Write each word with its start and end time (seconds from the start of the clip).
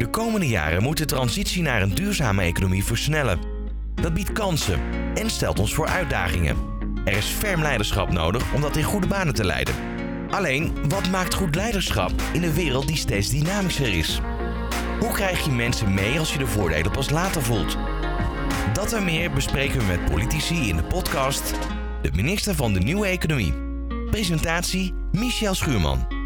De 0.00 0.10
komende 0.10 0.48
jaren 0.48 0.82
moet 0.82 0.96
de 0.96 1.04
transitie 1.04 1.62
naar 1.62 1.82
een 1.82 1.94
duurzame 1.94 2.42
economie 2.42 2.84
versnellen. 2.84 3.38
Dat 3.94 4.14
biedt 4.14 4.32
kansen 4.32 4.80
en 5.14 5.30
stelt 5.30 5.58
ons 5.58 5.74
voor 5.74 5.86
uitdagingen. 5.86 6.56
Er 7.04 7.16
is 7.16 7.26
ferm 7.26 7.62
leiderschap 7.62 8.12
nodig 8.12 8.54
om 8.54 8.60
dat 8.60 8.76
in 8.76 8.82
goede 8.82 9.06
banen 9.06 9.34
te 9.34 9.44
leiden. 9.44 9.74
Alleen, 10.30 10.88
wat 10.88 11.08
maakt 11.08 11.34
goed 11.34 11.54
leiderschap 11.54 12.12
in 12.32 12.42
een 12.42 12.52
wereld 12.52 12.86
die 12.86 12.96
steeds 12.96 13.30
dynamischer 13.30 13.94
is? 13.94 14.20
Hoe 15.00 15.12
krijg 15.12 15.44
je 15.44 15.50
mensen 15.50 15.94
mee 15.94 16.18
als 16.18 16.32
je 16.32 16.38
de 16.38 16.46
voordelen 16.46 16.92
pas 16.92 17.10
later 17.10 17.42
voelt? 17.42 17.76
Dat 18.72 18.92
en 18.92 19.04
meer 19.04 19.30
bespreken 19.30 19.78
we 19.78 19.84
met 19.84 20.04
politici 20.04 20.68
in 20.68 20.76
de 20.76 20.84
podcast 20.84 21.54
De 22.02 22.10
Minister 22.12 22.54
van 22.54 22.72
de 22.72 22.80
Nieuwe 22.80 23.06
Economie. 23.06 23.54
Presentatie 24.10 24.94
Michel 25.12 25.54
Schuurman. 25.54 26.19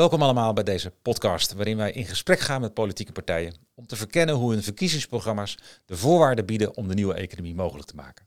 Welkom 0.00 0.22
allemaal 0.22 0.52
bij 0.52 0.64
deze 0.64 0.92
podcast, 1.02 1.52
waarin 1.52 1.76
wij 1.76 1.92
in 1.92 2.04
gesprek 2.04 2.40
gaan 2.40 2.60
met 2.60 2.74
politieke 2.74 3.12
partijen 3.12 3.54
om 3.74 3.86
te 3.86 3.96
verkennen 3.96 4.34
hoe 4.34 4.52
hun 4.52 4.62
verkiezingsprogramma's 4.62 5.58
de 5.84 5.96
voorwaarden 5.96 6.46
bieden 6.46 6.76
om 6.76 6.88
de 6.88 6.94
nieuwe 6.94 7.14
economie 7.14 7.54
mogelijk 7.54 7.88
te 7.88 7.94
maken. 7.94 8.26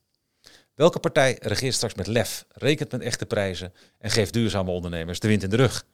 Welke 0.76 1.00
partij 1.00 1.38
regeert 1.42 1.74
straks 1.74 1.94
met 1.94 2.08
lef, 2.08 2.46
rekent 2.50 2.92
met 2.92 3.02
echte 3.02 3.26
prijzen 3.26 3.74
en 4.00 4.10
geeft 4.10 4.34
duurzame 4.34 4.72
ondernemers 4.72 5.20
de 5.20 5.28
wind 5.28 5.44
in 5.44 5.50
de 5.50 5.56
rug? 5.56 5.86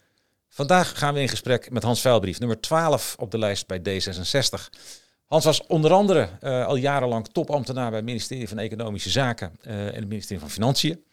Vandaag 0.49 0.97
gaan 0.97 1.13
we 1.13 1.19
in 1.19 1.29
gesprek 1.29 1.71
met 1.71 1.83
Hans 1.83 2.01
Vuilbrief, 2.01 2.39
nummer 2.39 2.61
12 2.61 3.15
op 3.19 3.31
de 3.31 3.37
lijst 3.37 3.67
bij 3.67 3.79
D66. 3.79 4.79
Hans 5.25 5.45
was 5.45 5.67
onder 5.67 5.91
andere 5.91 6.29
uh, 6.41 6.65
al 6.65 6.75
jarenlang 6.75 7.27
topambtenaar 7.27 7.89
bij 7.89 7.97
het 7.97 8.07
ministerie 8.07 8.47
van 8.47 8.57
Economische 8.57 9.09
Zaken 9.09 9.51
uh, 9.61 9.87
en 9.87 9.95
het 9.95 10.07
ministerie 10.07 10.39
van 10.41 10.49
Financiën. 10.49 11.03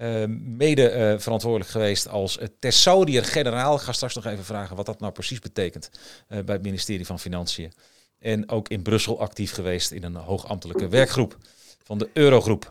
Uh, 0.00 0.24
mede 0.38 1.16
verantwoordelijk 1.18 1.70
geweest 1.70 2.08
als 2.08 2.38
thesaurier-generaal. 2.58 3.74
Ik 3.74 3.80
ga 3.80 3.92
straks 3.92 4.14
nog 4.14 4.26
even 4.26 4.44
vragen 4.44 4.76
wat 4.76 4.86
dat 4.86 5.00
nou 5.00 5.12
precies 5.12 5.38
betekent 5.38 5.90
bij 6.28 6.54
het 6.54 6.62
ministerie 6.62 7.06
van 7.06 7.18
Financiën. 7.18 7.72
En 8.18 8.50
ook 8.50 8.68
in 8.68 8.82
Brussel 8.82 9.20
actief 9.20 9.52
geweest 9.52 9.90
in 9.90 10.04
een 10.04 10.14
hoogambtelijke 10.14 10.88
werkgroep 10.88 11.36
van 11.82 11.98
de 11.98 12.10
Eurogroep. 12.12 12.70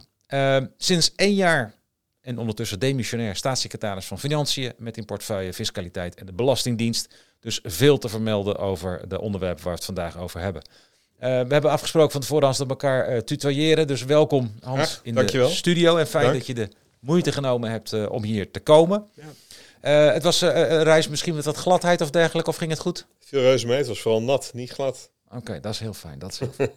sinds 0.77 1.11
één 1.15 1.35
jaar 1.35 1.73
en 2.21 2.37
ondertussen 2.37 2.79
demissionair 2.79 3.35
staatssecretaris 3.35 4.05
van 4.05 4.19
Financiën 4.19 4.73
met 4.77 4.97
in 4.97 5.05
portefeuille 5.05 5.53
fiscaliteit 5.53 6.15
en 6.15 6.25
de 6.25 6.33
Belastingdienst. 6.33 7.15
Dus 7.39 7.59
veel 7.63 7.97
te 7.97 8.09
vermelden 8.09 8.57
over 8.57 9.07
de 9.07 9.21
onderwerpen 9.21 9.63
waar 9.63 9.73
we 9.73 9.77
het 9.77 9.85
vandaag 9.85 10.17
over 10.17 10.39
hebben. 10.39 10.61
Uh, 10.61 11.19
we 11.19 11.53
hebben 11.53 11.71
afgesproken 11.71 12.11
van 12.11 12.21
tevoren 12.21 12.43
Hans 12.43 12.57
dat 12.57 12.69
elkaar 12.69 13.13
uh, 13.13 13.17
tutoyeren. 13.17 13.87
Dus 13.87 14.03
welkom 14.03 14.53
Hans 14.61 14.99
in 15.03 15.15
dankjewel. 15.15 15.47
de 15.47 15.53
studio. 15.53 15.97
En 15.97 16.07
fijn 16.07 16.23
Dank. 16.23 16.37
dat 16.37 16.47
je 16.47 16.53
de 16.53 16.69
moeite 16.99 17.31
genomen 17.31 17.71
hebt 17.71 17.93
uh, 17.93 18.11
om 18.11 18.23
hier 18.23 18.51
te 18.51 18.59
komen. 18.59 19.07
Ja. 19.13 19.89
het 19.89 20.23
was 20.23 20.41
een 20.41 20.83
reis 20.83 21.07
misschien 21.07 21.35
met 21.35 21.45
wat 21.45 21.55
gladheid 21.55 22.01
of 22.01 22.09
dergelijke, 22.09 22.49
of 22.49 22.55
ging 22.55 22.71
het 22.71 22.79
goed? 22.79 23.05
Veel 23.19 23.41
reuze 23.41 23.67
mee. 23.67 23.77
Het 23.77 23.87
was 23.87 24.01
vooral 24.01 24.21
nat, 24.21 24.51
niet 24.53 24.71
glad. 24.71 25.09
Oké, 25.27 25.37
okay, 25.37 25.59
dat 25.59 25.73
is 25.73 25.79
heel 25.79 25.93
fijn. 25.93 26.19
Dat 26.19 26.31
is 26.31 26.39
heel 26.39 26.51
fijn. 26.51 26.71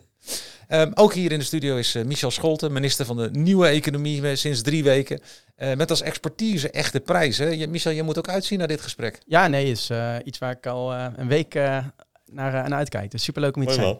Um, 0.68 0.92
ook 1.02 1.14
hier 1.14 1.32
in 1.32 1.38
de 1.38 1.44
studio 1.44 1.76
is 1.76 1.94
uh, 1.94 2.04
Michel 2.04 2.30
Scholten, 2.30 2.72
minister 2.72 3.06
van 3.06 3.16
de 3.16 3.30
Nieuwe 3.30 3.66
Economie 3.66 4.36
sinds 4.36 4.62
drie 4.62 4.82
weken. 4.82 5.20
Uh, 5.58 5.74
met 5.74 5.90
als 5.90 6.02
expertise 6.02 6.70
echte 6.70 7.00
prijzen. 7.00 7.58
Je, 7.58 7.68
Michel, 7.68 7.92
je 7.92 8.02
moet 8.02 8.18
ook 8.18 8.28
uitzien 8.28 8.58
naar 8.58 8.68
dit 8.68 8.80
gesprek. 8.80 9.20
Ja, 9.26 9.48
nee, 9.48 9.70
is 9.70 9.90
iets 10.24 10.38
waar 10.38 10.52
ik 10.52 10.66
al 10.66 10.92
een 10.94 11.28
week 11.28 11.54
naar, 11.54 11.92
naar 12.52 12.72
uitkijk. 12.72 13.10
Dus 13.10 13.22
superleuk 13.22 13.56
om 13.56 13.62
hier 13.62 13.70
te 13.70 13.76
zijn. 13.76 13.98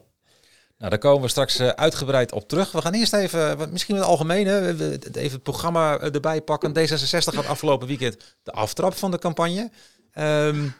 Nou, 0.83 0.95
daar 0.95 1.03
komen 1.03 1.23
we 1.23 1.29
straks 1.29 1.61
uitgebreid 1.61 2.33
op 2.33 2.49
terug. 2.49 2.73
We 2.73 2.81
gaan 2.81 2.93
eerst 2.93 3.13
even, 3.13 3.71
misschien 3.71 3.95
het 3.95 4.05
algemene, 4.05 4.77
even 5.13 5.33
het 5.33 5.43
programma 5.43 6.01
erbij 6.01 6.41
pakken. 6.41 6.79
D66 6.79 7.35
had 7.35 7.47
afgelopen 7.47 7.87
weekend 7.87 8.37
de 8.43 8.53
aftrap 8.53 8.95
van 8.95 9.11
de 9.11 9.19
campagne. 9.19 9.71
Um, 10.15 10.75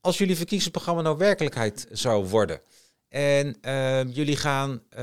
als 0.00 0.18
jullie 0.18 0.36
verkiezingsprogramma 0.36 1.02
nou 1.02 1.16
werkelijkheid 1.16 1.86
zou 1.90 2.28
worden... 2.28 2.60
En 3.08 3.56
uh, 3.62 4.14
jullie 4.14 4.36
gaan 4.36 4.82
uh, 4.98 5.00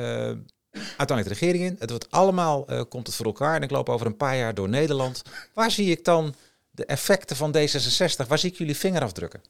uiteindelijk 0.98 1.28
de 1.28 1.34
regering 1.34 1.64
in. 1.64 1.76
Het 1.80 1.90
wordt 1.90 2.12
allemaal, 2.12 2.66
komt 2.90 3.08
het 3.08 3.16
voor 3.16 3.26
elkaar. 3.26 3.56
En 3.56 3.62
ik 3.62 3.72
loop 3.72 3.90
over 3.90 4.06
een 4.06 4.18
paar 4.18 4.38
jaar 4.38 4.54
door 4.54 4.70
Nederland. 4.70 5.22
Waar 5.54 5.72
zie 5.72 5.92
ik 5.92 6.06
dan 6.06 6.36
de 6.72 6.86
effecten 6.86 7.36
van 7.36 7.56
D66? 7.58 8.28
Waar 8.28 8.40
zie 8.40 8.52
ik 8.52 8.58
jullie 8.58 8.78
vingerafdrukken? 8.78 9.42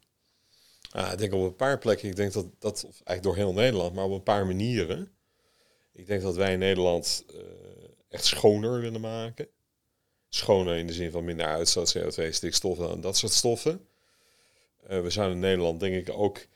Ah, 0.89 1.11
ik 1.11 1.17
denk 1.17 1.33
op 1.33 1.41
een 1.41 1.55
paar 1.55 1.77
plekken. 1.77 2.09
Ik 2.09 2.15
denk 2.15 2.33
dat 2.33 2.47
dat, 2.59 2.83
of 2.87 3.01
eigenlijk 3.03 3.23
door 3.23 3.35
heel 3.35 3.53
Nederland, 3.53 3.93
maar 3.93 4.05
op 4.05 4.11
een 4.11 4.23
paar 4.23 4.45
manieren. 4.45 5.11
Ik 5.93 6.07
denk 6.07 6.21
dat 6.21 6.35
wij 6.35 6.57
Nederland 6.57 7.25
uh, 7.33 7.41
echt 8.09 8.25
schoner 8.25 8.79
willen 8.81 9.01
maken. 9.01 9.47
Schoner 10.29 10.77
in 10.77 10.87
de 10.87 10.93
zin 10.93 11.11
van 11.11 11.25
minder 11.25 11.45
uitstoot, 11.45 11.97
CO2, 11.97 12.29
stikstoffen 12.29 12.91
en 12.91 13.01
dat 13.01 13.17
soort 13.17 13.33
stoffen. 13.33 13.87
Uh, 14.89 15.01
we 15.01 15.09
zijn 15.09 15.31
in 15.31 15.39
Nederland 15.39 15.79
denk 15.79 16.07
ik 16.07 16.15
ook 16.15 16.47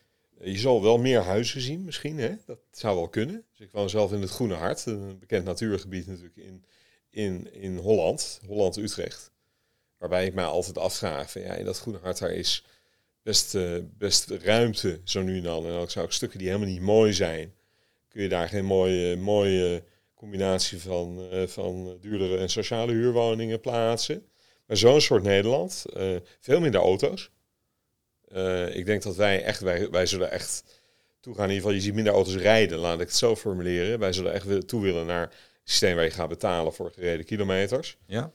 je 0.44 0.58
zal 0.58 0.82
wel 0.82 0.98
meer 0.98 1.22
huizen 1.22 1.62
zien 1.62 1.84
misschien, 1.84 2.18
hè? 2.18 2.36
dat 2.46 2.60
zou 2.72 2.96
wel 2.96 3.10
kunnen. 3.10 3.46
Dus 3.50 3.60
ik 3.60 3.72
woon 3.72 3.90
zelf 3.90 4.12
in 4.12 4.22
het 4.22 4.30
Groene 4.30 4.54
Hart, 4.54 4.86
een 4.86 5.20
bekend 5.20 5.46
natuurgebied 5.46 6.08
natuurlijk 6.08 6.36
in, 6.38 6.66
in, 7.10 7.54
in 7.54 7.78
Holland, 7.78 8.40
Holland-Utrecht. 8.48 9.32
Waarbij 9.98 10.26
ik 10.26 10.34
mij 10.34 10.46
altijd 10.46 10.78
afvraag, 10.78 11.34
ja, 11.34 11.54
in 11.54 11.66
dat 11.66 11.80
Groene 11.80 12.00
Hart 12.00 12.18
daar 12.18 12.32
is 12.32 12.66
best, 13.24 13.56
uh, 13.56 13.78
best 13.98 14.30
ruimte 14.30 15.00
zo 15.04 15.22
nu 15.22 15.38
en 15.38 15.44
dan. 15.44 15.66
En 15.66 15.72
ook 15.72 15.98
ook 15.98 16.12
stukken 16.12 16.40
die 16.40 16.48
helemaal 16.48 16.70
niet 16.70 16.82
mooi 16.82 17.14
zijn, 17.14 17.54
kun 18.10 18.22
je 18.22 18.30
daar 18.30 18.48
geen 18.50 18.66
mooie, 18.66 19.16
mooie 19.16 19.84
combinatie 20.16 20.80
van, 20.80 21.28
uh, 21.32 21.48
van 21.48 21.98
duurdere 22.02 22.38
en 22.38 22.50
sociale 22.50 22.92
huurwoningen 22.92 23.60
plaatsen. 23.60 24.26
Maar 24.66 24.78
zo'n 24.78 25.02
soort 25.02 25.24
Nederland, 25.24 25.86
uh, 25.98 26.16
veel 26.40 26.60
minder 26.60 26.82
auto's. 26.82 27.32
Ik 28.72 28.86
denk 28.86 29.04
dat 29.04 29.16
wij 29.16 29.44
echt, 29.44 29.60
wij, 29.60 29.90
wij 29.90 30.06
zullen 30.06 30.32
echt 30.32 30.64
toe 31.20 31.36
gaan. 31.36 31.44
In 31.44 31.50
ieder 31.50 31.64
geval, 31.64 31.72
je 31.78 31.82
ziet 31.82 31.94
minder 31.94 32.14
auto's 32.14 32.36
rijden, 32.36 32.78
laat 32.78 33.00
ik 33.00 33.08
het 33.08 33.16
zo 33.16 33.36
formuleren. 33.36 34.00
Wij 34.00 34.14
zullen 34.14 34.34
echt 34.34 34.68
toe 34.68 34.82
willen 34.82 35.06
naar 35.06 35.22
een 35.22 35.38
systeem 35.64 35.96
waar 35.96 36.04
je 36.04 36.12
gaat 36.12 36.30
betalen 36.30 36.74
voor 36.74 36.92
gereden 36.92 37.26
kilometers. 37.26 37.98
Ja. 38.06 38.32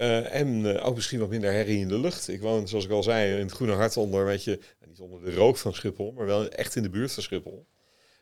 Uh, 0.00 0.34
en 0.34 0.64
uh, 0.64 0.86
ook 0.86 0.94
misschien 0.94 1.18
wat 1.18 1.28
minder 1.28 1.52
herrie 1.52 1.78
in 1.78 1.88
de 1.88 1.98
lucht. 1.98 2.28
Ik 2.28 2.40
woon, 2.40 2.68
zoals 2.68 2.84
ik 2.84 2.90
al 2.90 3.02
zei, 3.02 3.32
in 3.32 3.40
het 3.40 3.52
Groene 3.52 3.74
Hart 3.74 3.96
onder, 3.96 4.24
weet 4.24 4.44
je, 4.44 4.58
niet 4.86 5.00
onder 5.00 5.24
de 5.24 5.34
rook 5.34 5.56
van 5.56 5.74
Schiphol, 5.74 6.12
maar 6.12 6.26
wel 6.26 6.48
echt 6.48 6.76
in 6.76 6.82
de 6.82 6.90
buurt 6.90 7.12
van 7.12 7.22
Schiphol. 7.22 7.66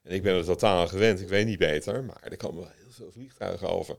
En 0.03 0.13
ik 0.15 0.23
ben 0.23 0.35
er 0.35 0.45
totaal 0.45 0.81
aan 0.81 0.89
gewend, 0.89 1.21
ik 1.21 1.29
weet 1.29 1.47
niet 1.47 1.59
beter, 1.59 2.05
maar 2.05 2.23
er 2.23 2.37
komen 2.37 2.61
wel 2.61 2.71
heel 2.77 2.91
veel 2.91 3.11
vliegtuigen 3.13 3.69
over. 3.69 3.99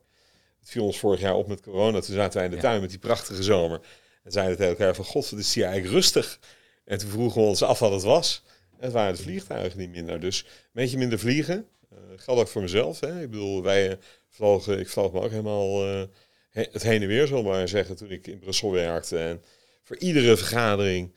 Het 0.59 0.69
viel 0.69 0.85
ons 0.85 0.99
vorig 0.99 1.19
jaar 1.19 1.35
op 1.35 1.47
met 1.47 1.61
corona, 1.61 1.99
toen 1.99 2.15
zaten 2.15 2.33
wij 2.33 2.45
in 2.45 2.49
de 2.49 2.55
ja. 2.55 2.61
tuin 2.61 2.81
met 2.81 2.89
die 2.89 2.99
prachtige 2.99 3.43
zomer. 3.43 3.79
En 4.23 4.31
zeiden 4.31 4.57
tegen 4.57 4.71
elkaar 4.71 4.95
van, 4.95 5.05
god, 5.05 5.29
wat 5.29 5.39
is 5.39 5.53
hier 5.53 5.63
eigenlijk 5.63 5.93
rustig. 5.93 6.39
En 6.85 6.97
toen 6.97 7.09
vroegen 7.09 7.41
we 7.41 7.47
ons 7.47 7.63
af 7.63 7.79
wat 7.79 7.91
het 7.91 8.03
was. 8.03 8.43
En 8.77 8.83
het 8.83 8.91
waren 8.91 9.15
de 9.15 9.21
vliegtuigen 9.21 9.79
niet 9.79 9.89
minder. 9.89 10.19
Dus 10.19 10.39
een 10.41 10.69
beetje 10.71 10.97
minder 10.97 11.19
vliegen. 11.19 11.67
Uh, 11.93 11.99
geldt 12.15 12.41
ook 12.41 12.47
voor 12.47 12.61
mezelf. 12.61 12.99
Hè. 12.99 13.21
Ik 13.21 13.29
bedoel, 13.29 13.63
wij 13.63 13.97
vlogen, 14.29 14.79
ik 14.79 14.89
vloog 14.89 15.11
me 15.11 15.21
ook 15.21 15.29
helemaal 15.29 16.07
he, 16.51 16.67
het 16.71 16.83
heen 16.83 17.01
en 17.01 17.07
weer, 17.07 17.27
we 17.27 17.41
maar 17.41 17.67
zeggen, 17.67 17.95
toen 17.95 18.11
ik 18.11 18.27
in 18.27 18.39
Brussel 18.39 18.71
werkte. 18.71 19.17
En 19.17 19.41
voor 19.83 19.97
iedere 19.97 20.37
vergadering 20.37 21.15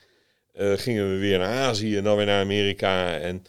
uh, 0.55 0.73
gingen 0.73 1.11
we 1.11 1.19
weer 1.19 1.39
naar 1.39 1.49
Azië 1.49 1.97
en 1.97 2.05
dan 2.05 2.17
weer 2.17 2.27
naar 2.27 2.43
Amerika. 2.43 3.19
En 3.19 3.43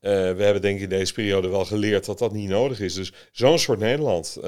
we 0.00 0.42
hebben 0.42 0.62
denk 0.62 0.76
ik 0.76 0.82
in 0.82 0.88
deze 0.88 1.12
periode 1.12 1.48
wel 1.48 1.64
geleerd 1.64 2.04
dat 2.04 2.18
dat 2.18 2.32
niet 2.32 2.48
nodig 2.48 2.80
is. 2.80 2.94
Dus 2.94 3.12
zo'n 3.32 3.58
soort 3.58 3.78
Nederland. 3.78 4.38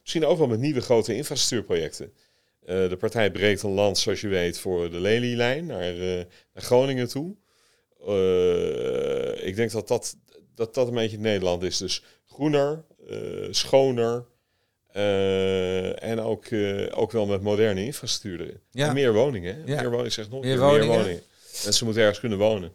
misschien 0.00 0.24
ook 0.24 0.38
wel 0.38 0.46
met 0.46 0.58
nieuwe 0.58 0.80
grote 0.80 1.14
infrastructuurprojecten. 1.14 2.12
De 2.64 2.96
partij 2.98 3.30
breekt 3.30 3.62
een 3.62 3.70
land, 3.70 3.98
zoals 3.98 4.20
je 4.20 4.28
weet, 4.28 4.58
voor 4.58 4.90
de 4.90 5.00
Lely-lijn 5.00 5.66
naar, 5.66 5.94
naar, 5.94 6.26
Groningen 6.54 7.08
toe. 7.08 7.36
Ik 9.42 9.56
denk 9.56 9.70
dat 9.70 9.88
dat, 9.88 10.16
dat 10.54 10.74
dat 10.74 10.88
een 10.88 10.94
beetje 10.94 11.18
Nederland 11.18 11.62
is. 11.62 11.76
Dus 11.76 12.02
groener, 12.26 12.84
schoner 13.50 14.26
en 14.92 16.20
ook, 16.20 16.44
ook 16.90 17.12
wel 17.12 17.26
met 17.26 17.42
moderne 17.42 17.84
infrastructuur 17.84 18.40
erin. 18.40 18.60
Ja. 18.70 18.88
En 18.88 18.94
meer 18.94 19.12
woningen. 19.12 19.62
Ja. 19.66 19.80
Meer 19.80 19.90
woningen, 19.90 20.12
zeg 20.12 20.28
nog. 20.30 20.40
Meer 20.40 20.58
Meer 20.58 20.66
woningen. 20.66 20.96
woningen. 20.96 21.22
Mensen 21.64 21.84
moeten 21.84 22.02
ergens 22.02 22.20
kunnen 22.20 22.38
wonen. 22.38 22.70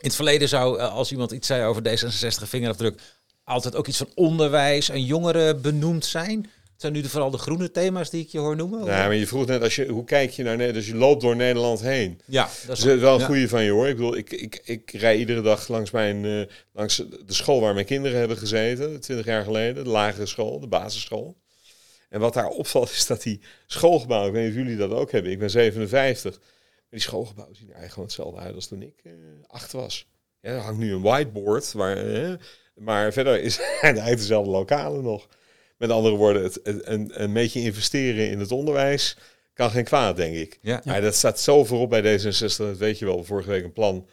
In 0.00 0.10
het 0.10 0.14
verleden 0.14 0.48
zou, 0.48 0.80
als 0.80 1.12
iemand 1.12 1.30
iets 1.30 1.46
zei 1.46 1.64
over 1.64 1.82
D66 1.82 2.48
vingerafdruk, 2.48 3.00
altijd 3.44 3.76
ook 3.76 3.86
iets 3.86 3.98
van 3.98 4.10
onderwijs 4.14 4.88
en 4.88 5.04
jongeren 5.04 5.60
benoemd 5.60 6.04
zijn. 6.04 6.50
Zijn 6.84 6.96
nu 6.96 7.02
de, 7.02 7.08
vooral 7.08 7.30
de 7.30 7.38
groene 7.38 7.70
thema's 7.70 8.10
die 8.10 8.22
ik 8.22 8.28
je 8.28 8.38
hoor 8.38 8.56
noemen? 8.56 8.84
Ja, 8.84 9.06
maar 9.06 9.14
je 9.14 9.26
vroeg 9.26 9.46
net, 9.46 9.62
als 9.62 9.76
je, 9.76 9.86
hoe 9.86 10.04
kijk 10.04 10.30
je 10.30 10.42
naar 10.42 10.56
Nederland? 10.56 10.84
Dus 10.84 10.92
je 10.92 10.98
loopt 10.98 11.20
door 11.20 11.36
Nederland 11.36 11.80
heen. 11.80 12.20
Ja, 12.24 12.48
dat 12.66 12.78
is 12.78 12.84
wel 12.84 13.14
een 13.14 13.26
goede 13.26 13.48
van 13.48 13.64
je 13.64 13.70
hoor. 13.70 13.88
Ik 13.88 13.96
bedoel, 13.96 14.16
ik, 14.16 14.30
ik, 14.30 14.60
ik 14.64 14.90
rij 14.90 15.16
iedere 15.16 15.40
dag 15.40 15.68
langs, 15.68 15.90
mijn, 15.90 16.24
uh, 16.24 16.44
langs 16.72 16.96
de 16.96 17.34
school 17.34 17.60
waar 17.60 17.74
mijn 17.74 17.86
kinderen 17.86 18.18
hebben 18.18 18.36
gezeten, 18.36 19.00
20 19.00 19.26
jaar 19.26 19.44
geleden, 19.44 19.84
de 19.84 19.90
lagere 19.90 20.26
school, 20.26 20.60
de 20.60 20.66
basisschool. 20.66 21.36
En 22.08 22.20
wat 22.20 22.34
daar 22.34 22.48
opvalt 22.48 22.90
is 22.90 23.06
dat 23.06 23.22
die 23.22 23.40
schoolgebouwen, 23.66 24.28
ik 24.28 24.34
weet 24.34 24.44
niet 24.44 24.52
of 24.52 24.62
jullie 24.62 24.78
dat 24.78 24.90
ook 24.90 25.10
hebben, 25.10 25.32
ik 25.32 25.38
ben 25.38 25.50
57, 25.50 26.38
maar 26.38 26.48
die 26.90 27.00
schoolgebouwen 27.00 27.56
zien 27.56 27.68
er 27.68 27.74
eigenlijk 27.74 27.92
gewoon 27.92 28.08
hetzelfde 28.08 28.40
uit 28.40 28.54
als 28.54 28.66
toen 28.66 28.82
ik 28.82 29.00
uh, 29.02 29.12
acht 29.46 29.72
was. 29.72 30.06
Ja, 30.40 30.50
er 30.50 30.60
hangt 30.60 30.78
nu 30.78 30.92
een 30.92 31.02
whiteboard, 31.02 31.72
waar, 31.72 32.06
uh, 32.06 32.34
maar 32.74 33.12
verder 33.12 33.40
is 33.40 33.56
het 33.80 33.80
eigenlijk 33.80 34.16
dezelfde 34.16 34.50
lokalen 34.50 35.02
nog. 35.02 35.28
Met 35.84 35.96
andere 35.96 36.16
woorden, 36.16 36.42
het, 36.42 36.60
een, 36.62 37.22
een 37.22 37.32
beetje 37.32 37.60
investeren 37.60 38.30
in 38.30 38.38
het 38.38 38.52
onderwijs 38.52 39.16
kan 39.52 39.70
geen 39.70 39.84
kwaad, 39.84 40.16
denk 40.16 40.36
ik. 40.36 40.58
Ja. 40.62 40.82
Maar 40.84 41.00
dat 41.00 41.14
staat 41.14 41.40
zo 41.40 41.64
voorop 41.64 41.90
bij 41.90 42.18
D66, 42.18 42.56
dat 42.56 42.76
weet 42.76 42.98
je 42.98 43.04
wel, 43.04 43.24
vorige 43.24 43.50
week 43.50 43.64
een 43.64 43.72
plan 43.72 44.08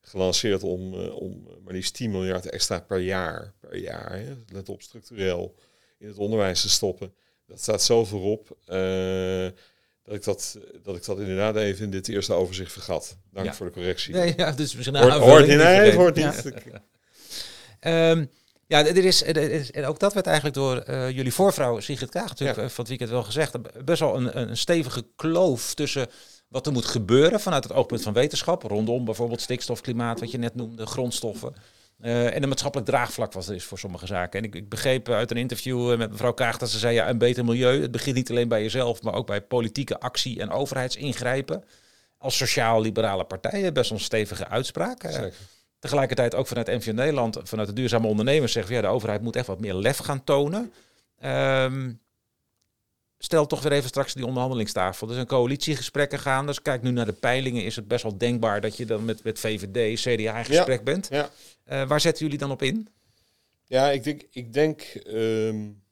gelanceerd 0.00 0.62
om, 0.62 0.94
uh, 0.94 1.16
om 1.16 1.48
maar 1.64 1.74
liefst 1.74 1.94
10 1.94 2.10
miljard 2.10 2.46
extra 2.46 2.80
per 2.80 2.98
jaar, 2.98 3.52
per 3.60 3.76
jaar, 3.76 4.18
hè, 4.18 4.34
let 4.52 4.68
op, 4.68 4.82
structureel 4.82 5.54
in 5.98 6.08
het 6.08 6.16
onderwijs 6.16 6.60
te 6.60 6.68
stoppen. 6.68 7.14
Dat 7.46 7.60
staat 7.60 7.82
zo 7.82 8.04
voorop 8.04 8.56
uh, 8.68 9.48
dat, 10.02 10.14
ik 10.14 10.24
dat, 10.24 10.58
dat 10.82 10.96
ik 10.96 11.04
dat 11.04 11.18
inderdaad 11.18 11.56
even 11.56 11.84
in 11.84 11.90
dit 11.90 12.08
eerste 12.08 12.32
overzicht 12.32 12.72
vergat. 12.72 13.16
Dank 13.32 13.54
voor 13.54 13.66
de 13.66 13.72
correctie. 13.72 14.14
Nee, 14.14 14.34
ja, 14.36 14.52
dus 14.52 14.74
misschien 14.74 14.96
hoort, 14.96 15.12
hoort 15.12 15.46
nee, 15.46 15.94
hoort 15.94 16.14
niet. 16.14 16.52
Ja. 17.80 18.10
um, 18.10 18.30
ja, 18.66 18.86
er 18.86 19.04
is, 19.04 19.24
er 19.24 19.36
is, 19.36 19.70
en 19.70 19.84
ook 19.84 19.98
dat 19.98 20.14
werd 20.14 20.26
eigenlijk 20.26 20.56
door 20.56 20.84
uh, 20.88 21.10
jullie 21.10 21.34
voorvrouw 21.34 21.80
Sigrid 21.80 22.10
Kaag 22.10 22.28
natuurlijk 22.28 22.58
ja. 22.58 22.68
van 22.68 22.78
het 22.78 22.88
weekend 22.88 23.10
wel 23.10 23.22
gezegd. 23.22 23.84
Best 23.84 24.00
wel 24.00 24.16
een, 24.16 24.40
een 24.40 24.56
stevige 24.56 25.06
kloof 25.16 25.74
tussen 25.74 26.08
wat 26.48 26.66
er 26.66 26.72
moet 26.72 26.84
gebeuren 26.84 27.40
vanuit 27.40 27.64
het 27.64 27.72
oogpunt 27.72 28.02
van 28.02 28.12
wetenschap, 28.12 28.62
rondom 28.62 29.04
bijvoorbeeld 29.04 29.40
stikstof, 29.40 29.80
klimaat, 29.80 30.20
wat 30.20 30.30
je 30.30 30.38
net 30.38 30.54
noemde, 30.54 30.86
grondstoffen. 30.86 31.54
Uh, 32.00 32.34
en 32.34 32.42
een 32.42 32.48
maatschappelijk 32.48 32.88
draagvlak 32.88 33.32
was 33.32 33.48
er 33.48 33.54
is 33.54 33.64
voor 33.64 33.78
sommige 33.78 34.06
zaken. 34.06 34.38
En 34.38 34.44
ik, 34.44 34.54
ik 34.54 34.68
begreep 34.68 35.08
uit 35.08 35.30
een 35.30 35.36
interview 35.36 35.96
met 35.96 36.10
mevrouw 36.10 36.32
Kaag 36.32 36.58
dat 36.58 36.70
ze 36.70 36.78
zei: 36.78 36.94
ja, 36.94 37.08
een 37.08 37.18
beter 37.18 37.44
milieu. 37.44 37.82
Het 37.82 37.90
begint 37.90 38.16
niet 38.16 38.30
alleen 38.30 38.48
bij 38.48 38.62
jezelf, 38.62 39.02
maar 39.02 39.14
ook 39.14 39.26
bij 39.26 39.40
politieke 39.40 40.00
actie 40.00 40.40
en 40.40 40.50
overheidsingrijpen. 40.50 41.64
Als 42.18 42.36
sociaal-liberale 42.36 43.24
partijen 43.24 43.74
best 43.74 43.90
een 43.90 44.00
stevige 44.00 44.48
uitspraak. 44.48 45.02
Zeker. 45.02 45.34
Tegelijkertijd 45.78 46.34
ook 46.34 46.46
vanuit 46.46 46.66
NVO 46.66 46.92
Nederland, 46.92 47.38
vanuit 47.42 47.68
de 47.68 47.74
duurzame 47.74 48.06
ondernemers, 48.06 48.52
zeggen 48.52 48.72
we 48.72 48.78
ja, 48.80 48.86
de 48.86 48.94
overheid 48.94 49.22
moet 49.22 49.36
echt 49.36 49.46
wat 49.46 49.60
meer 49.60 49.74
lef 49.74 49.98
gaan 49.98 50.24
tonen. 50.24 50.72
Um, 51.24 52.00
stel 53.18 53.46
toch 53.46 53.62
weer 53.62 53.72
even 53.72 53.88
straks 53.88 54.14
die 54.14 54.26
onderhandelingstafel. 54.26 55.08
Er 55.08 55.14
zijn 55.14 55.26
coalitiegesprekken 55.26 56.18
gaan. 56.18 56.46
Dus 56.46 56.62
kijk 56.62 56.82
nu 56.82 56.90
naar 56.90 57.06
de 57.06 57.12
peilingen. 57.12 57.64
Is 57.64 57.76
het 57.76 57.88
best 57.88 58.02
wel 58.02 58.18
denkbaar 58.18 58.60
dat 58.60 58.76
je 58.76 58.86
dan 58.86 59.04
met, 59.04 59.24
met 59.24 59.38
VVD, 59.38 60.00
CDA 60.00 60.38
in 60.38 60.44
gesprek 60.44 60.84
bent. 60.84 61.08
Ja. 61.10 61.30
Uh, 61.68 61.88
waar 61.88 62.00
zetten 62.00 62.24
jullie 62.24 62.38
dan 62.38 62.50
op 62.50 62.62
in? 62.62 62.88
Ja, 63.64 63.90
ik 63.90 64.04
denk, 64.04 64.22
ik 64.30 64.52
denk, 64.52 65.00
um, 65.06 65.82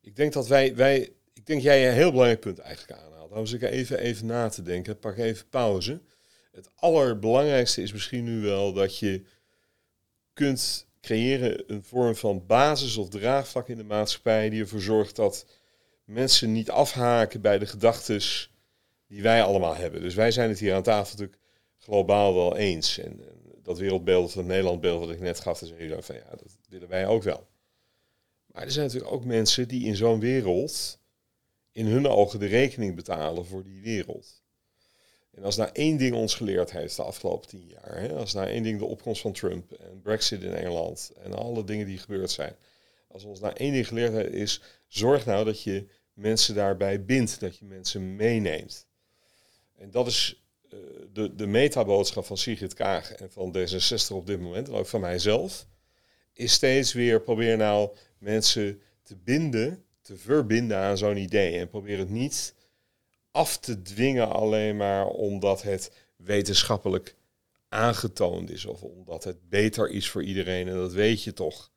ik 0.00 0.16
denk 0.16 0.32
dat 0.32 0.46
wij, 0.46 0.74
wij, 0.74 1.12
ik 1.32 1.46
denk 1.46 1.62
jij 1.62 1.88
een 1.88 1.94
heel 1.94 2.10
belangrijk 2.10 2.40
punt 2.40 2.58
eigenlijk 2.58 3.00
aanhaalt. 3.00 3.30
Dan 3.30 3.60
ik 3.60 3.62
even, 3.62 3.98
even 3.98 4.26
na 4.26 4.48
te 4.48 4.62
denken. 4.62 4.98
Pak 4.98 5.16
even 5.16 5.48
pauze. 5.48 6.00
Het 6.54 6.70
allerbelangrijkste 6.74 7.82
is 7.82 7.92
misschien 7.92 8.24
nu 8.24 8.40
wel 8.40 8.72
dat 8.72 8.98
je 8.98 9.22
kunt 10.32 10.86
creëren 11.00 11.64
een 11.66 11.82
vorm 11.82 12.14
van 12.14 12.46
basis 12.46 12.96
of 12.96 13.08
draagvlak 13.08 13.68
in 13.68 13.76
de 13.76 13.84
maatschappij 13.84 14.50
die 14.50 14.60
ervoor 14.60 14.80
zorgt 14.80 15.16
dat 15.16 15.46
mensen 16.04 16.52
niet 16.52 16.70
afhaken 16.70 17.40
bij 17.40 17.58
de 17.58 17.66
gedachten 17.66 18.20
die 19.06 19.22
wij 19.22 19.42
allemaal 19.42 19.74
hebben. 19.74 20.00
Dus 20.00 20.14
wij 20.14 20.30
zijn 20.30 20.48
het 20.48 20.58
hier 20.58 20.74
aan 20.74 20.82
tafel 20.82 21.10
natuurlijk 21.10 21.38
globaal 21.78 22.34
wel 22.34 22.56
eens. 22.56 22.98
En, 22.98 23.20
dat 23.62 23.78
wereldbeeld, 23.78 24.34
dat 24.34 24.44
Nederlandbeeld 24.44 25.00
wat 25.00 25.14
ik 25.14 25.20
net 25.20 25.40
gaf, 25.40 25.58
dan 25.58 25.68
zeg 25.68 25.78
je 25.78 26.02
van 26.02 26.14
ja, 26.14 26.30
dat 26.30 26.56
willen 26.68 26.88
wij 26.88 27.06
ook 27.06 27.22
wel. 27.22 27.46
Maar 28.46 28.62
er 28.62 28.70
zijn 28.70 28.86
natuurlijk 28.86 29.12
ook 29.12 29.24
mensen 29.24 29.68
die 29.68 29.84
in 29.84 29.96
zo'n 29.96 30.20
wereld 30.20 30.98
in 31.72 31.86
hun 31.86 32.06
ogen 32.06 32.38
de 32.38 32.46
rekening 32.46 32.94
betalen 32.94 33.46
voor 33.46 33.64
die 33.64 33.82
wereld. 33.82 34.43
En 35.34 35.44
als 35.44 35.56
nou 35.56 35.70
één 35.72 35.96
ding 35.96 36.14
ons 36.14 36.34
geleerd 36.34 36.72
heeft 36.72 36.96
de 36.96 37.02
afgelopen 37.02 37.48
tien 37.48 37.66
jaar, 37.66 38.00
hè, 38.00 38.12
als 38.12 38.32
nou 38.32 38.46
één 38.46 38.62
ding 38.62 38.78
de 38.78 38.84
opkomst 38.84 39.20
van 39.20 39.32
Trump 39.32 39.72
en 39.72 40.00
Brexit 40.02 40.42
in 40.42 40.54
Engeland 40.54 41.12
en 41.22 41.32
alle 41.32 41.64
dingen 41.64 41.86
die 41.86 41.98
gebeurd 41.98 42.30
zijn, 42.30 42.54
als 43.08 43.24
ons 43.24 43.40
nou 43.40 43.54
één 43.56 43.72
ding 43.72 43.88
geleerd 43.88 44.12
heeft 44.12 44.32
is, 44.32 44.60
zorg 44.86 45.26
nou 45.26 45.44
dat 45.44 45.62
je 45.62 45.86
mensen 46.12 46.54
daarbij 46.54 47.04
bindt, 47.04 47.40
dat 47.40 47.58
je 47.58 47.64
mensen 47.64 48.16
meeneemt. 48.16 48.86
En 49.76 49.90
dat 49.90 50.06
is 50.06 50.44
uh, 50.70 50.80
de, 51.12 51.34
de 51.34 51.46
metaboodschap 51.46 52.24
van 52.24 52.36
Sigrid 52.36 52.74
Kaag 52.74 53.12
en 53.12 53.30
van 53.30 53.56
D66 53.56 54.12
op 54.12 54.26
dit 54.26 54.40
moment, 54.40 54.68
en 54.68 54.74
ook 54.74 54.86
van 54.86 55.00
mijzelf, 55.00 55.66
is 56.32 56.52
steeds 56.52 56.92
weer 56.92 57.20
probeer 57.20 57.56
nou 57.56 57.90
mensen 58.18 58.80
te 59.02 59.16
binden, 59.16 59.84
te 60.00 60.16
verbinden 60.16 60.76
aan 60.76 60.98
zo'n 60.98 61.16
idee. 61.16 61.58
En 61.58 61.68
probeer 61.68 61.98
het 61.98 62.10
niet 62.10 62.54
af 63.34 63.58
te 63.58 63.82
dwingen 63.82 64.28
alleen 64.28 64.76
maar 64.76 65.06
omdat 65.06 65.62
het 65.62 65.92
wetenschappelijk 66.16 67.16
aangetoond 67.68 68.50
is 68.50 68.64
of 68.64 68.82
omdat 68.82 69.24
het 69.24 69.48
beter 69.48 69.90
is 69.90 70.10
voor 70.10 70.24
iedereen 70.24 70.68
en 70.68 70.74
dat 70.74 70.92
weet 70.92 71.22
je 71.22 71.32
toch. 71.32 71.72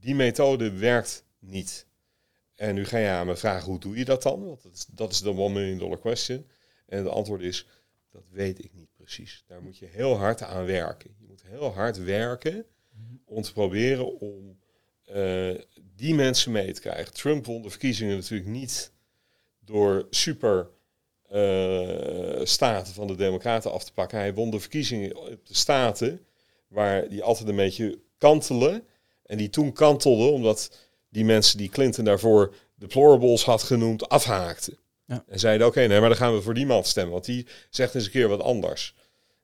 Die 0.00 0.14
methode 0.14 0.72
werkt 0.72 1.24
niet. 1.38 1.86
En 2.54 2.74
nu 2.74 2.84
ga 2.84 2.98
je 2.98 3.08
aan 3.08 3.26
me 3.26 3.36
vragen, 3.36 3.70
hoe 3.70 3.78
doe 3.78 3.96
je 3.96 4.04
dat 4.04 4.22
dan? 4.22 4.44
Want 4.44 4.86
dat 4.92 5.12
is, 5.12 5.20
de 5.20 5.36
one 5.36 5.54
million 5.54 5.78
dollar 5.78 5.98
question. 5.98 6.46
En 6.86 6.98
het 6.98 7.08
antwoord 7.08 7.42
is, 7.42 7.66
dat 8.10 8.24
weet 8.30 8.64
ik 8.64 8.74
niet 8.74 8.94
precies. 8.96 9.44
Daar 9.46 9.62
moet 9.62 9.78
je 9.78 9.86
heel 9.86 10.16
hard 10.16 10.42
aan 10.42 10.64
werken. 10.64 11.14
Je 11.18 11.26
moet 11.26 11.42
heel 11.42 11.72
hard 11.72 11.96
werken 11.96 12.66
om 13.24 13.42
te 13.42 13.52
proberen 13.52 14.20
om 14.20 14.58
uh, 15.10 15.54
die 15.96 16.14
mensen 16.14 16.52
mee 16.52 16.72
te 16.72 16.80
krijgen. 16.80 17.12
Trump 17.12 17.46
won 17.46 17.62
de 17.62 17.70
verkiezingen 17.70 18.16
natuurlijk 18.16 18.50
niet 18.50 18.92
door 19.64 20.06
super 20.10 20.68
uh, 21.32 22.40
staten 22.42 22.94
van 22.94 23.06
de 23.06 23.14
Democraten 23.14 23.72
af 23.72 23.84
te 23.84 23.92
pakken. 23.92 24.18
Hij 24.18 24.34
won 24.34 24.50
de 24.50 24.60
verkiezingen 24.60 25.16
op 25.16 25.46
de 25.46 25.54
staten 25.54 26.26
waar 26.68 27.08
die 27.08 27.22
altijd 27.22 27.48
een 27.48 27.56
beetje 27.56 27.98
kantelen. 28.18 28.86
En 29.26 29.36
die 29.36 29.48
toen 29.48 29.72
kantelden 29.72 30.32
omdat 30.32 30.78
die 31.08 31.24
mensen 31.24 31.58
die 31.58 31.68
Clinton 31.68 32.04
daarvoor 32.04 32.54
deplorables 32.74 33.44
had 33.44 33.62
genoemd, 33.62 34.08
afhaakten. 34.08 34.78
Ja. 35.06 35.24
En 35.28 35.38
zeiden, 35.38 35.66
oké, 35.66 35.86
nee, 35.86 36.00
maar 36.00 36.08
dan 36.08 36.18
gaan 36.18 36.34
we 36.34 36.42
voor 36.42 36.54
die 36.54 36.66
man 36.66 36.84
stemmen, 36.84 37.12
want 37.12 37.24
die 37.24 37.46
zegt 37.70 37.94
eens 37.94 38.04
een 38.04 38.10
keer 38.10 38.28
wat 38.28 38.40
anders. 38.40 38.94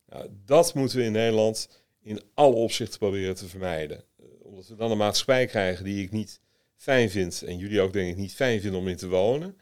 Nou, 0.07 0.29
dat 0.45 0.75
moeten 0.75 0.99
we 0.99 1.05
in 1.05 1.13
Nederland 1.13 1.69
in 2.03 2.21
alle 2.35 2.55
opzichten 2.55 2.99
proberen 2.99 3.35
te 3.35 3.49
vermijden. 3.49 4.05
Uh, 4.21 4.27
omdat 4.43 4.67
we 4.67 4.75
dan 4.75 4.91
een 4.91 4.97
maatschappij 4.97 5.47
krijgen 5.47 5.85
die 5.85 6.03
ik 6.03 6.11
niet 6.11 6.41
fijn 6.77 7.11
vind, 7.11 7.43
en 7.43 7.59
jullie 7.59 7.81
ook 7.81 7.93
denk 7.93 8.11
ik 8.11 8.17
niet 8.17 8.35
fijn 8.35 8.61
vinden 8.61 8.81
om 8.81 8.89
in 8.89 8.97
te 8.97 9.09
wonen. 9.09 9.57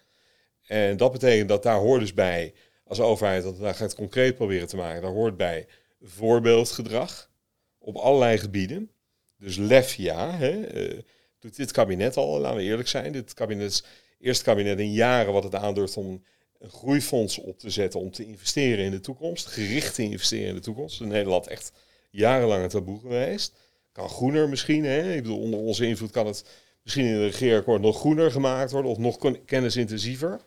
En 0.69 0.97
dat 0.97 1.13
betekent 1.13 1.49
dat 1.49 1.63
daar 1.63 1.79
hoort 1.79 2.01
dus 2.01 2.15
bij, 2.15 2.55
als 2.85 3.01
overheid, 3.01 3.43
dat 3.43 3.59
daar 3.59 3.75
gaat 3.75 3.95
concreet 3.95 4.35
proberen 4.35 4.69
te 4.69 4.77
maken, 4.77 5.03
daar 5.03 5.11
hoort 5.11 5.37
bij 5.37 5.67
voorbeeldgedrag 6.03 7.31
op 7.79 7.97
allerlei 7.97 8.39
gebieden. 8.39 8.91
Dus 9.39 9.57
lef 9.57 9.95
ja, 9.95 10.37
hè, 10.37 10.75
uh, 10.75 11.01
doet 11.39 11.57
dit 11.57 11.71
kabinet 11.71 12.17
al, 12.17 12.39
laten 12.39 12.57
we 12.57 12.63
eerlijk 12.63 12.89
zijn. 12.89 13.13
Dit 13.13 13.35
kabinet 13.35 13.71
is 13.71 13.85
eerste 14.19 14.45
kabinet 14.45 14.79
in 14.79 14.93
jaren 14.93 15.33
wat 15.33 15.45
het 15.45 15.55
aandurft 15.55 15.97
om 15.97 16.23
een 16.59 16.71
groeifonds 16.71 17.39
op 17.39 17.59
te 17.59 17.71
zetten 17.71 18.01
om 18.01 18.11
te 18.11 18.25
investeren 18.25 18.85
in 18.85 18.91
de 18.91 19.01
toekomst, 19.01 19.47
gericht 19.47 19.95
te 19.95 20.03
investeren 20.03 20.49
in 20.49 20.55
de 20.55 20.61
toekomst. 20.61 21.01
In 21.01 21.09
Nederland 21.09 21.47
echt 21.47 21.73
jarenlang 22.11 22.63
een 22.63 22.69
taboe 22.69 23.01
geweest. 23.01 23.53
Kan 23.93 24.09
groener 24.09 24.49
misschien, 24.49 24.85
hè? 24.85 25.13
ik 25.15 25.23
bedoel, 25.23 25.41
onder 25.41 25.61
onze 25.61 25.87
invloed 25.87 26.11
kan 26.11 26.27
het 26.27 26.45
misschien 26.83 27.05
in 27.05 27.13
het 27.13 27.23
regeerakkoord 27.23 27.81
nog 27.81 27.99
groener 27.99 28.31
gemaakt 28.31 28.71
worden 28.71 28.91
of 28.91 28.99
nog 28.99 29.45
kennisintensiever. 29.45 30.41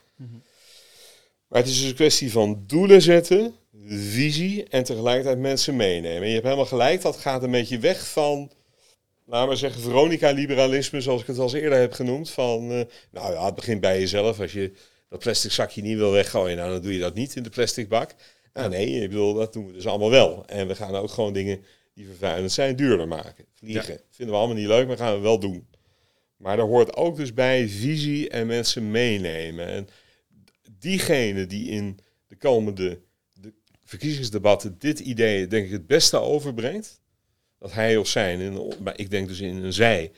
Maar 1.47 1.59
het 1.59 1.69
is 1.69 1.79
dus 1.79 1.89
een 1.89 1.95
kwestie 1.95 2.31
van 2.31 2.63
doelen 2.67 3.01
zetten, 3.01 3.55
visie 3.85 4.63
en 4.69 4.83
tegelijkertijd 4.83 5.37
mensen 5.37 5.75
meenemen. 5.75 6.21
En 6.21 6.27
je 6.27 6.33
hebt 6.33 6.43
helemaal 6.43 6.65
gelijk, 6.65 7.01
dat 7.01 7.17
gaat 7.17 7.43
een 7.43 7.51
beetje 7.51 7.79
weg 7.79 8.07
van, 8.07 8.51
laten 9.25 9.49
we 9.49 9.55
zeggen, 9.55 9.81
Veronica-liberalisme, 9.81 11.01
zoals 11.01 11.21
ik 11.21 11.27
het 11.27 11.37
al 11.37 11.55
eerder 11.55 11.79
heb 11.79 11.93
genoemd. 11.93 12.29
Van, 12.29 12.71
uh, 12.71 12.81
nou 13.11 13.33
ja, 13.33 13.45
het 13.45 13.55
begint 13.55 13.81
bij 13.81 13.99
jezelf. 13.99 14.39
Als 14.39 14.51
je 14.51 14.71
dat 15.09 15.19
plastic 15.19 15.51
zakje 15.51 15.81
niet 15.81 15.97
wil 15.97 16.11
weggooien, 16.11 16.57
nou, 16.57 16.71
dan 16.71 16.81
doe 16.81 16.93
je 16.93 16.99
dat 16.99 17.13
niet 17.13 17.35
in 17.35 17.43
de 17.43 17.49
plastic 17.49 17.89
bak. 17.89 18.15
Nou 18.53 18.69
nee, 18.69 19.01
ik 19.01 19.09
bedoel, 19.09 19.33
dat 19.33 19.53
doen 19.53 19.67
we 19.67 19.73
dus 19.73 19.87
allemaal 19.87 20.09
wel. 20.09 20.45
En 20.45 20.67
we 20.67 20.75
gaan 20.75 20.95
ook 20.95 21.11
gewoon 21.11 21.33
dingen 21.33 21.63
die 21.93 22.05
vervuilend 22.05 22.51
zijn 22.51 22.75
duurder 22.75 23.07
maken. 23.07 23.45
Vliegen 23.53 24.01
vinden 24.09 24.35
we 24.35 24.41
allemaal 24.41 24.57
niet 24.57 24.67
leuk, 24.67 24.87
maar 24.87 24.97
gaan 24.97 25.15
we 25.15 25.21
wel 25.21 25.39
doen. 25.39 25.67
Maar 26.37 26.59
er 26.59 26.65
hoort 26.65 26.95
ook 26.95 27.15
dus 27.15 27.33
bij 27.33 27.67
visie 27.67 28.29
en 28.29 28.47
mensen 28.47 28.91
meenemen. 28.91 29.67
En 29.67 29.87
diegene 30.81 31.45
die 31.45 31.69
in 31.69 32.00
de 32.27 32.35
komende 32.35 33.01
de 33.33 33.53
verkiezingsdebatten 33.83 34.75
dit 34.79 35.00
idee, 35.00 35.47
denk 35.47 35.65
ik, 35.65 35.71
het 35.71 35.88
beste 35.88 36.17
overbrengt, 36.17 37.01
dat 37.59 37.73
hij 37.73 37.97
of 37.97 38.07
zij, 38.07 38.33
in, 38.33 38.73
ik 38.95 39.09
denk 39.09 39.27
dus 39.27 39.39
in 39.39 39.63
een 39.63 39.73
zij, 39.73 40.11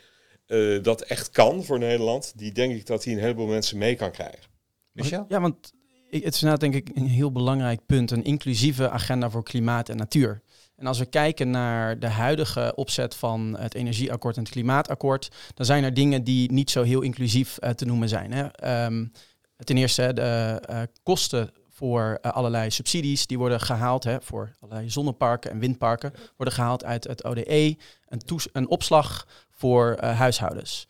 uh, 0.48 0.84
dat 0.84 1.02
echt 1.02 1.30
kan 1.30 1.64
voor 1.64 1.80
Nederland, 1.80 2.34
die 2.36 2.52
denk 2.52 2.76
ik 2.76 2.86
dat 2.86 3.04
hij 3.04 3.14
een 3.14 3.20
heleboel 3.20 3.48
mensen 3.48 3.78
mee 3.78 3.96
kan 3.96 4.12
krijgen. 4.12 4.52
Michel? 4.92 5.26
Ja, 5.28 5.42
want 5.42 5.74
het 6.10 6.24
is 6.24 6.42
inderdaad 6.42 6.60
denk 6.60 6.76
ik 6.76 6.98
een 6.98 7.08
heel 7.08 7.32
belangrijk 7.32 7.86
punt, 7.86 8.12
een 8.12 8.24
inclusieve 8.24 8.90
agenda 8.90 9.30
voor 9.30 9.44
klimaat 9.44 9.90
en 9.90 9.98
natuur. 9.98 10.42
En 10.76 10.86
als 10.88 11.00
we 11.00 11.06
kijken 11.06 11.50
naar 11.50 12.00
de 12.00 12.08
huidige 12.08 12.74
opzet 12.76 13.16
van 13.16 13.58
het 13.60 13.74
energieakkoord 13.74 14.38
en 14.38 14.44
het 14.44 14.52
klimaatakkoord, 14.52 15.32
dan 15.54 15.66
zijn 15.66 15.84
er 15.84 15.94
dingen 15.94 16.24
die 16.24 16.52
niet 16.52 16.70
zo 16.70 16.84
heel 16.84 17.02
inclusief 17.02 17.58
uh, 17.60 17.70
te 17.70 17.86
noemen 17.86 18.10
zijn. 18.10 18.32
Hè. 18.32 18.86
Um, 18.86 19.12
ten 19.58 19.78
eerste 19.78 20.14
de 20.14 20.62
uh, 20.70 20.82
kosten 21.04 21.52
voor 21.70 22.20
uh, 22.22 22.32
allerlei 22.32 22.72
subsidies 22.72 23.28
die 23.28 23.38
worden 23.38 23.60
gehaald 23.60 24.04
hè, 24.04 24.22
voor 24.22 24.52
allerlei 24.60 24.90
zonneparken 24.90 25.52
en 25.52 25.60
windparken, 25.60 26.14
worden 26.36 26.56
gehaald 26.56 26.84
uit 26.84 27.04
het 27.04 27.24
ODE, 27.24 27.78
een, 28.08 28.22
een 28.52 28.68
opslag 28.68 29.28
voor 29.50 29.98
uh, 30.04 30.18
huishoudens. 30.18 30.88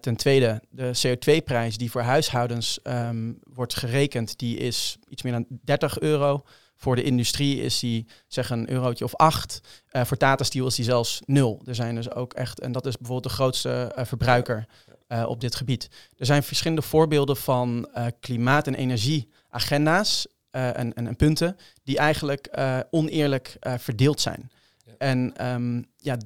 ten 0.00 0.16
tweede, 0.16 0.62
de 0.70 0.90
CO2-prijs 1.06 1.76
die 1.76 1.90
voor 1.90 2.00
huishoudens 2.00 2.78
um, 2.84 3.38
wordt 3.42 3.74
gerekend, 3.74 4.38
die 4.38 4.56
is 4.56 4.98
iets 5.08 5.22
meer 5.22 5.32
dan 5.32 5.46
30 5.48 5.98
euro 5.98 6.44
Voor 6.82 6.96
de 6.96 7.02
industrie 7.02 7.60
is 7.60 7.78
die 7.78 8.06
zeg 8.26 8.50
een 8.50 8.70
eurotje 8.70 9.04
of 9.04 9.16
acht. 9.16 9.60
Uh, 9.92 10.04
voor 10.04 10.16
Tata 10.16 10.44
Steel 10.44 10.66
is 10.66 10.74
die 10.74 10.84
zelfs 10.84 11.20
nul. 11.26 11.62
Er 11.64 11.74
zijn 11.74 11.94
dus 11.94 12.10
ook 12.10 12.32
echt, 12.32 12.60
en 12.60 12.72
dat 12.72 12.86
is 12.86 12.96
bijvoorbeeld 12.96 13.32
de 13.32 13.38
grootste 13.38 13.92
uh, 13.98 14.04
verbruiker 14.04 14.66
uh, 15.08 15.24
op 15.28 15.40
dit 15.40 15.54
gebied. 15.54 15.88
Er 16.16 16.26
zijn 16.26 16.42
verschillende 16.42 16.82
voorbeelden 16.82 17.36
van 17.36 17.88
klimaat- 18.20 18.66
en 18.66 18.74
energieagenda's 18.74 20.26
en, 20.50 20.94
en, 20.94 21.06
en, 21.06 21.16
punten 21.16 21.56
die 21.84 21.98
eigenlijk 21.98 22.50
oneerlijk 22.90 23.56
verdeeld 23.60 24.20
zijn. 24.20 24.50
Ja. 24.84 24.92
En 24.98 25.46
um, 25.46 25.84
ja, 25.96 26.16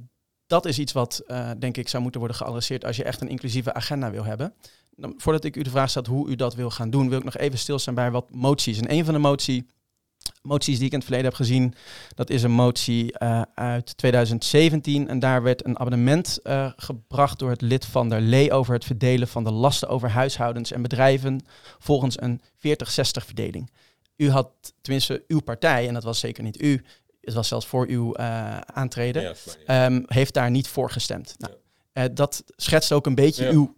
dat 0.47 0.67
is 0.67 0.79
iets 0.79 0.93
wat 0.93 1.23
denk 1.59 1.77
ik 1.77 1.89
zou 1.89 2.03
moeten 2.03 2.21
worden 2.21 2.39
geadresseerd 2.39 2.85
als 2.85 2.97
je 2.97 3.05
echt 3.05 3.21
een 3.21 3.29
inclusieve 3.29 3.75
agenda 3.75 4.11
wil 4.11 4.25
hebben. 4.25 4.55
Dan, 4.91 5.15
voordat 5.17 5.45
ik 5.45 5.57
u 5.57 5.63
de 5.63 5.71
vraag 5.71 5.91
stel 5.91 6.07
hoe 6.09 6.29
u 6.29 6.35
dat 6.35 6.55
wil 6.55 6.71
gaan 6.71 6.91
doen, 6.91 7.09
wil 7.09 7.19
ik 7.19 7.25
nog 7.25 7.37
even 7.37 7.59
stilstaan 7.59 7.95
bij 7.95 8.11
wat 8.11 8.31
moties. 8.31 8.79
En 8.79 8.93
een 8.93 9.05
van 9.05 9.15
de 9.15 9.21
motie 9.21 9.67
moties 10.42 10.76
die 10.76 10.87
ik 10.87 10.92
in 10.92 10.99
het 10.99 11.06
verleden 11.06 11.28
heb 11.30 11.38
gezien. 11.38 11.75
Dat 12.14 12.30
is 12.30 12.42
een 12.42 12.50
motie 12.50 13.14
uh, 13.23 13.42
uit 13.54 13.97
2017. 13.97 15.09
En 15.09 15.18
daar 15.18 15.42
werd 15.42 15.64
een 15.64 15.78
abonnement 15.78 16.38
uh, 16.42 16.73
gebracht 16.76 17.38
door 17.38 17.50
het 17.50 17.61
lid 17.61 17.85
van 17.85 18.09
de 18.09 18.21
Lee 18.21 18.52
over 18.52 18.75
het 18.75 18.85
verdelen 18.85 19.28
van 19.28 19.45
de 19.45 19.50
lasten 19.50 19.88
over 19.88 20.11
huishoudens 20.11 20.73
en 20.73 20.83
bedrijven 20.83 21.40
volgens 21.78 22.21
een 22.21 22.40
40-60 22.40 23.25
verdeling. 23.25 23.71
U 24.16 24.30
had, 24.30 24.49
tenminste 24.80 25.25
uw 25.28 25.40
partij, 25.40 25.88
en 25.88 25.95
dat 25.95 26.04
was 26.04 26.18
zeker 26.18 26.42
niet 26.42 26.62
u, 26.62 26.85
het 27.21 27.35
was 27.35 27.49
zelfs 27.49 27.66
voor 27.66 27.87
uw 27.87 28.14
uh, 28.18 28.59
aantreden, 28.59 29.23
ja, 29.23 29.35
ja. 29.66 29.87
um, 29.87 30.04
heeft 30.06 30.35
daar 30.35 30.50
niet 30.50 30.68
voor 30.68 30.90
gestemd. 30.90 31.35
Nou, 31.38 31.54
ja. 31.92 32.09
dat 32.09 32.45
schetst 32.56 32.92
ook 32.92 33.06
een 33.06 33.14
beetje 33.14 33.50
uw 33.50 33.75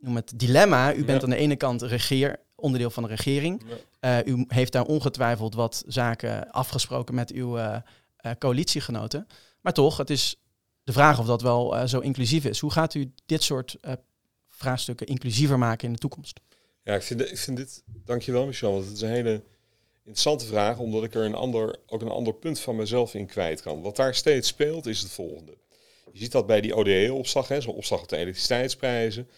noem 0.00 0.16
het 0.16 0.32
dilemma. 0.36 0.94
U 0.94 1.04
bent 1.04 1.22
aan 1.22 1.30
de 1.30 1.36
ene 1.36 1.56
kant 1.56 1.82
regeer, 1.82 2.36
onderdeel 2.56 2.90
van 2.90 3.02
de 3.02 3.08
regering. 3.08 3.62
Uh, 4.00 4.18
u 4.24 4.44
heeft 4.48 4.72
daar 4.72 4.84
ongetwijfeld 4.84 5.54
wat 5.54 5.82
zaken 5.86 6.50
afgesproken 6.50 7.14
met 7.14 7.32
uw 7.32 7.58
uh, 7.58 7.76
uh, 8.26 8.32
coalitiegenoten. 8.38 9.26
Maar 9.60 9.72
toch, 9.72 9.96
het 9.96 10.10
is 10.10 10.36
de 10.84 10.92
vraag 10.92 11.18
of 11.18 11.26
dat 11.26 11.42
wel 11.42 11.88
zo 11.88 12.00
inclusief 12.00 12.44
is. 12.44 12.58
Hoe 12.58 12.72
gaat 12.72 12.94
u 12.94 13.12
dit 13.26 13.42
soort 13.42 13.76
vraagstukken 14.48 15.06
inclusiever 15.06 15.58
maken 15.58 15.86
in 15.86 15.92
de 15.92 15.98
toekomst? 15.98 16.40
Ja, 16.82 16.94
ik 16.94 17.02
vind, 17.02 17.20
ik 17.30 17.38
vind 17.38 17.56
dit, 17.56 17.82
dankjewel 18.04 18.46
Michel, 18.46 18.72
want 18.72 18.84
het 18.84 18.94
is 18.94 19.00
een 19.00 19.08
hele 19.08 19.42
interessante 19.98 20.46
vraag, 20.46 20.78
omdat 20.78 21.04
ik 21.04 21.14
er 21.14 21.24
een 21.24 21.34
ander, 21.34 21.76
ook 21.86 22.02
een 22.02 22.08
ander 22.08 22.34
punt 22.34 22.60
van 22.60 22.76
mezelf 22.76 23.14
in 23.14 23.26
kwijt 23.26 23.62
kan. 23.62 23.82
Wat 23.82 23.96
daar 23.96 24.14
steeds 24.14 24.48
speelt 24.48 24.86
is 24.86 25.00
het 25.00 25.10
volgende. 25.10 25.56
Je 26.12 26.18
ziet 26.18 26.32
dat 26.32 26.46
bij 26.46 26.60
die 26.60 26.74
ODE-opslag, 26.74 27.46
zo'n 27.58 27.74
opslag 27.74 28.02
op 28.02 28.08
de 28.08 28.16
elektriciteitsprijzen, 28.16 29.28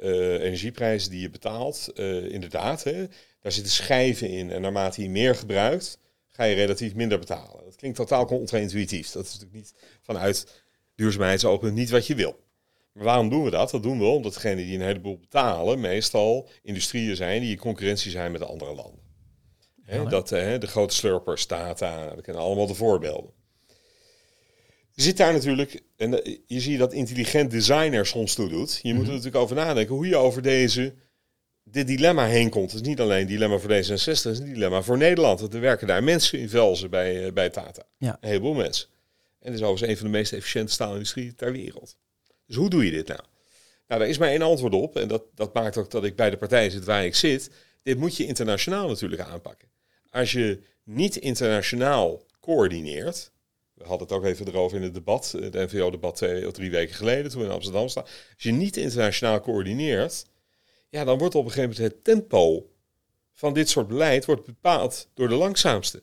energieprijzen 0.00 1.10
die 1.10 1.20
je 1.20 1.30
betaalt, 1.30 1.92
inderdaad, 2.28 2.84
hè, 2.84 3.06
daar 3.40 3.52
zitten 3.52 3.72
schijven 3.72 4.28
in. 4.28 4.50
En 4.50 4.60
naarmate 4.60 5.02
je 5.02 5.10
meer 5.10 5.34
gebruikt, 5.34 5.98
ga 6.26 6.44
je 6.44 6.54
relatief 6.54 6.94
minder 6.94 7.18
betalen. 7.18 7.64
Dat 7.64 7.76
klinkt 7.76 7.96
totaal 7.96 8.26
contra-intuïtief. 8.26 9.10
Dat 9.10 9.24
is 9.24 9.32
natuurlijk 9.32 9.56
niet 9.56 9.74
vanuit 10.02 10.62
duurzaamheidsopen 10.94 11.74
niet 11.74 11.90
wat 11.90 12.06
je 12.06 12.14
wil. 12.14 12.44
Maar 12.92 13.04
waarom 13.04 13.28
doen 13.28 13.44
we 13.44 13.50
dat? 13.50 13.70
Dat 13.70 13.82
doen 13.82 13.98
we 13.98 14.04
omdat 14.04 14.34
degenen 14.34 14.64
die 14.64 14.74
een 14.74 14.84
heleboel 14.84 15.18
betalen, 15.18 15.80
meestal 15.80 16.48
industrieën 16.62 17.16
zijn 17.16 17.40
die 17.40 17.50
in 17.50 17.58
concurrentie 17.58 18.10
zijn 18.10 18.32
met 18.32 18.42
andere 18.42 18.74
landen. 18.74 19.00
He, 19.82 20.04
dat, 20.04 20.30
he, 20.30 20.58
de 20.58 20.66
grote 20.66 20.94
slurpers, 20.94 21.46
Tata, 21.46 22.14
we 22.16 22.22
kennen 22.22 22.42
allemaal 22.42 22.66
de 22.66 22.74
voorbeelden. 22.74 23.30
Je 24.96 25.02
zit 25.02 25.16
daar 25.16 25.32
natuurlijk, 25.32 25.82
en 25.96 26.24
eh, 26.24 26.36
je 26.46 26.60
ziet 26.60 26.78
dat 26.78 26.92
intelligent 26.92 27.50
designer 27.50 28.06
soms 28.06 28.34
toe 28.34 28.48
doet. 28.48 28.78
Je 28.82 28.88
moet 28.88 29.02
er 29.02 29.06
mhm. 29.06 29.16
natuurlijk 29.16 29.42
over 29.42 29.56
nadenken 29.56 29.94
hoe 29.94 30.06
je 30.06 30.16
over 30.16 30.42
deze 30.42 30.94
dit 31.64 31.86
dilemma 31.86 32.26
heen 32.26 32.50
komt. 32.50 32.72
Het 32.72 32.80
is 32.80 32.86
niet 32.86 33.00
alleen 33.00 33.20
een 33.20 33.26
dilemma 33.26 33.58
voor 33.58 33.70
D66, 33.70 34.04
het 34.04 34.24
is 34.24 34.38
een 34.38 34.52
dilemma 34.52 34.82
voor 34.82 34.96
Nederland. 34.96 35.40
Want 35.40 35.54
er 35.54 35.60
werken 35.60 35.86
daar 35.86 36.04
mensen 36.04 36.38
in 36.38 36.48
Velzen 36.48 36.90
bij, 36.90 37.26
uh, 37.26 37.32
bij 37.32 37.50
Tata. 37.50 37.82
Ja. 37.98 38.18
Een 38.20 38.28
heleboel 38.28 38.54
mensen. 38.54 38.88
En 39.40 39.52
het 39.52 39.54
is 39.54 39.60
overigens 39.60 39.90
een 39.90 39.96
van 39.96 40.06
de 40.06 40.18
meest 40.18 40.32
efficiënte 40.32 40.72
staalindustrie 40.72 41.34
ter 41.34 41.52
wereld. 41.52 41.96
Dus 42.46 42.56
hoe 42.56 42.70
doe 42.70 42.84
je 42.84 42.90
dit 42.90 43.08
nou? 43.08 43.20
Nou, 43.88 44.00
daar 44.00 44.10
is 44.10 44.18
maar 44.18 44.28
één 44.28 44.42
antwoord 44.42 44.74
op. 44.74 44.96
En 44.96 45.08
dat, 45.08 45.22
dat 45.34 45.54
maakt 45.54 45.76
ook 45.76 45.90
dat 45.90 46.04
ik 46.04 46.16
bij 46.16 46.30
de 46.30 46.36
partij 46.36 46.70
zit 46.70 46.84
waar 46.84 47.04
ik 47.04 47.14
zit. 47.14 47.50
Dit 47.82 47.98
moet 47.98 48.16
je 48.16 48.26
internationaal 48.26 48.88
natuurlijk 48.88 49.22
aanpakken. 49.22 49.68
Als 50.10 50.32
je 50.32 50.60
niet 50.84 51.16
internationaal 51.16 52.22
coördineert. 52.40 53.32
We 53.76 53.84
hadden 53.84 54.08
het 54.08 54.16
ook 54.16 54.24
even 54.24 54.48
erover 54.48 54.76
in 54.76 54.82
het 54.82 54.94
debat, 54.94 55.34
het 55.40 55.54
NVO-debat 55.54 56.16
twee 56.16 56.46
of 56.46 56.52
drie 56.52 56.70
weken 56.70 56.94
geleden 56.94 57.30
toen 57.30 57.40
we 57.40 57.46
in 57.46 57.52
Amsterdam 57.52 57.88
staan. 57.88 58.02
Als 58.02 58.34
je 58.36 58.52
niet 58.52 58.76
internationaal 58.76 59.40
coördineert, 59.40 60.26
ja, 60.88 61.04
dan 61.04 61.18
wordt 61.18 61.34
op 61.34 61.44
een 61.44 61.50
gegeven 61.50 61.70
moment 61.76 61.94
het 61.94 62.04
tempo 62.04 62.70
van 63.32 63.54
dit 63.54 63.68
soort 63.68 63.88
beleid 63.88 64.24
wordt 64.24 64.44
bepaald 64.44 65.08
door 65.14 65.28
de 65.28 65.34
langzaamste. 65.34 66.02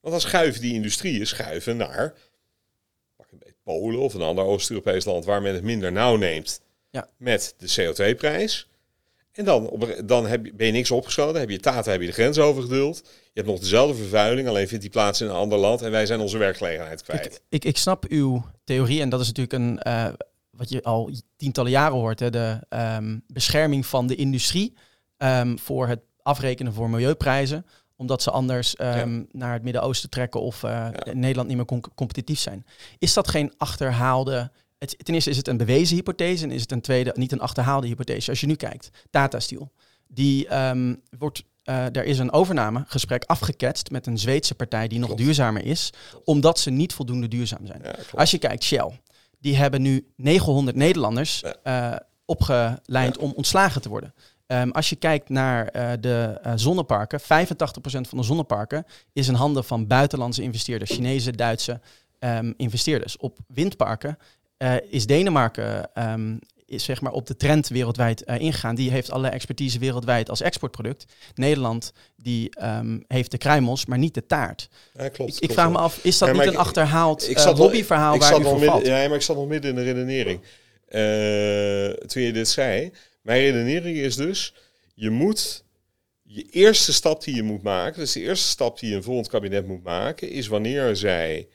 Want 0.00 0.14
dan 0.14 0.20
schuiven 0.20 0.60
die 0.60 0.74
industrieën 0.74 1.26
schuiven 1.26 1.76
naar 1.76 2.14
pak 3.16 3.32
een 3.32 3.38
beetje 3.38 3.54
Polen 3.62 4.00
of 4.00 4.14
een 4.14 4.22
ander 4.22 4.44
Oost-Europees 4.44 5.04
land 5.04 5.24
waar 5.24 5.42
men 5.42 5.54
het 5.54 5.62
minder 5.62 5.92
nauw 5.92 6.16
neemt 6.16 6.60
ja. 6.90 7.10
met 7.16 7.54
de 7.58 7.94
CO2-prijs. 7.94 8.68
En 9.32 9.44
dan, 9.44 9.68
op, 9.68 10.02
dan 10.04 10.26
heb 10.26 10.44
je, 10.44 10.54
ben 10.54 10.66
je 10.66 10.72
niks 10.72 10.90
opgeschoten, 10.90 11.40
heb 11.40 11.50
je 11.50 11.60
Tata 11.60 11.90
heb 11.90 12.00
je 12.00 12.06
de 12.06 12.12
grens 12.12 12.38
overgeduld. 12.38 12.96
Je 13.04 13.40
hebt 13.40 13.46
nog 13.46 13.58
dezelfde 13.58 13.94
vervuiling, 13.94 14.48
alleen 14.48 14.68
vindt 14.68 14.82
die 14.82 14.92
plaats 14.92 15.20
in 15.20 15.26
een 15.26 15.34
ander 15.34 15.58
land 15.58 15.82
en 15.82 15.90
wij 15.90 16.06
zijn 16.06 16.20
onze 16.20 16.38
werkgelegenheid 16.38 17.02
kwijt. 17.02 17.26
Ik, 17.26 17.40
ik, 17.48 17.64
ik 17.64 17.76
snap 17.76 18.04
uw 18.08 18.44
theorie 18.64 19.00
en 19.00 19.08
dat 19.08 19.20
is 19.20 19.26
natuurlijk 19.26 19.52
een, 19.52 19.80
uh, 19.86 20.12
wat 20.50 20.68
je 20.68 20.82
al 20.82 21.10
tientallen 21.36 21.70
jaren 21.70 21.98
hoort, 21.98 22.20
hè, 22.20 22.30
de 22.30 22.58
um, 22.68 23.24
bescherming 23.26 23.86
van 23.86 24.06
de 24.06 24.14
industrie 24.14 24.74
um, 25.18 25.58
voor 25.58 25.86
het 25.88 26.00
afrekenen 26.22 26.72
voor 26.72 26.90
milieuprijzen 26.90 27.66
omdat 28.02 28.22
ze 28.22 28.30
anders 28.30 28.74
um, 28.80 28.86
ja. 28.86 29.24
naar 29.32 29.52
het 29.52 29.62
Midden-Oosten 29.62 30.10
trekken 30.10 30.40
of 30.40 30.62
uh, 30.62 30.70
ja. 30.70 31.04
in 31.04 31.18
Nederland 31.18 31.48
niet 31.48 31.56
meer 31.56 31.80
competitief 31.94 32.38
zijn. 32.38 32.66
Is 32.98 33.12
dat 33.12 33.28
geen 33.28 33.52
achterhaalde... 33.56 34.50
Het, 34.82 34.96
ten 35.04 35.14
eerste 35.14 35.30
is 35.30 35.36
het 35.36 35.48
een 35.48 35.56
bewezen 35.56 35.96
hypothese 35.96 36.44
en 36.44 36.50
is 36.50 36.60
het 36.60 36.72
een 36.72 36.80
tweede 36.80 37.12
niet 37.16 37.32
een 37.32 37.40
achterhaalde 37.40 37.86
hypothese. 37.86 38.30
Als 38.30 38.40
je 38.40 38.46
nu 38.46 38.54
kijkt, 38.54 38.90
Tata 39.10 39.40
Steel, 39.40 39.72
die 40.06 40.48
wordt 41.18 41.44
uh, 41.64 41.96
er 41.96 42.04
is 42.04 42.18
een 42.18 42.32
overnamegesprek 42.32 43.24
afgeketst 43.24 43.90
met 43.90 44.06
een 44.06 44.18
Zweedse 44.18 44.54
partij 44.54 44.88
die 44.88 44.98
nog 44.98 45.08
Klopt. 45.08 45.22
duurzamer 45.22 45.64
is, 45.64 45.92
omdat 46.24 46.58
ze 46.58 46.70
niet 46.70 46.94
voldoende 46.94 47.28
duurzaam 47.28 47.66
zijn. 47.66 47.80
Ja, 47.82 47.94
Als 48.14 48.30
je 48.30 48.38
kijkt, 48.38 48.64
Shell, 48.64 49.00
die 49.38 49.56
hebben 49.56 49.82
nu 49.82 50.06
900 50.16 50.76
Nederlanders 50.76 51.42
uh, 51.64 51.96
opgeleid 52.24 53.18
om 53.18 53.32
ontslagen 53.36 53.82
te 53.82 53.88
worden. 53.88 54.14
Um, 54.46 54.70
als 54.70 54.90
je 54.90 54.96
kijkt 54.96 55.28
naar 55.28 55.76
uh, 55.76 55.90
de 56.00 56.40
uh, 56.46 56.52
zonneparken, 56.56 57.20
85% 57.20 57.24
van 57.84 58.18
de 58.18 58.22
zonneparken 58.22 58.84
is 59.12 59.28
in 59.28 59.34
handen 59.34 59.64
van 59.64 59.86
buitenlandse 59.86 60.42
investeerders, 60.42 60.90
Chinese, 60.90 61.32
Duitse 61.32 61.80
um, 62.18 62.54
investeerders. 62.56 63.16
Op 63.16 63.38
windparken 63.46 64.18
is 64.90 65.06
Denemarken 65.06 65.90
um, 65.98 66.38
is 66.66 66.84
zeg 66.84 67.00
maar 67.00 67.12
op 67.12 67.26
de 67.26 67.36
trend 67.36 67.68
wereldwijd 67.68 68.22
uh, 68.26 68.40
ingegaan. 68.40 68.74
Die 68.74 68.90
heeft 68.90 69.10
alle 69.10 69.28
expertise 69.28 69.78
wereldwijd 69.78 70.30
als 70.30 70.40
exportproduct. 70.40 71.04
Nederland 71.34 71.92
die 72.16 72.64
um, 72.64 73.04
heeft 73.08 73.30
de 73.30 73.38
kruimels, 73.38 73.86
maar 73.86 73.98
niet 73.98 74.14
de 74.14 74.26
taart. 74.26 74.68
Ja, 74.94 75.08
klopt, 75.08 75.36
ik, 75.36 75.42
ik 75.42 75.52
vraag 75.52 75.70
me 75.70 75.78
af, 75.78 76.04
is 76.04 76.18
dat 76.18 76.28
ja, 76.28 76.34
niet 76.34 76.46
een 76.46 76.56
achterhaald 76.56 77.28
ik, 77.30 77.38
uh, 77.38 77.44
hobbyverhaal 77.44 78.18
waar 78.18 78.40
u 78.40 78.42
voor 78.42 78.52
midden, 78.52 78.70
valt? 78.70 78.86
Ja, 78.86 79.08
maar 79.08 79.16
ik 79.16 79.22
zat 79.22 79.36
nog 79.36 79.48
midden 79.48 79.70
in 79.70 79.76
de 79.76 79.82
redenering. 79.82 80.40
Uh, 80.40 82.06
toen 82.06 82.22
je 82.22 82.32
dit 82.32 82.48
zei. 82.48 82.92
Mijn 83.22 83.40
redenering 83.40 83.96
is 83.96 84.16
dus, 84.16 84.54
je 84.94 85.10
moet... 85.10 85.64
Je 86.22 86.46
eerste 86.50 86.92
stap 86.92 87.24
die 87.24 87.34
je 87.34 87.42
moet 87.42 87.62
maken, 87.62 88.00
dus 88.00 88.12
de 88.12 88.20
eerste 88.20 88.48
stap 88.48 88.78
die 88.78 88.94
een 88.94 89.02
volgend 89.02 89.28
kabinet 89.28 89.66
moet 89.66 89.82
maken, 89.82 90.30
is 90.30 90.46
wanneer 90.46 90.96
zij 90.96 91.48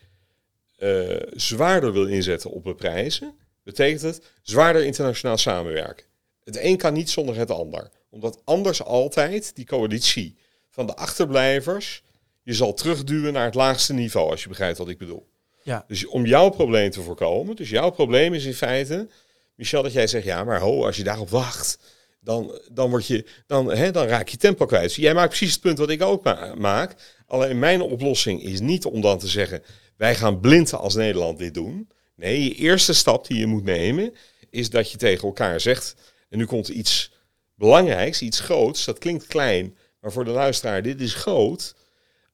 uh, 0.78 1.16
zwaarder 1.32 1.94
wil 1.94 2.08
inzetten 2.08 2.52
op 2.52 2.64
de 2.64 2.76
prijzen 2.76 3.36
betekent 3.64 4.02
het 4.02 4.22
zwaarder 4.42 4.84
internationaal 4.84 5.38
samenwerken. 5.38 6.06
Het 6.44 6.58
een 6.58 6.78
kan 6.78 6.94
niet 6.94 7.10
zonder 7.10 7.36
het 7.36 7.52
ander. 7.52 7.90
Omdat 8.10 8.42
anders 8.44 8.84
altijd 8.84 9.56
die 9.56 9.66
coalitie 9.66 10.36
van 10.70 10.86
de 10.86 10.96
achterblijvers 10.96 12.04
je 12.44 12.54
zal 12.54 12.74
terugduwen 12.74 13.34
naar 13.34 13.46
het 13.46 13.56
laagste 13.56 13.94
niveau, 13.94 14.32
als 14.32 14.44
je 14.44 14.50
begrijpt 14.50 14.78
wat 14.78 14.90
ik 14.90 14.98
bedoel. 14.98 15.28
Ja. 15.64 15.84
Dus 15.88 16.06
om 16.06 16.26
jouw 16.26 16.50
probleem 16.50 16.90
te 16.90 17.02
voorkomen, 17.02 17.56
dus 17.56 17.70
jouw 17.70 17.90
probleem 17.90 18.34
is 18.34 18.46
in 18.46 18.54
feite, 18.54 19.08
Michel, 19.56 19.84
dat 19.84 19.94
jij 19.94 20.08
zegt, 20.08 20.26
ja, 20.26 20.44
maar 20.44 20.60
ho, 20.60 20.86
als 20.86 20.98
je 20.98 21.04
daarop 21.04 21.30
wacht, 21.30 21.80
dan, 22.20 22.60
dan, 22.72 22.90
word 22.90 23.08
je, 23.08 23.26
dan, 23.48 23.72
hè, 23.72 23.92
dan 23.92 24.08
raak 24.08 24.28
je 24.28 24.38
tempo 24.38 24.66
kwijt. 24.66 24.84
Dus 24.84 24.96
jij 24.96 25.14
maakt 25.14 25.28
precies 25.28 25.52
het 25.52 25.62
punt 25.62 25.78
wat 25.78 25.90
ik 25.90 26.02
ook 26.02 26.24
ma 26.24 26.54
maak. 26.58 26.96
Alleen 27.26 27.60
mijn 27.60 27.82
oplossing 27.82 28.44
is 28.44 28.60
niet 28.60 28.86
om 28.86 29.02
dan 29.02 29.20
te 29.20 29.28
zeggen, 29.28 29.64
wij 29.98 30.16
gaan 30.16 30.40
blind 30.40 30.74
als 30.74 30.96
Nederland 30.96 31.38
dit 31.38 31.54
doen. 31.54 31.90
Nee, 32.16 32.44
je 32.44 32.54
eerste 32.54 32.94
stap 32.94 33.28
die 33.28 33.40
je 33.40 33.48
moet 33.48 33.64
nemen 33.64 34.14
is 34.50 34.70
dat 34.70 34.92
je 34.92 34.98
tegen 34.98 35.28
elkaar 35.28 35.60
zegt. 35.62 35.96
En 36.30 36.38
nu 36.38 36.46
komt 36.46 36.68
iets 36.68 37.12
belangrijks, 37.56 38.22
iets 38.22 38.40
groots. 38.40 38.86
Dat 38.86 38.98
klinkt 38.98 39.28
klein, 39.28 39.78
maar 40.00 40.12
voor 40.12 40.26
de 40.26 40.32
luisteraar, 40.32 40.82
dit 40.82 41.02
is 41.02 41.14
groot. 41.14 41.76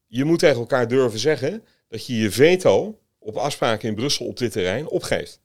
Je 0.08 0.24
moet 0.24 0.39
tegen 0.39 0.60
elkaar 0.60 0.88
durven 0.88 1.20
zeggen 1.20 1.63
dat 1.89 2.05
je 2.05 2.15
je 2.15 2.32
veto 2.32 3.00
op 3.20 3.36
afspraken 3.36 3.89
in 3.89 3.96
Brussel 3.96 4.25
op 4.25 4.38
dit 4.38 4.51
terrein 4.51 4.88
opgeeft. 4.88 5.39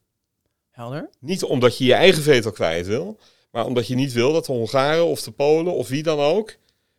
Helder. 0.71 1.09
Niet 1.19 1.43
omdat 1.43 1.77
je 1.77 1.85
je 1.85 1.93
eigen 1.93 2.23
veto 2.23 2.51
kwijt 2.51 2.87
wil, 2.87 3.19
maar 3.51 3.65
omdat 3.65 3.87
je 3.87 3.95
niet 3.95 4.13
wil 4.13 4.33
dat 4.33 4.45
de 4.45 4.51
Hongaren 4.51 5.05
of 5.05 5.21
de 5.21 5.31
Polen 5.31 5.73
of 5.73 5.87
wie 5.87 6.03
dan 6.03 6.19
ook 6.19 6.55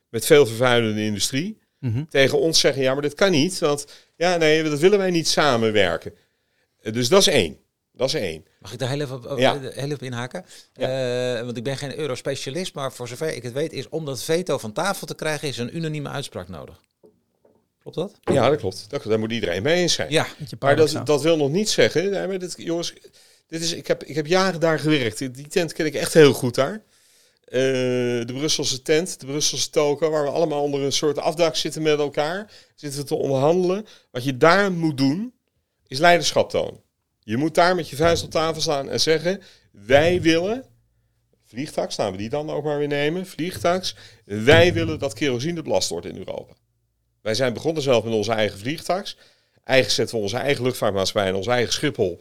met 0.09 0.27
veel 0.27 0.47
vervuilende 0.47 1.05
industrie 1.05 1.59
Mhm. 1.81 2.05
tegen 2.09 2.39
ons 2.41 2.61
zeggen, 2.61 2.83
ja, 2.83 2.93
maar 2.93 3.03
dit 3.03 3.15
kan 3.15 3.31
niet, 3.31 3.59
want 3.59 3.87
ja, 4.17 4.37
nee, 4.37 4.63
dat 4.63 4.79
willen 4.79 4.99
wij 4.99 5.11
niet 5.11 5.29
samenwerken. 5.29 6.15
Eh, 6.81 6.93
Dus 6.93 7.09
dat 7.09 7.21
is 7.21 7.27
één. 7.27 7.59
Dat 7.93 8.09
is 8.09 8.15
één. 8.15 8.45
Mag 8.61 8.73
ik 8.73 8.79
daar 8.79 8.89
heel 8.89 9.01
even, 9.01 9.31
op- 9.31 9.39
Ja. 9.39 9.59
heel 9.61 9.91
even 9.91 9.99
inhaken? 10.01 10.45
Eh, 10.73 11.41
want 11.45 11.57
ik 11.57 11.65
ben 11.65 11.77
geen 11.77 11.99
eurospecialist, 11.99 12.75
maar 12.75 12.93
voor 12.93 13.09
zover 13.09 13.35
ik 13.35 13.43
het 13.43 13.53
weet, 13.53 13.73
is 13.73 13.89
om 13.89 14.05
dat 14.05 14.23
veto 14.23 14.59
van 14.59 14.73
tafel 14.73 15.07
te 15.07 15.15
krijgen, 15.15 15.49
is 15.49 15.59
een 15.59 15.77
unanieme 15.77 16.09
uitspraak 16.09 16.49
nodig. 16.49 16.81
Klopt 17.83 17.97
dat? 17.97 18.35
Ja, 18.35 18.49
dat 18.51 18.59
klopt. 18.59 18.85
Dat, 18.89 19.03
daar 19.03 19.19
moet 19.19 19.33
iedereen 19.33 19.63
mee 19.63 19.75
eens 19.75 19.93
zijn. 19.93 20.11
Ja. 20.11 20.27
Maar 20.59 20.77
dat, 20.77 21.01
dat 21.05 21.23
wil 21.23 21.37
nog 21.37 21.51
niet 21.51 21.69
zeggen. 21.71 22.11
Nee, 22.11 22.27
maar 22.27 22.39
dit, 22.39 22.55
jongens, 22.57 22.93
dit 23.47 23.63
is, 23.63 23.73
ik, 23.73 23.87
heb, 23.87 24.05
ik 24.05 24.15
heb 24.15 24.27
jaren 24.27 24.61
daar 24.61 24.79
gewerkt. 24.79 25.19
Die 25.19 25.47
tent 25.49 25.73
ken 25.73 25.87
ik 25.87 25.95
echt 25.95 26.15
heel 26.15 26.33
goed 26.33 26.55
daar. 26.55 26.83
Eh, 27.51 27.61
de 28.27 28.33
Brusselse 28.33 28.83
tent, 28.83 29.21
de 29.21 29.27
Brusselse 29.27 29.71
toko, 29.71 30.11
waar 30.11 30.25
we 30.25 30.31
allemaal 30.31 30.63
onder 30.63 30.81
een 30.81 30.93
soort 30.93 31.19
afdak 31.19 31.57
zitten 31.57 31.83
met 31.83 31.99
elkaar. 31.99 32.53
Zitten 32.75 33.01
we 33.01 33.07
te 33.07 33.15
onderhandelen. 33.15 33.87
Wat 34.11 34.25
je 34.25 34.37
daar 34.37 34.73
moet 34.73 34.97
doen, 34.97 35.35
is 35.87 35.99
leiderschap 35.99 36.51
tonen. 36.51 36.83
Je 37.19 37.37
moet 37.37 37.55
daar 37.55 37.75
met 37.75 37.89
je 37.89 37.97
vuist 37.97 38.25
op 38.25 38.31
tafel 38.31 38.61
staan 38.61 38.91
en 38.91 39.01
zeggen: 39.01 39.43
Wij 39.73 40.21
willen. 40.21 40.65
Vliegtax, 41.47 41.97
laten 41.97 42.13
we 42.13 42.19
die 42.19 42.29
dan 42.29 42.51
ook 42.51 42.65
maar 42.65 42.79
weer 42.79 42.89
nemen. 42.89 43.27
Vliegtax. 43.27 43.97
Wij 44.25 44.73
willen 44.73 44.99
dat 44.99 45.13
kerosine 45.13 45.63
belast 45.63 45.89
wordt 45.89 46.07
in 46.07 46.17
Europa. 46.17 46.55
Wij 47.23 47.35
zijn 47.35 47.53
begonnen 47.53 47.83
zelf 47.83 48.05
met 48.05 48.13
onze 48.13 48.33
eigen 48.33 48.59
vliegtax. 48.59 49.17
Eigen 49.65 49.93
zetten 49.93 50.17
we 50.17 50.23
onze 50.23 50.37
eigen 50.37 50.65
luchtvaartmaatschappij 50.65 51.31
en 51.31 51.37
onze 51.37 51.51
eigen 51.51 51.73
Schiphol. 51.73 52.21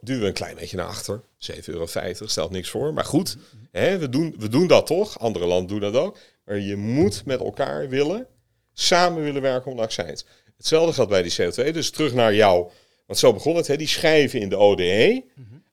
Duwen 0.00 0.22
we 0.22 0.26
een 0.26 0.32
klein 0.32 0.56
beetje 0.56 0.76
naar 0.76 0.86
achter. 0.86 1.22
7,50 1.38 1.64
euro, 1.64 1.86
stelt 2.26 2.50
niks 2.50 2.70
voor. 2.70 2.92
Maar 2.92 3.04
goed, 3.04 3.36
hè, 3.70 3.98
we, 3.98 4.08
doen, 4.08 4.34
we 4.38 4.48
doen 4.48 4.66
dat 4.66 4.86
toch. 4.86 5.18
Andere 5.18 5.46
landen 5.46 5.68
doen 5.68 5.92
dat 5.92 6.02
ook. 6.02 6.18
Maar 6.44 6.58
je 6.58 6.76
moet 6.76 7.24
met 7.24 7.40
elkaar 7.40 7.88
willen, 7.88 8.26
samen 8.72 9.22
willen 9.22 9.42
werken 9.42 9.72
om 9.72 9.78
accijns. 9.78 10.24
Hetzelfde 10.56 10.92
geldt 10.92 11.10
bij 11.10 11.22
die 11.22 11.32
CO2. 11.32 11.72
Dus 11.72 11.90
terug 11.90 12.14
naar 12.14 12.34
jou. 12.34 12.70
Want 13.06 13.18
zo 13.18 13.32
begon 13.32 13.56
het, 13.56 13.66
hè, 13.66 13.76
die 13.76 13.86
schijven 13.86 14.40
in 14.40 14.48
de 14.48 14.56
ODE. 14.56 15.24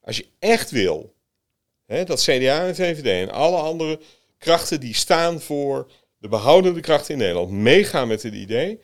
Als 0.01 0.17
je 0.17 0.25
echt 0.39 0.71
wil 0.71 1.13
hè, 1.85 2.03
dat 2.03 2.21
CDA 2.21 2.67
en 2.67 2.75
VVD 2.75 3.27
en 3.27 3.29
alle 3.29 3.57
andere 3.57 3.99
krachten 4.37 4.79
die 4.79 4.93
staan 4.93 5.41
voor 5.41 5.91
de 6.17 6.27
behoudende 6.27 6.79
krachten 6.79 7.13
in 7.13 7.19
Nederland 7.19 7.51
meegaan 7.51 8.07
met 8.07 8.23
het 8.23 8.33
idee. 8.33 8.79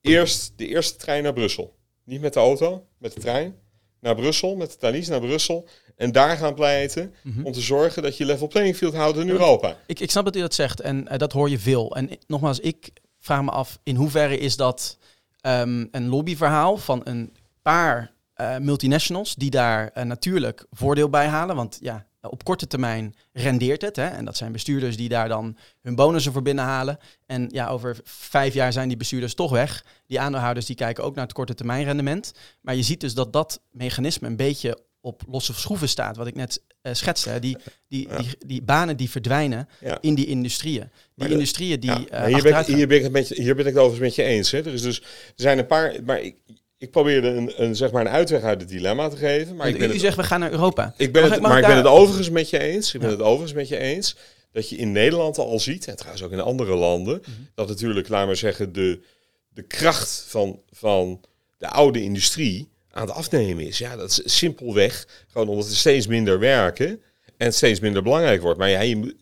Eerst 0.00 0.52
de 0.56 0.66
eerste 0.66 0.96
trein 0.96 1.22
naar 1.22 1.32
Brussel. 1.32 1.76
Niet 2.04 2.20
met 2.20 2.32
de 2.32 2.40
auto, 2.40 2.86
met 2.98 3.14
de 3.14 3.20
trein. 3.20 3.58
Naar 4.00 4.14
Brussel, 4.14 4.56
met 4.56 4.70
de 4.70 4.76
Thalys 4.76 5.08
naar 5.08 5.20
Brussel. 5.20 5.68
En 6.02 6.12
daar 6.12 6.36
gaan 6.36 6.54
pleiten 6.54 7.14
om 7.44 7.52
te 7.52 7.60
zorgen 7.60 8.02
dat 8.02 8.16
je 8.16 8.24
level 8.24 8.48
playing 8.48 8.76
field 8.76 8.94
houdt 8.94 9.18
in 9.18 9.28
Europa. 9.28 9.76
Ik, 9.86 10.00
ik 10.00 10.10
snap 10.10 10.24
dat 10.24 10.36
u 10.36 10.40
dat 10.40 10.54
zegt 10.54 10.80
en 10.80 11.08
eh, 11.08 11.18
dat 11.18 11.32
hoor 11.32 11.50
je 11.50 11.58
veel. 11.58 11.96
En 11.96 12.10
nogmaals, 12.26 12.60
ik 12.60 12.90
vraag 13.18 13.42
me 13.42 13.50
af 13.50 13.78
in 13.82 13.96
hoeverre 13.96 14.38
is 14.38 14.56
dat 14.56 14.98
ehm, 15.40 15.86
een 15.90 16.08
lobbyverhaal 16.08 16.76
van 16.76 17.00
een 17.04 17.36
paar 17.62 18.12
eh, 18.34 18.56
multinationals 18.58 19.34
die 19.34 19.50
daar 19.50 19.88
eh, 19.88 20.04
natuurlijk 20.04 20.66
voordeel 20.70 21.08
bij 21.08 21.26
halen. 21.26 21.56
Want 21.56 21.78
ja, 21.80 22.06
op 22.20 22.44
korte 22.44 22.66
termijn 22.66 23.14
rendeert 23.32 23.82
het. 23.82 23.96
Hè? 23.96 24.06
En 24.06 24.24
dat 24.24 24.36
zijn 24.36 24.52
bestuurders 24.52 24.96
die 24.96 25.08
daar 25.08 25.28
dan 25.28 25.56
hun 25.82 25.94
bonussen 25.94 26.32
voor 26.32 26.42
binnenhalen. 26.42 26.98
En 27.26 27.48
ja, 27.52 27.68
over 27.68 27.96
vijf 28.04 28.54
jaar 28.54 28.72
zijn 28.72 28.88
die 28.88 28.96
bestuurders 28.96 29.34
toch 29.34 29.50
weg. 29.50 29.84
Die 30.06 30.20
aandeelhouders 30.20 30.66
die 30.66 30.76
kijken 30.76 31.04
ook 31.04 31.14
naar 31.14 31.24
het 31.24 31.34
korte 31.34 31.54
termijn 31.54 31.84
rendement. 31.84 32.32
Maar 32.60 32.74
je 32.74 32.82
ziet 32.82 33.00
dus 33.00 33.14
dat 33.14 33.32
dat 33.32 33.60
mechanisme 33.70 34.28
een 34.28 34.36
beetje 34.36 34.78
op 35.04 35.22
losse 35.28 35.52
schroeven 35.54 35.88
staat. 35.88 36.16
Wat 36.16 36.26
ik 36.26 36.34
net 36.34 36.62
eh, 36.82 36.94
schetste. 36.94 37.38
Die, 37.38 37.56
die, 37.88 38.08
die, 38.16 38.28
die 38.46 38.62
banen 38.62 38.96
die 38.96 39.10
verdwijnen 39.10 39.68
Ja. 39.80 39.98
in 40.00 40.14
die 40.14 40.26
industrieën. 40.26 40.80
Die 40.80 40.90
Maar 41.14 41.28
de- 41.28 41.34
industrieën 41.34 41.80
die 41.80 41.90
Ja, 41.90 41.96
eh, 42.06 42.20
maar 42.20 42.28
hier, 42.28 42.42
ben 42.42 42.58
ik, 42.60 42.66
hier, 42.66 42.86
ben 42.88 42.96
ik 42.96 43.02
het 43.02 43.12
met 43.12 43.28
je, 43.28 43.42
hier 43.42 43.54
ben 43.54 43.66
ik 43.66 43.74
het 43.74 43.82
overigens 43.82 44.16
met 44.16 44.26
je 44.26 44.32
eens. 44.32 44.50
Hè. 44.50 44.58
Er, 44.58 44.72
is 44.72 44.82
dus, 44.82 45.00
er 45.00 45.06
zijn 45.34 45.58
een 45.58 45.66
paar. 45.66 45.94
Maar 46.04 46.20
ik, 46.20 46.36
ik 46.78 46.90
probeerde 46.90 47.28
een, 47.28 47.52
een, 47.62 47.76
zeg 47.76 47.90
maar 47.90 48.00
een 48.06 48.12
uitweg 48.12 48.42
uit 48.42 48.60
het 48.60 48.68
dilemma 48.68 49.08
te 49.08 49.16
geven. 49.16 49.56
Maar 49.56 49.68
ik 49.68 49.78
ben 49.78 49.88
u, 49.88 49.92
het, 49.92 50.00
zegt 50.00 50.16
we 50.16 50.22
gaan 50.22 50.40
naar 50.40 50.50
Europa. 50.52 50.94
ik 50.96 51.12
ben 51.12 51.22
Mag 51.22 51.30
het, 51.30 51.40
maar 51.40 51.58
ik 51.58 51.66
ben 51.66 51.76
het 51.76 51.86
overigens 51.86 52.30
met 52.30 52.50
je 52.50 52.58
eens. 52.58 52.94
Ik 52.94 53.00
ben 53.00 53.10
het 53.10 53.20
overigens 53.20 53.52
met 53.52 53.68
je 53.68 53.76
eens. 53.78 54.16
Dat 54.52 54.68
je 54.68 54.76
in 54.76 54.92
Nederland 54.92 55.38
al 55.38 55.58
ziet, 55.60 55.88
en 55.88 55.96
trouwens 55.96 56.22
ook 56.24 56.32
in 56.32 56.40
andere 56.40 56.74
landen, 56.74 57.18
Mhm. 57.20 57.30
dat 57.54 57.68
natuurlijk, 57.68 58.08
laten 58.08 58.28
we 58.28 58.34
zeggen, 58.34 58.72
de, 58.72 59.02
de 59.48 59.62
kracht 59.62 60.24
van, 60.28 60.60
van 60.70 61.20
de 61.58 61.68
oude 61.68 62.02
industrie 62.02 62.68
aan 62.92 63.06
het 63.06 63.16
afnemen 63.16 63.66
is. 63.66 63.78
Ja, 63.78 63.96
dat 63.96 64.10
is 64.10 64.38
simpelweg 64.38 65.06
gewoon 65.28 65.48
omdat 65.48 65.66
er 65.66 65.76
steeds 65.76 66.06
minder 66.06 66.38
werken 66.38 66.88
en 67.36 67.46
het 67.46 67.54
steeds 67.54 67.80
minder 67.80 68.02
belangrijk 68.02 68.42
wordt. 68.42 68.58
Maar 68.58 68.68
ja, 68.70 68.80
je 68.80 68.96
moet 68.96 69.14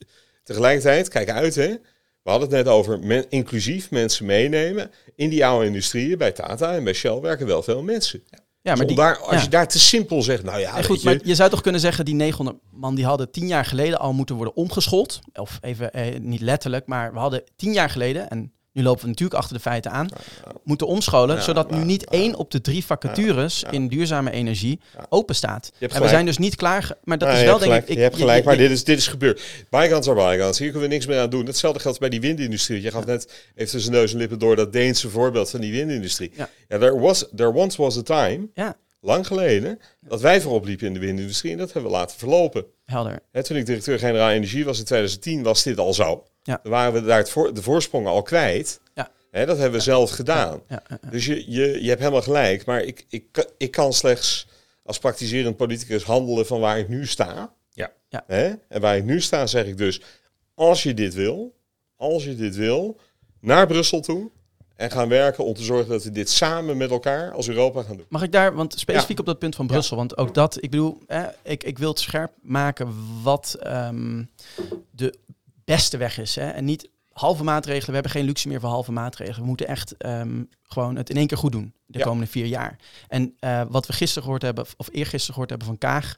tegelijkertijd, 0.42 1.08
kijk 1.08 1.30
uit 1.30 1.54
hè. 1.54 1.68
We 2.22 2.30
hadden 2.30 2.48
het 2.48 2.64
net 2.64 2.74
over 2.74 2.98
men- 2.98 3.26
inclusief 3.28 3.90
mensen 3.90 4.26
meenemen. 4.26 4.90
In 5.14 5.28
die 5.28 5.46
oude 5.46 5.66
industrieën, 5.66 6.18
bij 6.18 6.32
Tata 6.32 6.74
en 6.74 6.84
bij 6.84 6.92
Shell 6.92 7.20
werken 7.20 7.46
wel 7.46 7.62
veel 7.62 7.82
mensen. 7.82 8.22
Ja, 8.30 8.40
maar 8.62 8.76
Dus 8.76 8.86
die, 8.86 8.96
daar, 8.96 9.16
als 9.16 9.36
ja. 9.36 9.42
je 9.42 9.48
daar 9.48 9.68
te 9.68 9.78
simpel 9.78 10.22
zegt, 10.22 10.42
nou 10.42 10.60
ja, 10.60 10.82
goed, 10.82 11.02
je, 11.02 11.08
maar 11.08 11.18
je 11.22 11.34
zou 11.34 11.50
toch 11.50 11.60
kunnen 11.60 11.80
zeggen, 11.80 12.04
die 12.04 12.14
900 12.14 12.58
man 12.70 12.94
die 12.94 13.04
hadden 13.04 13.30
tien 13.30 13.46
jaar 13.46 13.64
geleden 13.64 13.98
al 13.98 14.12
moeten 14.12 14.34
worden 14.36 14.56
omgeschoold. 14.56 15.20
Of 15.32 15.58
even, 15.60 15.92
eh, 15.92 16.20
niet 16.20 16.40
letterlijk, 16.40 16.86
maar 16.86 17.12
we 17.12 17.18
hadden 17.18 17.42
tien 17.56 17.72
jaar 17.72 17.90
geleden, 17.90 18.30
en 18.30 18.52
nu 18.80 18.86
lopen 18.86 19.02
we 19.02 19.08
natuurlijk 19.08 19.38
achter 19.40 19.56
de 19.56 19.62
feiten 19.62 19.90
aan, 19.90 20.08
moeten 20.64 20.86
omscholen, 20.86 21.36
Ja, 21.36 21.42
zodat 21.42 21.70
nu 21.70 21.84
niet 21.84 22.04
één 22.04 22.34
op 22.34 22.50
de 22.50 22.60
drie 22.60 22.84
vacatures 22.84 23.64
in 23.70 23.88
duurzame 23.88 24.30
energie 24.30 24.80
open 25.08 25.34
staat. 25.34 25.72
En 25.78 26.02
we 26.02 26.08
zijn 26.08 26.26
dus 26.26 26.38
niet 26.38 26.56
klaar, 26.56 26.92
maar 27.04 27.18
dat 27.18 27.28
Nou, 27.28 27.40
is 27.40 27.46
wel 27.46 27.58
denk 27.58 27.70
gelijk, 27.70 27.88
ik... 27.88 27.96
je 27.96 28.02
hebt 28.02 28.16
gelijk, 28.16 28.38
je- 28.42 28.44
maar 28.48 28.56
dit 28.56 28.70
is, 28.70 28.84
dit 28.84 28.98
is 28.98 29.06
gebeurd. 29.06 29.42
Bygones 29.70 30.08
are 30.08 30.16
bygones. 30.16 30.58
Hier 30.58 30.70
kunnen 30.70 30.88
we 30.88 30.94
niks 30.94 31.06
meer 31.06 31.20
aan 31.20 31.30
doen. 31.30 31.46
Hetzelfde 31.46 31.80
geldt 31.80 31.98
bij 31.98 32.08
die 32.08 32.20
windindustrie. 32.20 32.82
Je 32.82 32.90
gaf 32.90 33.06
net 33.06 33.32
even 33.54 33.70
tussen 33.72 33.92
neus 33.92 34.12
en 34.12 34.18
lippen 34.18 34.38
door 34.38 34.56
dat 34.56 34.72
Deense 34.72 35.10
voorbeeld 35.10 35.50
van 35.50 35.60
die 35.60 35.72
windindustrie. 35.72 36.30
Ja. 36.34 36.48
There, 36.68 36.98
was, 36.98 37.24
there 37.36 37.52
once 37.54 37.82
was 37.82 37.98
a 37.98 38.02
time, 38.02 38.48
Ja, 38.54 38.76
lang 39.00 39.26
geleden, 39.26 39.78
dat 40.00 40.20
wij 40.20 40.40
voorop 40.40 40.64
liepen 40.64 40.86
in 40.86 40.92
de 40.94 41.00
windindustrie. 41.00 41.52
En 41.52 41.58
dat 41.58 41.72
hebben 41.72 41.90
we 41.90 41.96
laten 41.96 42.18
verlopen. 42.18 42.64
Helder. 42.90 43.20
Hè, 43.32 43.42
toen 43.42 43.56
ik 43.56 43.66
directeur-generaal 43.66 44.30
energie 44.30 44.64
was 44.64 44.78
in 44.78 44.84
2010, 44.84 45.42
was 45.42 45.62
dit 45.62 45.78
al 45.78 45.94
zo. 45.94 46.24
Ja. 46.42 46.60
Dan 46.62 46.72
waren 46.72 46.92
we 46.92 47.02
daar 47.02 47.18
het 47.18 47.30
voor, 47.30 47.54
de 47.54 47.62
voorsprongen 47.62 48.10
al 48.10 48.22
kwijt. 48.22 48.80
Ja. 48.94 49.10
Hè, 49.30 49.46
dat 49.46 49.58
hebben 49.58 49.78
we 49.78 49.84
zelf 49.84 50.10
gedaan. 50.10 50.62
Ja, 50.68 50.82
ja, 50.88 50.98
ja. 51.02 51.10
Dus 51.10 51.26
je, 51.26 51.50
je, 51.50 51.82
je 51.82 51.88
hebt 51.88 52.00
helemaal 52.00 52.22
gelijk. 52.22 52.64
Maar 52.64 52.82
ik, 52.82 53.04
ik, 53.08 53.52
ik 53.56 53.70
kan 53.70 53.92
slechts 53.92 54.46
als 54.84 54.98
praktiserend 54.98 55.56
politicus 55.56 56.02
handelen 56.02 56.46
van 56.46 56.60
waar 56.60 56.78
ik 56.78 56.88
nu 56.88 57.06
sta. 57.06 57.54
Ja. 57.72 57.92
Ja. 58.08 58.24
Hè? 58.26 58.52
En 58.68 58.80
waar 58.80 58.96
ik 58.96 59.04
nu 59.04 59.20
sta 59.20 59.46
zeg 59.46 59.66
ik 59.66 59.78
dus, 59.78 60.00
als 60.54 60.82
je 60.82 60.94
dit 60.94 61.14
wil, 61.14 61.54
als 61.96 62.24
je 62.24 62.34
dit 62.34 62.56
wil, 62.56 63.00
naar 63.40 63.66
Brussel 63.66 64.00
toe. 64.00 64.30
En 64.80 64.90
gaan 64.90 65.08
werken 65.08 65.44
om 65.44 65.54
te 65.54 65.62
zorgen 65.62 65.88
dat 65.88 66.04
we 66.04 66.10
dit 66.10 66.30
samen 66.30 66.76
met 66.76 66.90
elkaar 66.90 67.32
als 67.32 67.48
Europa 67.48 67.82
gaan 67.82 67.96
doen. 67.96 68.06
Mag 68.08 68.22
ik 68.22 68.32
daar, 68.32 68.54
want 68.54 68.78
specifiek 68.78 69.16
Ja. 69.16 69.20
op 69.20 69.26
dat 69.26 69.38
punt 69.38 69.54
van 69.56 69.66
Brussel, 69.66 69.96
want 69.96 70.16
ook 70.16 70.34
dat, 70.34 70.62
ik 70.62 70.70
bedoel, 70.70 70.98
eh, 71.06 71.24
ik, 71.42 71.64
ik 71.64 71.78
wil 71.78 71.88
het 71.88 71.98
scherp 72.00 72.32
maken 72.42 72.94
wat 73.22 73.56
ehm, 73.60 74.24
de 74.90 75.18
beste 75.64 75.96
weg 75.96 76.18
is. 76.18 76.34
Hè? 76.34 76.48
En 76.50 76.64
niet 76.64 76.88
halve 77.12 77.44
maatregelen, 77.44 77.86
we 77.86 77.92
hebben 77.94 78.10
geen 78.12 78.24
luxe 78.24 78.48
meer 78.48 78.60
voor 78.60 78.68
halve 78.68 78.92
maatregelen. 78.92 79.40
We 79.40 79.46
moeten 79.46 79.66
echt 79.66 79.96
ehm, 79.96 80.42
gewoon 80.62 80.96
het 80.96 81.10
in 81.10 81.16
één 81.16 81.26
keer 81.26 81.38
goed 81.38 81.52
doen 81.52 81.72
de 81.86 81.98
Ja. 81.98 82.04
komende 82.04 82.26
vier 82.30 82.46
jaar. 82.46 82.76
En 83.08 83.34
eh, 83.38 83.62
wat 83.68 83.86
we 83.86 83.92
gisteren 83.92 84.22
gehoord 84.22 84.42
hebben, 84.42 84.64
of 84.76 84.88
eergisteren 84.92 85.32
gehoord 85.32 85.50
hebben 85.50 85.68
van 85.68 85.78
Kaag, 85.78 86.16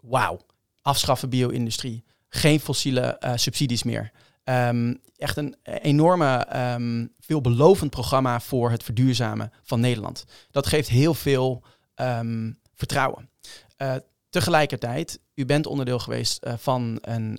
wauw, 0.00 0.40
afschaffen 0.82 1.28
bio-industrie, 1.28 2.04
geen 2.28 2.60
fossiele 2.60 3.00
eh, 3.00 3.32
subsidies 3.34 3.82
meer. 3.82 4.10
Ehm, 4.44 4.94
echt 5.16 5.36
een 5.36 5.56
enorme, 5.62 6.36
ehm, 6.36 7.06
veelbelovend 7.18 7.90
programma 7.90 8.40
voor 8.40 8.70
het 8.70 8.82
verduurzamen 8.82 9.52
van 9.62 9.80
Nederland. 9.80 10.24
Dat 10.50 10.66
geeft 10.66 10.88
heel 10.88 11.14
veel 11.14 11.64
ehm, 11.94 12.52
vertrouwen. 12.74 13.30
Eh, 13.76 13.94
tegelijkertijd, 14.28 15.20
u 15.34 15.44
bent 15.44 15.66
onderdeel 15.66 15.98
geweest 15.98 16.42
eh, 16.42 16.54
van 16.56 16.98
een 17.00 17.38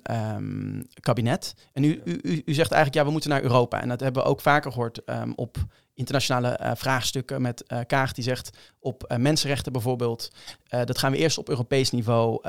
kabinet. 1.00 1.54
En 1.72 1.84
u, 1.84 2.00
u, 2.04 2.42
u, 2.44 2.54
zegt 2.54 2.70
eigenlijk, 2.70 2.94
ja, 2.94 3.04
we 3.04 3.10
moeten 3.10 3.30
naar 3.30 3.42
Europa. 3.42 3.80
En 3.80 3.88
dat 3.88 4.00
hebben 4.00 4.22
we 4.22 4.28
ook 4.28 4.40
vaker 4.40 4.72
gehoord 4.72 5.00
op 5.34 5.56
internationale 5.94 6.48
eh, 6.48 6.70
vraagstukken 6.74 7.42
met 7.42 7.64
Kaag. 7.86 8.12
Die 8.12 8.24
zegt 8.24 8.58
op 8.78 9.14
mensenrechten 9.18 9.72
bijvoorbeeld, 9.72 10.30
dat 10.68 10.98
gaan 10.98 11.12
we 11.12 11.18
eerst 11.18 11.38
op 11.38 11.48
Europees 11.48 11.90
niveau 11.90 12.40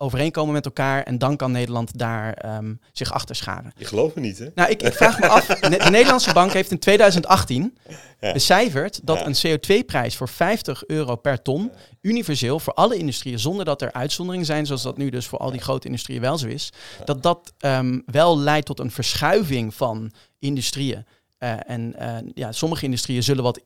overeenkomen 0.00 0.52
met 0.54 0.64
elkaar. 0.64 1.02
En 1.02 1.18
dan 1.18 1.36
kan 1.36 1.52
Nederland 1.52 1.98
daar 1.98 2.32
ehm, 2.32 2.74
zich 2.92 3.12
achter 3.12 3.36
scharen. 3.36 3.72
Je 3.76 3.84
gelooft 3.84 4.14
me 4.14 4.20
niet, 4.20 4.38
hè? 4.38 4.46
Nou, 4.54 4.70
ik, 4.70 4.82
ik 4.82 4.92
vraag 4.92 5.18
me 5.20 5.28
af. 5.28 5.46
De, 5.60 5.68
de 5.68 5.90
Nederlandse 5.90 6.32
bank 6.32 6.52
heeft 6.52 6.70
in 6.70 6.78
2018 6.78 7.76
Ja. 8.20 8.32
becijferd 8.32 9.00
dat 9.02 9.18
Ja. 9.18 9.26
een 9.26 9.58
CO2-prijs 9.58 10.16
voor 10.16 10.28
50 10.28 10.86
euro 10.86 11.16
per 11.16 11.42
ton 11.42 11.70
universeel 12.00 12.60
voor 12.60 12.72
alle 12.72 12.96
industrieën, 12.96 13.38
zonder 13.38 13.64
dat 13.64 13.82
er 13.82 13.92
uitzonderingen 13.92 14.46
zijn, 14.46 14.66
zoals 14.66 14.82
dat 14.82 14.96
nu 14.96 15.10
dus 15.10 15.26
voor 15.26 15.38
al 15.38 15.50
die 15.50 15.60
grote 15.60 15.86
industrieën 15.86 16.20
wel 16.20 16.38
zo 16.38 16.46
is, 16.46 16.72
dat 17.04 17.22
dat 17.22 17.52
ehm, 17.58 17.98
wel 18.06 18.38
leidt 18.38 18.66
tot 18.66 18.80
een 18.80 18.90
verschuiving 18.90 19.74
van 19.74 20.12
industrieën. 20.38 21.06
Eh, 21.38 21.52
en 21.66 21.94
eh, 21.98 22.16
ja, 22.34 22.52
sommige 22.52 22.84
industrieën 22.84 23.22
zullen 23.22 23.42
wat 23.42 23.60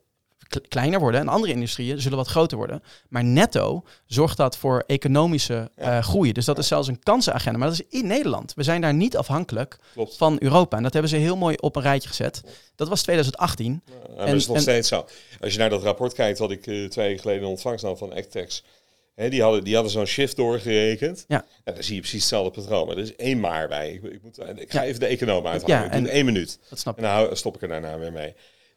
kleiner 0.61 1.01
worden 1.01 1.21
en 1.21 1.29
andere 1.29 1.53
industrieën 1.53 2.01
zullen 2.01 2.19
wat 2.19 2.29
groter 2.29 2.57
worden. 2.57 2.83
Maar 3.09 3.25
netto 3.25 3.85
zorgt 4.07 4.37
dat 4.37 4.57
voor 4.57 4.85
economische 4.87 5.71
Ja. 5.77 5.97
eh, 5.97 6.03
groei. 6.05 6.33
Dus 6.33 6.45
dat 6.45 6.59
is 6.59 6.67
zelfs 6.69 6.89
een 6.89 7.03
kansenagenda. 7.03 7.59
Maar 7.59 7.69
dat 7.69 7.81
is 7.81 7.99
in 8.01 8.07
Nederland. 8.07 8.53
We 8.55 8.63
zijn 8.63 8.81
daar 8.81 8.95
niet 8.95 9.17
afhankelijk 9.17 9.77
Klopt. 9.93 10.17
van 10.17 10.37
Europa. 10.41 10.77
En 10.77 10.83
dat 10.83 10.93
hebben 10.93 11.11
ze 11.11 11.17
heel 11.17 11.37
mooi 11.37 11.57
op 11.61 11.77
een 11.77 11.83
rijtje 11.83 12.09
gezet. 12.09 12.43
Dat 12.77 12.89
was 12.89 13.03
2018. 13.03 13.83
Ja, 13.87 13.93
maar 14.09 14.19
En- 14.19 14.27
dat 14.27 14.35
is 14.41 14.47
nog 14.47 14.57
en- 14.57 14.63
steeds 14.63 14.89
zo. 14.89 15.07
Als 15.41 15.53
je 15.53 15.59
naar 15.59 15.71
dat 15.71 15.83
rapport 15.83 16.13
kijkt 16.13 16.39
wat 16.39 16.51
ik 16.51 16.67
eh, 16.67 16.85
twee 16.89 17.07
weken 17.07 17.21
geleden 17.23 17.49
ontvangst 17.49 17.85
nam 17.85 17.97
van 17.97 18.13
Actex. 18.13 18.65
Hè, 19.15 19.29
die 19.29 19.43
hadden, 19.43 19.65
die 19.65 19.75
hadden 19.75 19.93
zo'n 19.93 20.07
shift 20.07 20.37
doorgerekend. 20.37 21.25
Ja. 21.29 21.45
dan 21.65 21.75
zie 21.83 21.95
je 21.95 22.01
precies 22.01 22.21
hetzelfde 22.21 22.61
patroon. 22.61 22.87
Maar 22.87 22.97
er 22.97 23.03
is 23.03 23.17
één 23.17 23.41
maar 23.41 23.69
bij. 23.69 23.93
Ik, 23.93 24.03
ik, 24.03 24.23
moet, 24.23 24.39
ik 24.57 24.73
ga 24.73 24.83
Ja. 24.83 24.87
even 24.89 25.01
de 25.01 25.07
econoom 25.07 25.47
uithalen. 25.47 25.77
Ja, 25.85 25.91
en- 25.91 25.99
in 25.99 26.09
één 26.09 26.25
minuut. 26.25 26.59
Dat 26.71 26.79
snap 26.79 26.97
En 26.99 27.03
ik. 27.05 27.09
dan 27.11 27.19
hou- 27.19 27.37
stop 27.37 27.55
ik 27.55 27.63
er 27.63 27.69
daarna 27.69 27.99
weer 27.99 28.13
mee. 28.13 28.35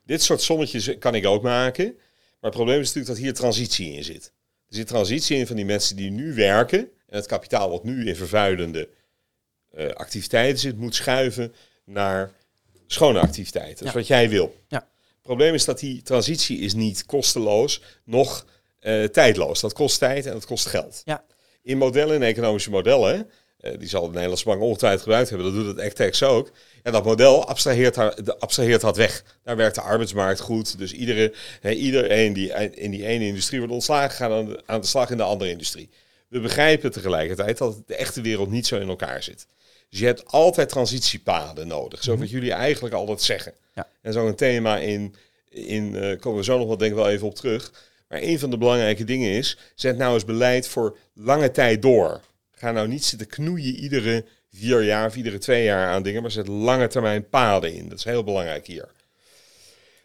Dit 0.08 0.24
soort 0.24 0.42
sommetjes 0.42 0.98
kan 1.00 1.16
ik 1.16 1.26
ook 1.26 1.42
maken. 1.44 1.86
Maar 1.96 2.52
het 2.52 2.52
probleem 2.54 2.80
is 2.80 2.86
natuurlijk 2.86 3.08
dat 3.16 3.24
hier 3.24 3.34
transitie 3.34 3.92
in 3.94 4.04
zit. 4.04 4.32
Er 4.70 4.76
zit 4.76 4.88
transitie 4.88 5.38
in 5.38 5.48
van 5.48 5.56
die 5.56 5.66
mensen 5.66 5.96
die 5.96 6.12
nu 6.12 6.34
werken. 6.34 6.80
En 6.80 7.18
het 7.18 7.26
kapitaal 7.26 7.70
wat 7.70 7.84
nu 7.84 8.08
in 8.08 8.16
vervuilende 8.16 8.90
eh, 9.72 9.90
activiteiten 9.90 10.60
zit, 10.60 10.78
moet 10.78 10.96
schuiven 10.96 11.54
naar 11.86 12.32
schone 12.88 13.20
activiteiten. 13.20 13.78
Dat 13.78 13.88
is 13.88 13.92
Ja. 13.94 13.98
wat 14.00 14.08
jij 14.08 14.30
wil. 14.30 14.56
Ja. 14.68 14.78
Het 14.78 15.22
probleem 15.22 15.54
is 15.54 15.66
dat 15.66 15.80
die 15.80 16.02
transitie 16.02 16.60
is 16.60 16.74
niet 16.74 17.06
kosteloos, 17.06 17.82
nog 18.04 18.46
eh, 18.80 19.04
tijdloos. 19.04 19.60
Dat 19.60 19.74
kost 19.74 20.00
tijd 20.00 20.26
en 20.26 20.34
dat 20.34 20.46
kost 20.46 20.66
geld. 20.66 21.02
Ja. 21.06 21.26
In 21.62 21.78
modellen, 21.78 22.16
in 22.16 22.24
economische 22.24 22.70
modellen, 22.70 23.30
die 23.58 23.88
zal 23.88 24.06
de 24.06 24.12
Nederlandse 24.12 24.46
bank 24.46 24.62
ongetwijfeld 24.62 25.02
gebruikt 25.02 25.30
hebben, 25.30 25.48
dat 25.48 25.56
doet 25.56 25.76
het 25.76 25.86
Actex 25.86 26.24
ook. 26.24 26.52
Ja, 26.84 26.92
dat 26.92 27.04
model 27.04 27.48
abstraheert, 27.48 27.96
haar, 27.96 28.16
abstraheert 28.40 28.82
dat 28.82 28.98
weg. 28.98 29.24
Daar 29.44 29.56
werkt 29.56 29.76
de 29.76 29.82
arbeidsmarkt 29.82 30.40
goed. 30.40 30.78
Dus 30.78 30.94
iedere, 30.94 31.34
iedereen 31.62 32.34
die 32.34 32.52
in 32.74 32.92
die 32.92 33.06
ene 33.06 33.26
industrie 33.26 33.60
wordt 33.60 33.74
ontslagen, 33.74 34.16
gaat 34.16 34.32
aan 34.32 34.46
de, 34.46 34.62
aan 34.66 34.82
de 34.82 34.88
slag 34.88 35.10
in 35.10 35.18
de 35.18 35.24
andere 35.24 35.50
industrie. 35.50 35.90
We 36.28 36.40
begrijpen 36.40 36.92
tegelijkertijd 36.92 37.58
dat 37.58 37.84
de 37.86 37.96
echte 37.96 38.22
wereld 38.22 38.50
niet 38.50 38.68
zo 38.68 38.80
in 38.80 38.90
elkaar 38.90 39.24
zit. 39.24 39.48
Dus 39.90 40.00
je 40.00 40.06
hebt 40.06 40.26
altijd 40.26 40.70
transitiepaden 40.70 41.68
nodig. 41.68 42.04
Zo 42.04 42.18
wat 42.18 42.30
jullie 42.30 42.52
eigenlijk 42.52 42.96
altijd 42.96 43.22
zeggen. 43.22 43.54
Ja. 43.76 43.88
En 44.02 44.14
zo'n 44.14 44.36
thema 44.36 44.78
in, 44.78 45.16
in 45.50 45.96
eh, 45.96 46.20
komen 46.20 46.40
we 46.40 46.46
zo 46.46 46.58
nog 46.58 46.68
wel 46.68 46.78
denk 46.78 46.92
ik 46.92 46.98
wel 46.98 47.10
even 47.10 47.28
op 47.28 47.36
terug. 47.36 47.72
Maar 48.08 48.22
een 48.22 48.40
van 48.40 48.50
de 48.50 48.58
belangrijke 48.58 49.04
dingen 49.04 49.32
is, 49.32 49.58
zet 49.76 49.98
nou 49.98 50.14
eens 50.14 50.26
beleid 50.26 50.68
voor 50.68 50.98
lange 51.14 51.52
tijd 51.52 51.82
door. 51.82 52.22
Ga 52.60 52.72
nou 52.72 52.88
niet 52.88 53.06
zitten 53.06 53.28
knoeien 53.28 53.76
iedere 53.76 54.26
vier 54.52 54.84
jaar 54.84 55.08
of 55.08 55.16
iedere 55.16 55.38
twee 55.38 55.64
jaar 55.64 55.88
aan 55.88 56.04
dingen, 56.04 56.22
maar 56.22 56.32
zet 56.32 56.48
lange 56.48 56.88
termijn 56.88 57.30
paden 57.30 57.74
in. 57.74 57.90
Dat 57.90 57.98
is 57.98 58.04
heel 58.04 58.24
belangrijk 58.24 58.68
hier. 58.68 58.92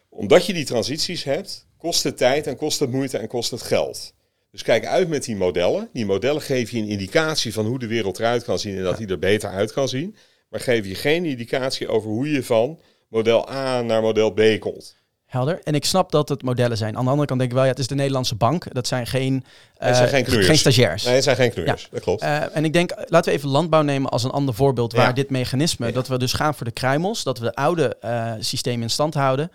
Omdat 0.09 0.45
je 0.45 0.53
die 0.53 0.65
transities 0.65 1.23
hebt, 1.23 1.67
kost 1.77 2.03
het 2.03 2.17
tijd 2.17 2.47
en 2.47 2.55
kost 2.55 2.79
het 2.79 2.91
moeite 2.91 3.17
en 3.17 3.27
kost 3.27 3.51
het 3.51 3.61
geld. 3.61 4.13
Dus 4.51 4.63
kijk 4.63 4.85
uit 4.85 5.07
met 5.07 5.23
die 5.23 5.35
modellen. 5.35 5.89
Die 5.93 6.05
modellen 6.05 6.41
geven 6.41 6.77
je 6.77 6.83
een 6.83 6.89
indicatie 6.89 7.53
van 7.53 7.65
hoe 7.65 7.79
de 7.79 7.87
wereld 7.87 8.19
eruit 8.19 8.43
kan 8.43 8.59
zien 8.59 8.77
en 8.77 8.83
dat 8.83 8.97
die 8.97 9.07
er 9.07 9.19
beter 9.19 9.49
uit 9.49 9.71
kan 9.71 9.89
zien. 9.89 10.15
Maar 10.49 10.59
geven 10.59 10.89
je 10.89 10.95
geen 10.95 11.25
indicatie 11.25 11.87
over 11.87 12.09
hoe 12.09 12.31
je 12.31 12.43
van 12.43 12.81
model 13.07 13.49
A 13.49 13.81
naar 13.81 14.01
model 14.01 14.31
B 14.31 14.59
komt. 14.59 15.02
Helder. 15.33 15.59
En 15.63 15.73
ik 15.75 15.85
snap 15.85 16.11
dat 16.11 16.29
het 16.29 16.41
modellen 16.43 16.77
zijn. 16.77 16.97
Aan 16.97 17.03
de 17.03 17.09
andere 17.09 17.27
kant 17.27 17.39
denk 17.39 17.51
ik 17.51 17.55
wel, 17.57 17.65
ja, 17.65 17.71
het 17.71 17.79
is 17.79 17.87
de 17.87 17.95
Nederlandse 17.95 18.35
bank. 18.35 18.73
Dat 18.73 18.87
zijn 18.87 19.07
geen, 19.07 19.43
Het 19.77 19.95
zijn 19.95 20.07
eh, 20.07 20.13
geen 20.13 20.23
knoeiers. 20.23 20.47
geen 20.47 20.57
stagiairs. 20.57 21.03
Nee, 21.03 21.13
het 21.15 21.23
zijn 21.23 21.35
geen 21.35 21.51
knoeiers. 21.51 21.87
Dat 21.91 22.01
klopt. 22.01 22.21
Eh, 22.21 22.55
en 22.55 22.65
ik 22.65 22.73
denk, 22.73 22.91
laten 23.07 23.31
we 23.31 23.37
even 23.37 23.49
landbouw 23.49 23.81
nemen 23.81 24.09
als 24.11 24.23
een 24.23 24.31
ander 24.31 24.53
voorbeeld 24.53 24.93
waar 24.93 25.07
Ja. 25.07 25.13
dit 25.13 25.29
mechanisme, 25.29 25.87
Ja. 25.87 25.91
dat 25.93 26.07
we 26.07 26.17
dus 26.17 26.33
gaan 26.33 26.55
voor 26.55 26.65
de 26.65 26.71
kruimels, 26.71 27.23
dat 27.23 27.37
we 27.39 27.45
de 27.45 27.55
oude 27.55 27.95
eh 27.99 28.31
systemen 28.39 28.81
in 28.81 28.89
stand 28.89 29.13
houden, 29.13 29.51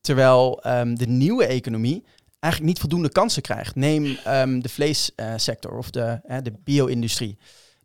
terwijl 0.00 0.62
ehm, 0.62 0.94
de 0.94 1.06
nieuwe 1.06 1.46
economie 1.46 2.04
eigenlijk 2.40 2.72
niet 2.72 2.80
voldoende 2.80 3.08
kansen 3.08 3.42
krijgt. 3.42 3.74
Neem 3.74 4.16
ehm, 4.24 4.60
de 4.60 4.68
vleessector 4.68 5.78
of 5.78 5.90
de, 5.90 6.20
de 6.42 6.52
bio-industrie. 6.64 7.38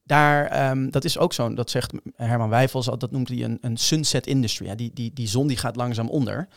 Daar, 0.03 0.45
ehm, 0.47 0.89
dat 0.89 1.03
is 1.03 1.17
ook 1.17 1.33
zo'n, 1.33 1.55
dat 1.55 1.69
zegt 1.69 1.93
Herman 2.15 2.49
Wijfels, 2.49 2.85
dat 2.85 3.11
noemt 3.11 3.27
hij 3.27 3.43
een, 3.43 3.57
een 3.61 3.77
sunset 3.77 4.27
industry. 4.27 4.65
Ja, 4.65 4.75
die, 4.75 4.91
die, 4.93 5.11
die 5.13 5.27
zon 5.27 5.47
die 5.47 5.57
gaat 5.57 5.75
langzaam 5.75 6.09
onder. 6.09 6.47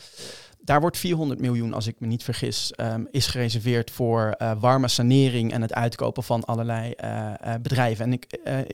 Daar 0.64 0.81
wordt 0.81 0.99
400 0.99 1.40
miljoen, 1.40 1.73
als 1.75 1.87
ik 1.87 1.94
me 1.99 2.07
niet 2.07 2.23
vergis, 2.23 2.73
ehm, 2.73 3.05
is 3.11 3.27
gereserveerd 3.27 3.90
voor 3.90 4.35
eh, 4.38 4.53
warme 4.61 4.88
sanering 4.88 5.53
en 5.53 5.62
het 5.62 5.75
uitkopen 5.75 6.23
van 6.23 6.44
allerlei 6.44 6.92
eh, 6.92 7.33
eh, 7.40 7.55
bedrijven. 7.62 8.05
En 8.05 8.12
ik, 8.12 8.27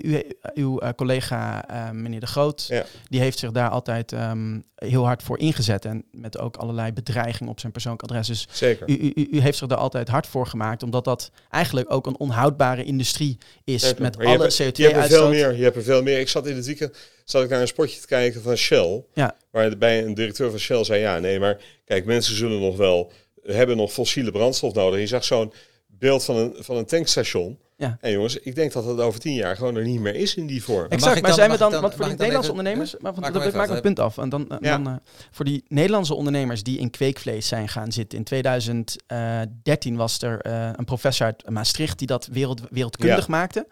u, 0.03 0.22
uw 0.55 0.79
collega 0.96 1.64
meneer 1.92 2.20
De 2.20 2.27
Groot, 2.27 2.66
Ja. 2.68 2.85
die 3.09 3.20
heeft 3.20 3.38
zich 3.38 3.51
daar 3.51 3.68
altijd 3.70 4.12
ehm, 4.12 4.61
heel 4.75 5.05
hard 5.05 5.22
voor 5.22 5.38
ingezet. 5.38 5.85
En 5.85 6.05
met 6.11 6.38
ook 6.38 6.57
allerlei 6.57 6.92
bedreigingen 6.92 7.51
op 7.53 7.61
zijn 7.61 7.72
persoonlijk 7.72 8.03
adres. 8.03 8.27
Dus 8.27 8.46
Zeker. 8.51 8.88
u, 8.88 9.12
u, 9.14 9.27
u- 9.31 9.40
heeft 9.40 9.59
zich 9.59 9.68
daar 9.68 9.79
altijd 9.79 10.09
hard 10.09 10.27
voor 10.27 10.46
gemaakt, 10.46 10.83
omdat 10.83 11.05
dat 11.05 11.31
eigenlijk 11.51 11.92
ook 11.92 12.07
een 12.07 12.18
onhoudbare 12.18 12.85
industrie 12.85 13.38
is 13.64 13.83
Zeker. 13.83 14.03
met 14.03 14.16
Maar 14.16 14.27
alle 14.27 14.38
hebt- 14.42 14.57
Je 14.57 14.62
hebt 14.64 14.79
er 14.79 14.85
veel 14.85 14.92
CO2-uitstoot. 14.92 15.31
meer. 15.31 15.57
Je 15.57 15.62
hebt 15.62 15.77
er 15.77 15.83
veel 15.83 16.03
meer. 16.03 16.18
Ik 16.20 16.29
zat 16.29 16.46
in 16.46 16.57
het 16.57 16.66
weekend 16.66 16.96
zat 17.27 17.43
ik 17.45 17.51
naar 17.51 17.61
een 17.61 17.67
spotje 17.67 18.01
te 18.01 18.07
kijken 18.07 18.43
van 18.43 18.57
Shell. 18.57 19.05
Ja. 19.15 19.37
Waarbij 19.51 20.05
een 20.05 20.15
directeur 20.15 20.51
van 20.51 20.59
Shell 20.59 20.85
zei: 20.85 21.01
Ja, 21.01 21.19
nee, 21.19 21.39
maar 21.41 21.57
kijk, 21.85 22.05
mensen 22.05 22.37
zullen 22.37 22.61
nog 22.61 22.77
wel 22.77 23.12
hebben 23.43 23.77
nog 23.77 23.93
fossiele 23.93 24.31
brandstof 24.31 24.75
nodig. 24.75 25.01
Je 25.01 25.07
zag 25.07 25.25
zo'n 25.25 25.53
beeld 25.87 26.25
van 26.25 26.37
een, 26.37 26.55
van 26.59 26.77
een 26.77 26.87
tankstation. 26.87 27.59
Ja. 27.79 27.99
En 28.01 28.11
jongens, 28.12 28.37
ik 28.39 28.55
denk 28.55 28.73
dat 28.73 28.85
het 28.85 29.01
over 29.01 29.21
tien 29.21 29.35
jaar 29.35 29.57
gewoon 29.57 29.77
er 29.77 29.85
niet 29.85 30.01
meer 30.01 30.15
is 30.15 30.35
in 30.35 30.47
die 30.47 30.62
vorm. 30.62 30.87
Exact, 30.89 31.15
maar 31.15 31.23
dan- 31.23 31.35
zijn 31.35 31.51
we 31.51 31.57
dan, 31.59 31.71
want 31.81 31.95
voor 31.95 32.05
die 32.05 32.12
Nederlandse 32.17 32.39
even- 32.51 32.51
ondernemers, 32.59 32.91
ja? 32.91 32.97
maar 33.01 33.12
want 33.12 33.25
Maak 33.25 33.33
dat 33.33 33.43
maar 33.43 33.51
ik 33.51 33.57
maak 33.57 33.65
even 33.65 33.77
een 33.77 33.83
punt 33.83 33.99
af. 34.01 34.19
En 34.19 34.29
dan, 34.29 34.47
Ja. 34.61 34.79
dan 34.79 34.87
eh, 34.87 34.95
voor 35.31 35.45
die 35.45 35.65
Nederlandse 35.69 36.15
ondernemers 36.15 36.62
die 36.62 36.79
in 36.79 36.91
kweekvlees 36.91 37.49
zijn 37.49 37.69
gaan 37.69 37.93
zitten. 37.93 38.19
In 38.19 38.25
2013 38.25 39.97
was 39.97 40.23
er 40.23 40.41
eh, 40.41 40.71
een 40.77 40.85
professor 40.85 41.27
uit 41.27 41.51
Maastricht 41.51 41.99
die 41.99 42.07
dat 42.07 42.27
wereld, 42.33 42.61
wereldkundig 42.71 43.19
Ja. 43.19 43.25
maakte. 43.29 43.67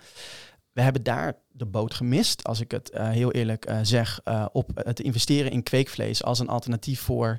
We 0.75 0.83
hebben 0.83 1.03
daar 1.03 1.37
de 1.53 1.67
boot 1.67 1.95
gemist, 1.95 2.45
als 2.45 2.61
ik 2.61 2.71
het 2.71 2.91
eh, 2.91 3.09
heel 3.09 3.33
eerlijk 3.33 3.65
eh, 3.65 3.79
zeg, 3.83 4.21
eh, 4.25 4.47
op 4.53 4.71
het 4.75 5.01
investeren 5.01 5.51
in 5.51 5.63
kweekvlees 5.63 6.23
als 6.23 6.39
een 6.39 6.49
alternatief 6.49 7.01
voor 7.01 7.39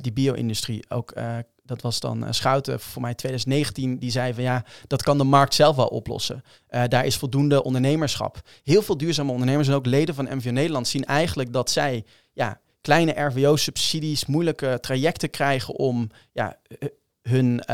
die 0.00 0.12
bio-industrie. 0.12 0.90
Ook 0.90 1.14
dat 1.62 1.82
was 1.82 2.00
dan 2.00 2.34
Schouten, 2.34 2.80
voor 2.80 3.02
mij 3.02 3.14
2019, 3.14 3.98
die 3.98 4.10
zei 4.10 4.34
van 4.34 4.42
ja, 4.42 4.64
dat 4.86 5.02
kan 5.02 5.18
de 5.18 5.24
markt 5.24 5.54
zelf 5.54 5.76
wel 5.76 5.86
oplossen. 5.86 6.44
Daar 6.88 7.06
is 7.06 7.16
voldoende 7.16 7.62
ondernemerschap. 7.62 8.40
Heel 8.62 8.82
veel 8.82 8.96
duurzame 8.96 9.32
ondernemers 9.32 9.68
en 9.68 9.74
ook 9.74 9.86
leden 9.86 10.14
van 10.14 10.36
MVO 10.36 10.50
Nederland 10.50 10.88
zien 10.88 11.04
eigenlijk 11.04 11.52
dat 11.52 11.70
zij 11.70 12.04
ja, 12.32 12.60
kleine 12.80 13.12
RWO-subsidies, 13.12 14.26
moeilijke 14.26 14.78
trajecten 14.80 15.30
krijgen 15.30 15.74
om 15.74 16.10
ja, 16.32 16.56
hun 17.22 17.64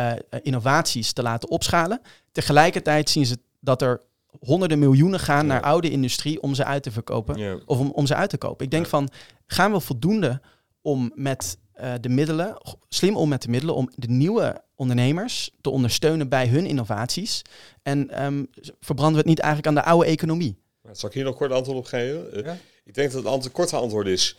innovaties 0.42 1.12
te 1.12 1.22
laten 1.22 1.50
opschalen. 1.50 2.00
Tegelijkertijd 2.32 3.10
zien 3.10 3.26
ze 3.26 3.38
dat 3.60 3.82
er 3.82 4.00
honderden 4.40 4.78
miljoenen 4.78 5.20
gaan 5.20 5.46
naar 5.46 5.60
oude 5.62 5.90
industrie 5.90 6.42
om 6.42 6.54
ze 6.54 6.64
uit 6.64 6.82
te 6.82 6.90
verkopen. 6.90 7.36
Of 7.66 7.78
om, 7.78 7.90
om 7.90 8.06
ze 8.06 8.14
uit 8.14 8.30
te 8.30 8.38
kopen. 8.38 8.64
Ik 8.64 8.70
denk 8.70 8.86
van, 8.86 9.08
gaan 9.46 9.72
we 9.72 9.80
voldoende 9.80 10.40
om 10.82 11.12
met 11.14 11.58
eh, 11.72 11.92
de 12.00 12.08
middelen, 12.08 12.56
slim 12.88 13.16
om 13.16 13.28
met 13.28 13.42
de 13.42 13.48
middelen, 13.48 13.74
om 13.74 13.90
de 13.94 14.08
nieuwe 14.08 14.62
ondernemers 14.74 15.50
te 15.60 15.70
ondersteunen 15.70 16.28
bij 16.28 16.48
hun 16.48 16.66
innovaties. 16.66 17.42
En 17.82 18.10
ehm, 18.10 18.44
verbranden 18.80 19.12
we 19.14 19.18
het 19.18 19.28
niet 19.28 19.38
eigenlijk 19.38 19.68
aan 19.68 19.82
de 19.82 19.90
oude 19.90 20.06
economie? 20.06 20.56
Zal 20.92 21.08
ik 21.08 21.14
hier 21.14 21.24
nog 21.24 21.36
kort 21.36 21.52
antwoord 21.52 21.78
op 21.78 21.84
geven? 21.84 22.32
Eh, 22.32 22.44
Ja. 22.44 22.56
Ik 22.84 22.94
denk 22.94 23.12
dat 23.12 23.22
het 23.22 23.32
antwoord, 23.32 23.54
korte 23.54 23.76
antwoord 23.76 24.06
is, 24.06 24.36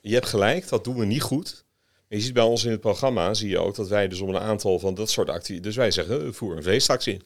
je 0.00 0.14
hebt 0.14 0.26
gelijk, 0.26 0.68
dat 0.68 0.84
doen 0.84 0.96
we 0.96 1.04
niet 1.04 1.22
goed. 1.22 1.64
Maar 2.08 2.18
je 2.18 2.24
ziet 2.24 2.32
bij 2.34 2.42
ons 2.42 2.64
in 2.64 2.70
het 2.70 2.80
programma, 2.80 3.34
zie 3.34 3.48
je 3.48 3.58
ook 3.58 3.74
dat 3.76 3.88
wij 3.88 4.08
dus 4.08 4.20
om 4.20 4.28
een 4.28 4.38
aantal 4.38 4.78
van 4.78 4.94
dat 4.94 5.10
soort 5.10 5.28
activiteiten, 5.28 5.62
dus 5.62 5.76
wij 5.76 5.90
zeggen, 5.90 6.26
eh, 6.26 6.32
voer 6.32 6.56
een 6.56 6.62
vleestaks 6.62 7.06
in. 7.06 7.22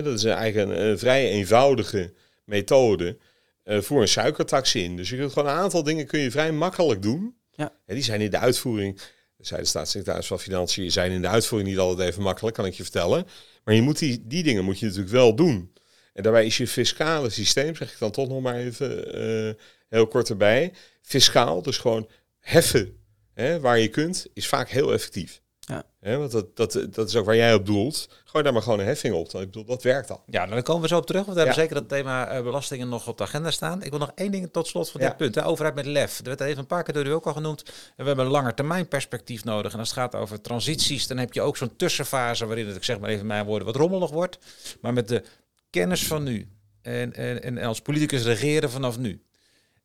Dat 0.00 0.18
is 0.18 0.24
eigenlijk 0.24 0.70
een, 0.70 0.86
een 0.86 0.98
vrij 0.98 1.30
eenvoudige 1.30 2.12
methode. 2.44 3.18
Eh, 3.62 3.80
voer 3.80 4.00
een 4.00 4.08
suikertax 4.08 4.74
in. 4.74 4.96
Dus 4.96 5.10
je 5.10 5.16
kunt 5.16 5.32
gewoon 5.32 5.48
een 5.48 5.58
aantal 5.58 5.82
dingen 5.82 6.06
kun 6.06 6.20
je 6.20 6.30
vrij 6.30 6.52
makkelijk 6.52 7.02
doen. 7.02 7.36
Ja. 7.50 7.72
En 7.86 7.94
die 7.94 8.04
zijn 8.04 8.20
in 8.20 8.30
de 8.30 8.38
uitvoering, 8.38 9.00
zei 9.38 9.60
de 9.60 9.66
staatssecretaris 9.66 10.26
van 10.26 10.40
Financiën, 10.40 10.92
zijn 10.92 11.10
in 11.10 11.22
de 11.22 11.28
uitvoering 11.28 11.70
niet 11.70 11.78
altijd 11.78 12.08
even 12.08 12.22
makkelijk, 12.22 12.56
kan 12.56 12.66
ik 12.66 12.74
je 12.74 12.82
vertellen. 12.82 13.26
Maar 13.64 13.74
je 13.74 13.82
moet 13.82 13.98
die, 13.98 14.22
die 14.26 14.42
dingen 14.42 14.64
moet 14.64 14.78
je 14.78 14.86
natuurlijk 14.86 15.12
wel 15.12 15.34
doen. 15.34 15.72
En 16.12 16.22
daarbij 16.22 16.46
is 16.46 16.56
je 16.56 16.66
fiscale 16.66 17.30
systeem, 17.30 17.76
zeg 17.76 17.92
ik 17.92 17.98
dan 17.98 18.10
toch 18.10 18.28
nog 18.28 18.40
maar 18.40 18.56
even 18.56 19.14
eh, 19.14 19.54
heel 19.88 20.06
kort 20.06 20.28
erbij. 20.28 20.72
Fiscaal, 21.02 21.62
dus 21.62 21.78
gewoon 21.78 22.08
heffen 22.38 22.96
hè, 23.34 23.60
waar 23.60 23.78
je 23.78 23.88
kunt, 23.88 24.26
is 24.34 24.48
vaak 24.48 24.68
heel 24.68 24.92
effectief. 24.92 25.41
Ja. 25.66 25.84
Want 26.00 26.30
dat, 26.30 26.56
dat, 26.56 26.86
dat 26.90 27.08
is 27.08 27.16
ook 27.16 27.24
waar 27.24 27.36
jij 27.36 27.54
op 27.54 27.66
doelt. 27.66 28.08
Gooi 28.24 28.44
daar 28.44 28.52
maar 28.52 28.62
gewoon 28.62 28.78
een 28.78 28.86
heffing 28.86 29.14
op. 29.14 29.26
Ik 29.26 29.32
bedoel, 29.32 29.64
dat 29.64 29.82
werkt 29.82 30.10
al. 30.10 30.22
Ja, 30.26 30.46
dan 30.46 30.62
komen 30.62 30.82
we 30.82 30.88
zo 30.88 30.96
op 30.96 31.06
terug. 31.06 31.22
Want 31.24 31.32
we 31.36 31.38
hebben 31.42 31.60
zeker 31.60 31.74
dat 31.74 31.88
thema 31.88 32.28
eh, 32.28 32.42
belastingen 32.42 32.88
nog 32.88 33.08
op 33.08 33.18
de 33.18 33.24
agenda 33.24 33.50
staan. 33.50 33.82
Ik 33.82 33.90
wil 33.90 33.98
nog 33.98 34.12
één 34.14 34.30
ding 34.30 34.48
tot 34.52 34.66
slot 34.66 34.90
van 34.90 35.00
Ja. 35.00 35.08
dit 35.08 35.16
punt. 35.16 35.34
De 35.34 35.42
overheid 35.42 35.74
met 35.74 35.86
lef. 35.86 36.18
Er 36.18 36.24
werd 36.24 36.40
even 36.40 36.58
een 36.58 36.66
paar 36.66 36.82
keer 36.82 36.94
door 36.94 37.06
u 37.06 37.10
ook 37.12 37.26
al 37.26 37.32
genoemd. 37.32 37.62
En 37.64 37.72
we 37.96 38.04
hebben 38.04 38.24
een 38.24 38.30
langer 38.30 38.54
termijn 38.54 38.88
perspectief 38.88 39.44
nodig. 39.44 39.72
En 39.72 39.78
als 39.78 39.88
het 39.88 39.98
gaat 39.98 40.14
over 40.14 40.40
transities, 40.40 41.06
dan 41.06 41.16
heb 41.18 41.32
je 41.32 41.40
ook 41.42 41.56
zo'n 41.56 41.76
tussenfase 41.76 42.46
waarin 42.46 42.66
het, 42.66 42.76
ik 42.76 42.84
zeg 42.84 42.98
maar 42.98 43.10
even 43.10 43.26
mijn 43.26 43.44
woorden, 43.44 43.66
wat 43.66 43.76
rommelig 43.76 44.10
wordt. 44.10 44.38
Maar 44.80 44.92
met 44.92 45.08
de 45.08 45.22
kennis 45.70 46.06
van 46.06 46.22
nu 46.22 46.48
en, 46.82 47.12
en, 47.12 47.42
en 47.42 47.58
als 47.58 47.80
politicus 47.80 48.22
regeren 48.24 48.70
vanaf 48.70 48.98
nu, 48.98 49.22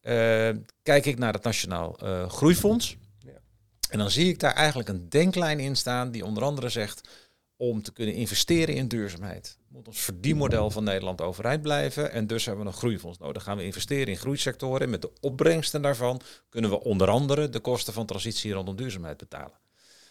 eh, 0.02 0.50
kijk 0.84 1.06
ik 1.06 1.18
naar 1.18 1.34
het 1.34 1.44
Nationaal 1.44 1.98
eh, 2.00 2.30
Groeifonds. 2.30 2.98
En 3.90 3.98
dan 3.98 4.12
zie 4.12 4.30
ik 4.30 4.40
daar 4.40 4.54
eigenlijk 4.54 4.90
een 4.90 5.10
denklijn 5.10 5.60
in 5.60 5.76
staan 5.76 6.12
die 6.12 6.26
onder 6.26 6.44
andere 6.44 6.70
zegt 6.70 7.10
om 7.58 7.82
te 7.82 7.94
kunnen 7.94 8.16
investeren 8.16 8.76
in 8.76 8.88
duurzaamheid. 8.88 9.58
Moet 9.68 9.88
ons 9.88 10.00
verdienmodel 10.00 10.72
van 10.72 10.84
Nederland 10.84 11.22
overeind 11.22 11.62
blijven 11.62 12.12
en 12.12 12.28
dus 12.28 12.46
hebben 12.46 12.64
we 12.66 12.72
een 12.72 12.78
groeifonds 12.78 13.18
nodig. 13.18 13.44
gaan 13.44 13.58
we 13.58 13.66
investeren 13.66 14.08
in 14.08 14.18
groeisectoren 14.18 14.82
en 14.82 14.90
met 14.90 15.02
de 15.02 15.12
opbrengsten 15.22 15.82
daarvan 15.82 16.22
kunnen 16.50 16.70
we 16.70 16.84
onder 16.84 17.10
andere 17.10 17.50
de 17.50 17.60
kosten 17.60 17.94
van 17.94 18.06
transitie 18.06 18.54
rondom 18.54 18.76
duurzaamheid 18.76 19.18
betalen. 19.18 19.60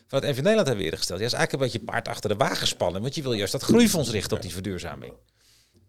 Van 0.07 0.19
het 0.19 0.29
NV 0.29 0.37
Nederland 0.37 0.67
hebben 0.67 0.77
we 0.77 0.83
eerder 0.83 0.99
gesteld. 0.99 1.21
Ja, 1.21 1.27
is 1.27 1.33
eigenlijk 1.33 1.63
een 1.63 1.71
beetje 1.71 1.93
paard 1.93 2.09
achter 2.09 2.31
de 2.31 2.37
wagen 2.37 2.67
spannen, 2.67 3.03
want 3.03 3.15
je 3.15 3.23
wil 3.23 3.33
juist 3.33 3.53
dat 3.53 3.63
groeifonds 3.63 4.11
richten 4.11 4.37
op 4.37 4.43
die 4.43 4.53
verduurzaming. 4.53 5.13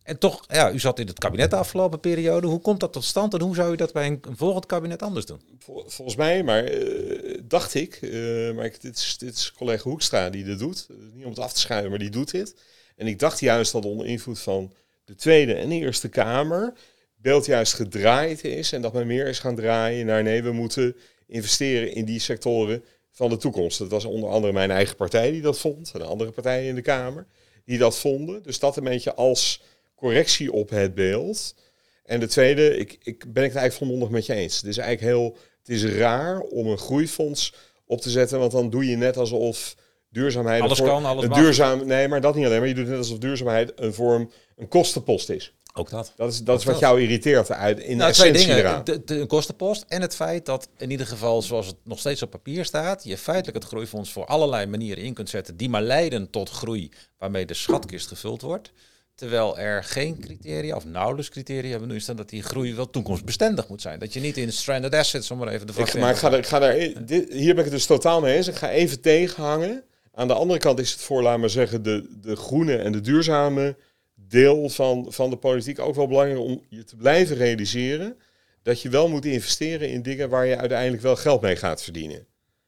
En 0.07 0.19
toch, 0.19 0.43
ja, 0.47 0.71
u 0.71 0.79
zat 0.79 0.99
in 0.99 1.07
het 1.07 1.19
kabinet 1.19 1.49
de 1.49 1.55
afgelopen 1.55 1.99
periode. 1.99 2.47
Hoe 2.47 2.59
komt 2.59 2.79
dat 2.79 2.93
tot 2.93 3.03
stand 3.03 3.33
en 3.33 3.41
hoe 3.41 3.55
zou 3.55 3.73
u 3.73 3.75
dat 3.75 3.93
bij 3.93 4.07
een, 4.07 4.21
volgend 4.35 4.65
kabinet 4.65 5.01
anders 5.01 5.25
doen? 5.25 5.41
volgens 5.85 6.15
mij, 6.15 6.43
maar 6.43 6.71
uh, 6.71 7.26
dacht 7.49 7.73
ik, 7.73 8.01
uh, 8.01 8.53
maar 8.55 8.65
ik, 8.65 8.81
dit, 8.81 8.97
is, 8.97 9.17
dit 9.17 9.35
is 9.35 9.51
collega 9.51 9.83
Hoekstra 9.83 10.29
die 10.29 10.43
dit 10.43 10.59
doet. 10.59 10.87
niet 11.13 11.23
om 11.23 11.29
het 11.29 11.39
af 11.39 11.53
te 11.53 11.59
schuiven, 11.59 11.89
maar 11.89 11.99
die 11.99 12.09
doet 12.09 12.31
dit. 12.31 12.55
En 12.95 13.07
ik 13.07 13.19
dacht 13.19 13.39
juist 13.39 13.71
dat 13.71 13.85
onder 13.85 14.05
invloed 14.05 14.39
van 14.39 14.73
de 15.05 15.15
Tweede 15.15 15.53
en 15.53 15.71
Eerste 15.71 16.09
Kamer 16.09 16.73
beeld 17.15 17.45
juist 17.45 17.73
gedraaid 17.73 18.43
is 18.43 18.71
en 18.71 18.81
dat 18.81 18.93
men 18.93 19.07
meer 19.07 19.27
is 19.27 19.39
gaan 19.39 19.55
draaien 19.55 20.05
naar 20.05 20.23
nee, 20.23 20.43
we 20.43 20.51
moeten 20.51 20.95
investeren 21.27 21.93
in 21.93 22.05
die 22.05 22.19
sectoren 22.19 22.83
van 23.11 23.29
de 23.29 23.37
toekomst. 23.37 23.77
Dat 23.77 23.91
was 23.91 24.05
onder 24.05 24.29
andere 24.29 24.53
mijn 24.53 24.71
eigen 24.71 24.95
partij 24.95 25.31
die 25.31 25.41
dat 25.41 25.59
vond 25.59 25.91
en 25.93 26.01
andere 26.01 26.31
partijen 26.31 26.67
in 26.67 26.75
de 26.75 26.81
Kamer 26.81 27.27
die 27.65 27.77
dat 27.77 27.97
vonden. 27.97 28.43
Dus 28.43 28.59
dat 28.59 28.77
een 28.77 28.83
beetje 28.83 29.13
als 29.13 29.63
correctie 29.95 30.51
op 30.51 30.69
het 30.69 30.95
beeld. 30.95 31.55
En 32.03 32.19
de 32.19 32.27
tweede, 32.27 32.77
ik, 32.77 32.97
ik 33.03 33.33
ben 33.33 33.43
ik 33.43 33.49
het 33.49 33.57
eigenlijk 33.59 33.73
volmondig 33.73 34.09
met 34.09 34.25
je 34.25 34.33
eens. 34.33 34.55
Het 34.55 34.65
is 34.65 34.77
eigenlijk 34.77 35.13
heel, 35.13 35.37
het 35.67 35.75
is 35.75 35.85
raar 35.85 36.39
om 36.39 36.67
een 36.67 36.77
groeifonds 36.77 37.53
op 37.85 38.01
te 38.01 38.09
zetten, 38.09 38.39
want 38.39 38.51
dan 38.51 38.69
doe 38.69 38.89
je 38.89 38.95
net 38.95 39.17
alsof 39.17 39.75
duurzaamheid 40.09 40.61
alles 40.61 40.81
kan, 40.81 41.05
alles 41.05 41.23
een 41.23 41.31
duurzaam, 41.31 41.87
nee, 41.87 42.07
maar 42.07 42.21
dat 42.21 42.35
niet 42.35 42.45
alleen, 42.45 42.59
maar 42.59 42.67
je 42.67 42.73
doet 42.73 42.87
net 42.87 42.97
alsof 42.97 43.17
duurzaamheid 43.17 43.71
een 43.75 43.93
vorm, 43.93 44.31
een 44.55 44.67
kostenpost 44.67 45.29
is. 45.29 45.53
Ook 45.73 45.89
dat. 45.89 46.13
Dat 46.15 46.31
is, 46.31 46.43
dat 46.43 46.59
is 46.59 46.65
wat 46.65 46.79
jou 46.79 47.01
irriteert 47.01 47.51
uit 47.51 47.79
in 47.79 47.97
nou, 47.97 48.11
de 48.11 48.19
essentie 48.19 48.43
twee 48.43 48.63
dingen. 48.63 48.85
De, 48.85 49.03
de, 49.03 49.25
kostenpost 49.25 49.85
en 49.87 50.01
het 50.01 50.15
feit 50.15 50.45
dat 50.45 50.69
in 50.77 50.91
ieder 50.91 51.07
geval, 51.07 51.41
zoals 51.41 51.67
het 51.67 51.75
nog 51.83 51.99
steeds 51.99 52.21
op 52.21 52.29
papier 52.29 52.65
staat, 52.65 53.03
je 53.03 53.17
feitelijk 53.17 53.57
het 53.57 53.67
groeifonds 53.67 54.11
voor 54.11 54.25
allerlei 54.25 54.65
manieren 54.65 55.03
in 55.03 55.13
kunt 55.13 55.29
zetten 55.29 55.57
die 55.57 55.69
maar 55.69 55.81
leiden 55.81 56.29
tot 56.29 56.49
groei, 56.49 56.91
waarmee 57.17 57.45
de 57.45 57.53
schatkist 57.53 58.07
gevuld 58.07 58.41
wordt. 58.41 58.71
Terwijl 59.17 59.59
er 59.59 59.83
geen 59.83 60.19
criteria, 60.19 60.75
of 60.75 60.85
nauwelijks 60.85 61.29
criteria 61.29 61.69
hebben 61.69 61.89
nu 61.89 61.99
staan 61.99 62.15
dat 62.15 62.29
die 62.29 62.43
groei 62.43 62.75
wel 62.75 62.89
toekomstbestendig 62.89 63.67
moet 63.67 63.81
zijn. 63.81 63.99
Dat 63.99 64.13
je 64.13 64.19
niet 64.19 64.37
in 64.37 64.51
stranded 64.51 64.93
assets, 64.93 65.31
om 65.31 65.37
maar 65.37 65.47
even 65.47 65.67
de 65.67 65.73
vraag 65.73 65.93
Maar 65.93 66.11
ik 66.11 66.17
ga, 66.17 66.31
er, 66.31 66.37
ik 66.37 66.45
ga 66.45 66.61
er, 66.61 67.05
dit, 67.05 67.33
hier 67.33 67.55
ben 67.55 67.57
ik 67.65 67.71
het 67.71 67.79
dus 67.79 67.85
totaal 67.85 68.21
mee 68.21 68.35
eens. 68.35 68.47
Ik 68.47 68.55
ga 68.55 68.69
even 68.69 69.01
tegenhangen. 69.01 69.83
Aan 70.13 70.27
de 70.27 70.33
andere 70.33 70.59
kant 70.59 70.79
is 70.79 70.91
het 70.91 71.01
voor, 71.01 71.21
laat 71.21 71.39
maar 71.39 71.49
zeggen, 71.49 71.83
de, 71.83 72.17
de 72.21 72.35
groene 72.35 72.77
en 72.77 72.91
de 72.91 73.01
duurzame 73.01 73.75
deel 74.15 74.69
van, 74.69 75.05
van 75.09 75.29
de 75.29 75.35
politiek 75.35 75.79
ook 75.79 75.95
wel 75.95 76.07
belangrijk 76.07 76.39
om 76.39 76.63
je 76.69 76.83
te 76.83 76.95
blijven 76.95 77.35
realiseren 77.35 78.17
dat 78.63 78.81
je 78.81 78.89
wel 78.89 79.09
moet 79.09 79.25
investeren 79.25 79.89
in 79.89 80.01
dingen 80.01 80.29
waar 80.29 80.45
je 80.45 80.57
uiteindelijk 80.57 81.01
wel 81.01 81.15
geld 81.15 81.41
mee 81.41 81.55
gaat 81.55 81.83
verdienen. 81.83 82.25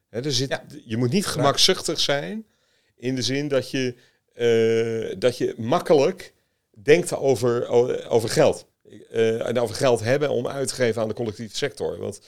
er 0.09 0.31
zit, 0.31 0.59
Je 0.85 0.97
moet 0.97 1.11
niet 1.11 1.25
gemakzuchtig 1.25 1.99
zijn 1.99 2.45
in 2.95 3.15
de 3.15 3.21
zin 3.21 3.47
dat 3.47 3.71
je, 3.71 3.95
uh, 4.35 5.19
dat 5.19 5.37
je 5.37 5.53
makkelijk 5.57 6.33
denkt 6.83 7.15
over, 7.15 7.67
over 8.09 8.29
geld. 8.29 8.67
Uh, 9.11 9.47
en 9.47 9.59
over 9.59 9.75
geld 9.75 9.99
hebben 9.99 10.29
om 10.29 10.47
uit 10.47 10.67
te 10.67 10.73
geven 10.73 11.01
aan 11.01 11.07
de 11.07 11.13
collectieve 11.13 11.55
sector. 11.55 11.99
Want 11.99 12.21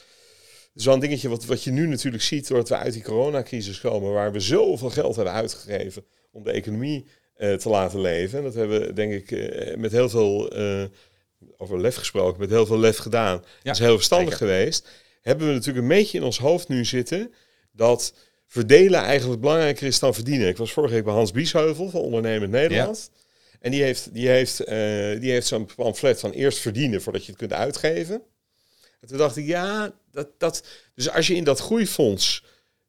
zo'n 0.73 0.99
dingetje 0.99 1.29
wat, 1.29 1.45
wat 1.45 1.63
je 1.63 1.71
nu 1.71 1.87
natuurlijk 1.87 2.23
ziet, 2.23 2.47
doordat 2.47 2.69
we 2.69 2.75
uit 2.75 2.93
die 2.93 3.03
coronacrisis 3.03 3.79
komen, 3.79 4.11
waar 4.11 4.31
we 4.31 4.39
zoveel 4.39 4.89
geld 4.89 5.15
hebben 5.15 5.33
uitgegeven 5.33 6.05
om 6.31 6.43
de 6.43 6.51
economie 6.51 7.05
uh, 7.37 7.53
te 7.53 7.69
laten 7.69 8.01
leven. 8.01 8.43
Dat 8.43 8.53
hebben 8.53 8.81
we, 8.81 8.93
denk 8.93 9.13
ik, 9.13 9.31
uh, 9.31 9.75
met 9.75 9.91
heel 9.91 10.09
veel, 10.09 10.53
over 11.57 11.81
lef 11.81 11.95
gesproken, 11.95 12.39
met 12.39 12.49
heel 12.49 12.65
veel 12.65 12.79
lef 12.79 12.97
gedaan. 12.97 13.37
Ja, 13.37 13.43
dat 13.63 13.73
is 13.73 13.79
heel 13.79 13.95
verstandig 13.95 14.37
geweest. 14.37 14.89
Hebben 15.21 15.47
we 15.47 15.53
natuurlijk 15.53 15.85
een 15.85 15.97
beetje 15.97 16.17
in 16.17 16.23
ons 16.23 16.39
hoofd 16.39 16.67
nu 16.67 16.85
zitten 16.85 17.33
dat 17.71 18.13
verdelen 18.47 18.99
eigenlijk 18.99 19.41
belangrijker 19.41 19.87
is 19.87 19.99
dan 19.99 20.13
verdienen. 20.13 20.47
Ik 20.47 20.57
was 20.57 20.73
vorige 20.73 20.93
week 20.93 21.03
bij 21.03 21.13
Hans 21.13 21.31
Biesheuvel 21.31 21.89
van 21.89 22.01
Ondernemend 22.01 22.51
Nederland. 22.51 23.09
Ja. 23.13 23.19
En 23.61 23.71
die 23.71 23.83
heeft, 23.83 24.13
die 24.13 24.27
heeft, 24.27 24.57
die 25.21 25.31
heeft 25.31 25.47
zo'n 25.47 25.69
pamflet 25.75 26.19
van 26.19 26.31
eerst 26.31 26.57
verdienen 26.57 27.01
voordat 27.01 27.25
je 27.25 27.31
het 27.31 27.39
kunt 27.39 27.53
uitgeven. 27.53 28.21
En 28.99 29.07
toen 29.07 29.17
dacht 29.17 29.37
ik, 29.37 29.45
ja, 29.45 29.93
dat, 30.11 30.27
dat, 30.37 30.63
dus 30.95 31.09
als 31.09 31.27
je 31.27 31.35
in 31.35 31.43
dat 31.43 31.59
groeifonds 31.59 32.43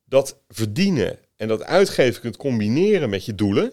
dat 0.05 0.39
verdienen 0.49 1.19
en 1.37 1.49
dat 1.49 1.63
uitgeven 1.63 2.21
kunt 2.21 2.37
combineren 2.37 3.11
met 3.11 3.25
je 3.25 3.35
doelen. 3.35 3.73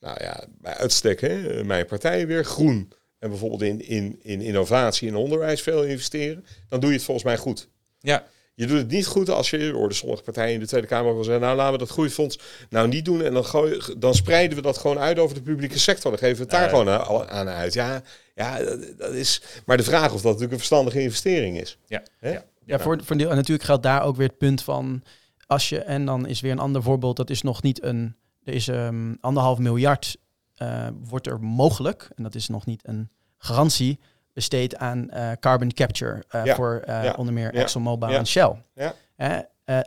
Nou 0.00 0.22
ja, 0.22 0.46
bij 0.60 0.74
uitstek, 0.74 1.20
hè, 1.20 1.64
mijn 1.64 1.86
partij 1.86 2.26
weer 2.26 2.44
groen. 2.44 2.92
En 3.18 3.28
bijvoorbeeld 3.28 3.62
in, 3.62 3.80
in, 3.80 4.18
in 4.22 4.40
innovatie 4.40 5.08
en 5.08 5.14
onderwijs 5.14 5.62
veel 5.62 5.84
investeren. 5.84 6.44
Dan 6.68 6.80
doe 6.80 6.90
je 6.90 6.96
het 6.96 7.04
volgens 7.04 7.26
mij 7.26 7.36
goed. 7.36 7.68
Ja. 8.00 8.26
Je 8.56 8.66
doet 8.66 8.78
het 8.78 8.90
niet 8.90 9.06
goed 9.06 9.30
als 9.30 9.50
je, 9.50 9.70
hoorde 9.72 9.94
sommige 9.94 10.22
partijen 10.22 10.54
in 10.54 10.60
de 10.60 10.66
Tweede 10.66 10.86
Kamer 10.86 11.14
wel 11.14 11.24
zeggen, 11.24 11.42
nou 11.42 11.56
laten 11.56 11.72
we 11.72 11.78
dat 11.78 11.88
groeifonds 11.88 12.38
nou 12.70 12.88
niet 12.88 13.04
doen 13.04 13.22
en 13.22 13.32
dan, 13.32 13.44
gooi, 13.44 13.80
dan 13.98 14.14
spreiden 14.14 14.56
we 14.56 14.62
dat 14.62 14.78
gewoon 14.78 14.98
uit 14.98 15.18
over 15.18 15.34
de 15.34 15.42
publieke 15.42 15.78
sector. 15.78 16.10
Dan 16.10 16.20
geven 16.20 16.36
we 16.36 16.42
het 16.42 16.50
daar 16.50 16.68
gewoon 16.68 16.88
aan, 16.88 17.28
aan, 17.28 17.48
uit. 17.48 17.72
Ja, 17.72 18.02
ja 18.34 18.58
dat, 18.96 19.12
is, 19.12 19.42
maar 19.66 19.76
de 19.76 19.82
vraag 19.82 20.06
of 20.06 20.14
dat 20.14 20.24
natuurlijk 20.24 20.52
een 20.52 20.58
verstandige 20.58 21.00
investering 21.00 21.60
is. 21.60 21.78
Ja, 21.86 22.02
ja. 22.20 22.44
ja 22.64 22.78
voor, 22.78 23.00
voor 23.04 23.16
deel, 23.16 23.30
en 23.30 23.36
natuurlijk 23.36 23.64
geldt 23.66 23.82
daar 23.82 24.02
ook 24.02 24.16
weer 24.16 24.28
het 24.28 24.38
punt 24.38 24.62
van, 24.62 25.02
als 25.46 25.68
je, 25.68 25.78
en 25.78 26.04
dan 26.04 26.26
is 26.26 26.40
weer 26.40 26.52
een 26.52 26.58
ander 26.58 26.82
voorbeeld, 26.82 27.16
dat 27.16 27.30
is 27.30 27.42
nog 27.42 27.62
niet 27.62 27.82
een, 27.82 28.16
er 28.44 28.54
is 28.54 28.66
um, 28.66 29.16
anderhalf 29.20 29.58
miljard, 29.58 30.16
uh, 30.62 30.88
wordt 31.04 31.26
er 31.26 31.40
mogelijk, 31.40 32.08
en 32.14 32.22
dat 32.22 32.34
is 32.34 32.48
nog 32.48 32.66
niet 32.66 32.88
een 32.88 33.10
garantie, 33.38 34.00
besteed 34.36 34.76
aan 34.76 35.10
uh, 35.14 35.32
carbon 35.40 35.72
capture 35.72 36.24
ja. 36.44 36.54
voor 36.54 36.82
ja. 36.86 37.14
onder 37.16 37.34
meer 37.34 37.54
ExxonMobil 37.54 38.08
en 38.08 38.26
Shell. 38.26 38.62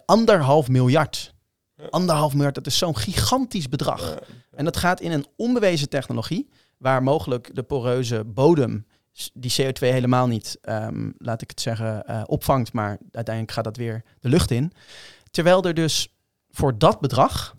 anderhalf 0.06 0.68
miljard. 0.68 1.34
Anderhalf 1.90 2.34
miljard, 2.34 2.56
dat 2.56 2.66
is 2.66 2.78
zo'n 2.78 2.98
gigantisch 2.98 3.70
bedrag. 3.70 4.20
En 4.56 4.66
dat 4.66 4.78
gaat 4.78 5.02
in 5.02 5.12
een 5.12 5.26
onbewezen 5.36 5.90
technologie, 5.90 6.50
waar 6.78 7.04
mogelijk 7.04 7.56
de 7.56 7.64
poreuze 7.64 8.24
bodem 8.26 8.86
die 9.34 9.52
CO2 9.52 9.80
helemaal 9.80 10.28
niet, 10.28 10.58
um, 10.62 11.14
laat 11.18 11.42
ik 11.42 11.50
het 11.50 11.62
zeggen, 11.62 12.04
uh, 12.10 12.22
opvangt, 12.26 12.74
maar 12.74 12.98
uiteindelijk 13.12 13.56
gaat 13.56 13.64
dat 13.64 13.78
weer 13.78 14.04
de 14.20 14.30
lucht 14.30 14.52
in. 14.52 14.72
Terwijl 15.32 15.64
er 15.64 15.74
dus 15.74 16.16
voor 16.50 16.78
dat 16.78 17.00
bedrag 17.00 17.56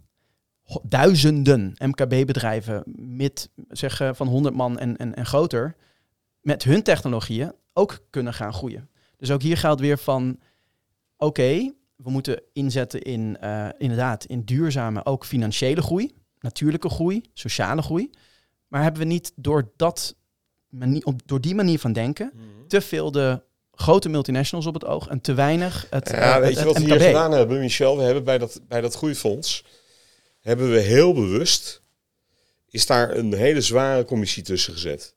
duizenden 0.83 1.75
MKB-bedrijven 1.79 2.83
met 2.97 3.51
zeggen 3.69 4.17
van 4.17 4.27
100 4.27 4.55
man 4.55 4.79
en, 4.79 4.97
en, 4.97 5.15
en 5.15 5.27
groter 5.27 5.77
met 6.41 6.63
hun 6.63 6.83
technologieën 6.83 7.53
ook 7.73 7.99
kunnen 8.11 8.35
gaan 8.35 8.53
groeien. 8.53 8.89
Dus 9.17 9.31
ook 9.31 9.43
hier 9.43 9.57
geldt 9.57 9.81
weer 9.81 9.99
van 9.99 10.39
oké, 11.17 11.73
we 11.97 12.11
moeten 12.11 12.43
inzetten 12.53 13.03
in 13.03 13.37
uh, 13.43 13.69
inderdaad 13.79 14.25
in 14.25 14.45
duurzame 14.45 15.05
ook 15.05 15.25
financiële 15.25 15.83
groei, 15.83 16.15
natuurlijke 16.41 16.89
groei, 16.89 17.23
sociale 17.35 17.83
groei. 17.83 18.11
Maar 18.69 18.83
hebben 18.83 19.03
we 19.03 19.07
niet 19.07 19.33
door 19.37 19.71
dat 19.77 20.17
manier, 20.69 21.05
op, 21.05 21.21
door 21.25 21.41
die 21.41 21.55
manier 21.55 21.79
van 21.79 21.93
denken 21.93 22.31
mm 22.35 22.41
-hmm. 22.41 22.69
te 22.69 22.81
veel 22.81 23.11
de 23.11 23.43
grote 23.73 24.09
multinationals 24.09 24.67
op 24.67 24.75
het 24.75 24.85
oog 24.85 25.09
en 25.09 25.21
te 25.21 25.35
weinig 25.35 25.87
het 25.91 26.09
Ja, 26.09 26.35
uh, 26.35 26.41
weet 26.41 26.51
het, 26.51 26.59
je 26.59 26.65
wat 26.65 26.77
we 26.77 26.85
hier 26.85 27.01
gedaan 27.01 27.33
hebben, 27.33 27.61
Michel? 27.61 27.97
We 27.97 28.03
hebben 28.03 28.25
bij 28.25 28.39
dat, 28.39 28.61
bij 28.69 28.81
dat 28.81 28.95
groeifonds, 28.95 29.65
hebben 30.41 30.71
we 30.71 30.79
heel 30.79 31.13
bewust, 31.13 31.83
is 32.69 32.87
daar 32.87 33.17
een 33.17 33.35
hele 33.35 33.61
zware 33.61 34.05
commissie 34.05 34.43
tussen 34.43 34.73
gezet. 34.73 35.15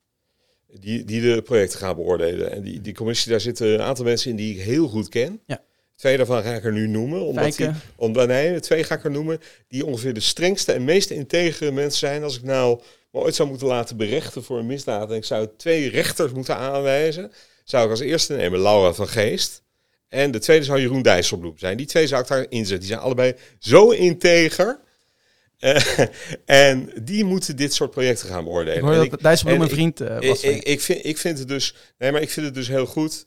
Die, 0.79 1.03
die 1.03 1.21
de 1.21 1.41
projecten 1.41 1.79
gaat 1.79 1.95
beoordelen. 1.95 2.51
En 2.51 2.61
die, 2.61 2.81
die 2.81 2.93
commissie, 2.93 3.31
daar 3.31 3.41
zitten 3.41 3.67
een 3.67 3.81
aantal 3.81 4.05
mensen 4.05 4.29
in 4.29 4.35
die 4.35 4.55
ik 4.55 4.61
heel 4.61 4.87
goed 4.87 5.09
ken. 5.09 5.41
Ja. 5.45 5.61
Twee 5.95 6.17
daarvan 6.17 6.43
ga 6.43 6.53
ik 6.53 6.63
er 6.63 6.73
nu 6.73 6.87
noemen. 6.87 7.21
Omdat 7.25 7.43
die, 7.43 7.53
Fijke. 7.53 7.73
omdat, 7.95 8.27
nee, 8.27 8.59
twee 8.59 8.83
ga 8.83 8.95
ik 8.95 9.03
er 9.03 9.11
noemen. 9.11 9.39
Die 9.67 9.85
ongeveer 9.85 10.13
de 10.13 10.19
strengste 10.19 10.71
en 10.71 10.83
meest 10.83 11.09
integere 11.09 11.71
mensen 11.71 11.99
zijn. 11.99 12.23
Als 12.23 12.37
ik 12.37 12.43
nou 12.43 12.81
me 13.11 13.19
ooit 13.19 13.35
zou 13.35 13.49
moeten 13.49 13.67
laten 13.67 13.97
berechten 13.97 14.43
voor 14.43 14.59
een 14.59 14.65
misdaad. 14.65 15.09
En 15.09 15.15
ik 15.15 15.25
zou 15.25 15.47
twee 15.57 15.89
rechters 15.89 16.31
moeten 16.31 16.55
aanwijzen. 16.55 17.31
Zou 17.63 17.83
ik 17.85 17.89
als 17.89 17.99
eerste 17.99 18.33
nemen 18.33 18.61
Laura 18.61 18.93
van 18.93 19.07
Geest. 19.07 19.63
En 20.09 20.31
de 20.31 20.39
tweede 20.39 20.65
zou 20.65 20.79
Jeroen 20.79 21.01
Dijsselbloem 21.01 21.57
zijn. 21.57 21.77
Die 21.77 21.85
twee 21.85 22.07
zou 22.07 22.21
ik 22.21 22.27
daar 22.27 22.45
inzetten. 22.49 22.79
Die 22.79 22.87
zijn 22.87 22.99
allebei 22.99 23.35
zo 23.59 23.89
integer. 23.89 24.79
Eh, 25.63 26.05
en 26.67 26.89
die 27.03 27.23
moeten 27.23 27.55
dit 27.55 27.73
soort 27.73 27.91
projecten 27.91 28.27
gaan 28.27 28.43
beoordelen. 28.43 28.83
Hoor 28.83 29.09
dat 29.09 29.21
Dijsselbloem 29.21 29.61
een 29.61 29.69
vriend 29.69 30.01
eh, 30.01 30.29
was. 30.29 30.43
ik, 30.43 30.55
ik, 30.55 30.63
ik, 30.63 30.81
vind, 30.81 31.05
ik 31.05 31.17
vind 31.17 31.39
het 31.39 31.47
dus. 31.47 31.75
Nee, 31.97 32.11
maar 32.11 32.21
ik 32.21 32.29
vind 32.29 32.45
het 32.45 32.55
dus 32.55 32.67
heel 32.67 32.85
goed 32.85 33.25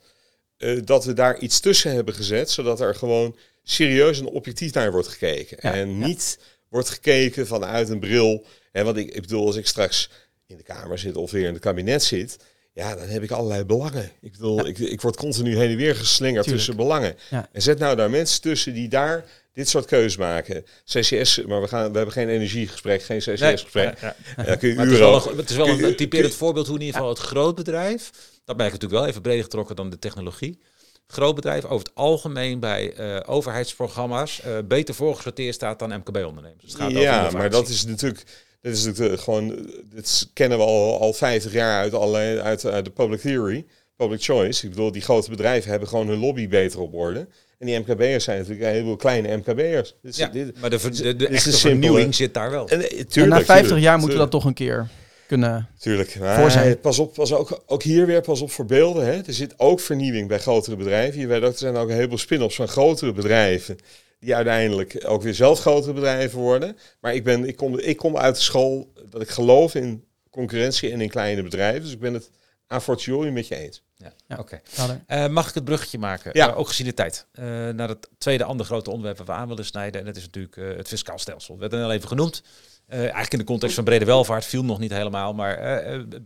eh, 0.56 0.78
dat 0.84 1.04
we 1.04 1.12
daar 1.12 1.38
iets 1.38 1.60
tussen 1.60 1.92
hebben 1.92 2.14
gezet, 2.14 2.50
zodat 2.50 2.80
er 2.80 2.94
gewoon 2.94 3.36
serieus 3.62 4.18
en 4.18 4.26
objectief 4.26 4.72
naar 4.72 4.92
wordt 4.92 5.08
gekeken. 5.08 5.56
Ja, 5.60 5.74
en 5.74 5.98
niet 5.98 6.38
wordt 6.68 6.88
gekeken 6.88 7.46
vanuit 7.46 7.88
een 7.88 8.00
bril. 8.00 8.46
En 8.72 8.84
wat 8.84 8.96
ik, 8.96 9.14
ik 9.14 9.20
bedoel, 9.20 9.46
als 9.46 9.56
ik 9.56 9.66
straks 9.66 10.10
in 10.46 10.56
de 10.56 10.62
Kamer 10.62 10.98
zit 10.98 11.16
of 11.16 11.30
weer 11.30 11.46
in 11.46 11.52
het 11.52 11.62
kabinet 11.62 12.02
zit. 12.02 12.36
Ja, 12.76 12.94
dan 12.96 13.08
heb 13.08 13.22
ik 13.22 13.30
allerlei 13.30 13.64
belangen. 13.64 14.10
Ik 14.20 14.32
bedoel, 14.32 14.66
ik, 14.66 14.78
ik 14.78 15.00
word 15.00 15.16
continu 15.16 15.56
heen 15.56 15.70
en 15.70 15.76
weer 15.76 15.96
geslingerd 15.96 16.44
Tuurlijk. 16.44 16.64
tussen 16.64 16.76
belangen. 16.76 17.16
Ja. 17.30 17.48
En 17.52 17.62
zet 17.62 17.78
nou 17.78 17.96
daar 17.96 18.10
mensen 18.10 18.40
tussen 18.40 18.74
die 18.74 18.88
daar 18.88 19.24
dit 19.52 19.68
soort 19.68 19.86
keuzes 19.86 20.16
maken. 20.16 20.64
CCS, 20.84 21.42
maar 21.46 21.60
we, 21.60 21.68
gaan, 21.68 21.90
we 21.90 21.96
hebben 21.96 22.12
geen 22.12 22.28
energiegesprek, 22.28 23.02
geen 23.02 23.18
CCS-gesprek. 23.18 24.00
Ja, 24.00 24.16
ja. 24.36 24.44
Ja, 24.46 24.54
kun 24.56 24.68
je 24.68 24.74
Maar 24.74 24.84
het 24.84 24.94
is 24.94 25.00
uren 25.00 25.36
het 25.36 25.50
is 25.50 25.56
wel 25.56 25.68
een 25.68 25.96
typerend 25.96 26.34
voorbeeld 26.34 26.66
hoe 26.66 26.74
in 26.74 26.80
ieder 26.80 26.96
geval 26.96 27.14
het 27.14 27.22
grootbedrijf, 27.22 28.10
dat 28.44 28.56
ben 28.56 28.66
ik 28.66 28.72
natuurlijk 28.72 29.00
wel 29.00 29.10
even 29.10 29.22
breder 29.22 29.42
getrokken 29.42 29.76
dan 29.76 29.90
de 29.90 29.98
technologie. 29.98 30.58
Grootbedrijf 31.06 31.64
over 31.64 31.86
het 31.86 31.94
algemeen 31.94 32.60
bij 32.60 32.92
eh, 32.92 33.34
overheidsprogramma's 33.34 34.40
eh, 34.40 34.58
beter 34.64 34.94
voorgesorteerd 34.94 35.54
staat 35.54 35.78
dan 35.78 35.96
MKB-ondernemers. 35.96 36.62
Dus 36.62 36.72
het 36.72 36.80
gaat 36.80 36.90
over 36.90 37.02
Ja, 37.02 37.30
maar 37.30 37.50
dat 37.50 37.68
is 37.68 37.84
natuurlijk, 37.84 38.22
dit 38.66 38.76
is 38.76 38.84
natuurlijk 38.84 39.18
eh, 39.18 39.24
gewoon, 39.24 39.50
eh, 39.56 39.64
dit 39.94 40.28
kennen 40.32 40.58
we 40.58 40.64
al, 40.64 41.00
al 41.00 41.12
50 41.12 41.52
jaar 41.52 41.80
uit, 41.80 41.94
allerlei, 41.94 42.38
uit, 42.38 42.64
uit 42.66 42.84
de 42.84 42.90
public 42.90 43.20
theory, 43.20 43.64
public 43.96 44.22
choice. 44.22 44.64
Ik 44.64 44.70
bedoel, 44.70 44.92
die 44.92 45.02
grote 45.02 45.30
bedrijven 45.30 45.70
hebben 45.70 45.88
gewoon 45.88 46.08
hun 46.08 46.18
lobby 46.18 46.48
beter 46.48 46.80
op 46.80 46.94
orde. 46.94 47.26
En 47.58 47.66
die 47.66 47.78
MKB'ers 47.78 48.24
zijn 48.24 48.38
natuurlijk 48.38 48.66
een 48.66 48.72
heleboel 48.72 48.96
kleine 48.96 49.36
MKB'ers. 49.36 49.94
Dit 50.02 50.12
is- 50.12 50.16
ja, 50.16 50.26
dit- 50.28 50.60
maar 50.60 50.70
de, 50.70 50.90
de, 50.90 51.16
de, 51.16 51.28
echte 51.28 51.52
vernieuwing 51.52 52.14
zit 52.14 52.34
daar 52.34 52.50
wel. 52.50 52.68
en, 52.68 52.80
eh, 52.80 52.86
tuurlijk, 52.88 53.14
en 53.16 53.28
na 53.28 53.36
50 53.36 53.56
tuurlijk, 53.62 53.82
jaar 53.82 53.98
moeten 53.98 54.18
we 54.18 54.22
dat 54.22 54.30
tuurlijk. 54.30 54.30
toch 54.30 54.44
een 54.44 54.54
keer 54.54 54.88
kunnen. 55.26 55.68
Tuurlijk. 55.78 56.18
Maar 56.18 56.40
voor 56.40 56.50
zijn. 56.50 56.80
Pas 56.80 56.98
op, 56.98 57.14
pas 57.14 57.32
ook, 57.32 57.62
ook 57.66 57.82
hier 57.82 58.06
weer 58.06 58.20
pas 58.20 58.40
op 58.40 58.50
voor 58.50 58.64
beelden. 58.66 59.04
Hè. 59.06 59.12
Er 59.12 59.32
zit 59.32 59.54
ook 59.56 59.80
vernieuwing 59.80 60.28
bij 60.28 60.38
grotere 60.38 60.76
bedrijven. 60.76 61.20
Je 61.20 61.26
weet 61.26 61.42
ook, 61.42 61.52
er 61.52 61.58
zijn 61.58 61.76
ook 61.76 61.88
een 61.88 61.94
heleboel 61.94 62.18
spin-offs 62.18 62.56
van 62.56 62.68
grotere 62.68 63.12
bedrijven. 63.12 63.78
Die 64.18 64.34
uiteindelijk 64.34 65.02
ook 65.06 65.22
weer 65.22 65.34
zelf 65.34 65.60
grotere 65.60 65.92
bedrijven 65.92 66.38
worden. 66.38 66.76
Maar 67.00 67.14
ik, 67.14 67.24
ben, 67.24 67.44
ik, 67.48 67.56
kom, 67.56 67.78
ik 67.78 67.96
kom 67.96 68.16
uit 68.16 68.34
de 68.34 68.40
school 68.40 68.92
dat 69.10 69.22
ik 69.22 69.28
geloof 69.28 69.74
in 69.74 70.04
concurrentie 70.30 70.90
en 70.92 71.00
in 71.00 71.08
kleine 71.08 71.42
bedrijven. 71.42 71.82
Dus 71.82 71.92
ik 71.92 72.00
ben 72.00 72.14
het 72.14 72.30
a 72.72 72.80
fortiori 72.80 73.30
met 73.30 73.48
je 73.48 73.56
eens. 73.56 73.82
Ja, 73.94 74.12
Ja. 74.28 74.38
Oké. 74.38 74.60
Eh, 75.06 75.26
mag 75.28 75.48
ik 75.48 75.54
het 75.54 75.64
bruggetje 75.64 75.98
maken? 75.98 76.30
Ja. 76.34 76.48
Eh, 76.48 76.58
ook 76.58 76.68
gezien 76.68 76.86
de 76.86 76.94
tijd. 76.94 77.26
Eh, 77.32 77.44
naar 77.68 77.88
het 77.88 78.08
tweede 78.18 78.44
andere 78.44 78.68
grote 78.68 78.90
onderwerp 78.90 79.16
waar 79.16 79.26
we 79.26 79.32
aan 79.32 79.48
willen 79.48 79.64
snijden. 79.64 80.00
En 80.00 80.06
dat 80.06 80.16
is 80.16 80.24
natuurlijk 80.24 80.56
eh, 80.56 80.76
het 80.76 80.88
fiscaal 80.88 81.18
stelsel. 81.18 81.58
Het 81.58 81.70
werd 81.70 81.84
al 81.84 81.92
even 81.92 82.08
genoemd. 82.08 82.42
Eh, 82.86 82.98
eigenlijk 82.98 83.32
in 83.32 83.38
de 83.38 83.44
context 83.44 83.74
van 83.74 83.84
brede 83.84 84.04
welvaart 84.04 84.44
viel 84.44 84.64
nog 84.64 84.78
niet 84.78 84.92
helemaal. 84.92 85.34
Maar 85.34 85.80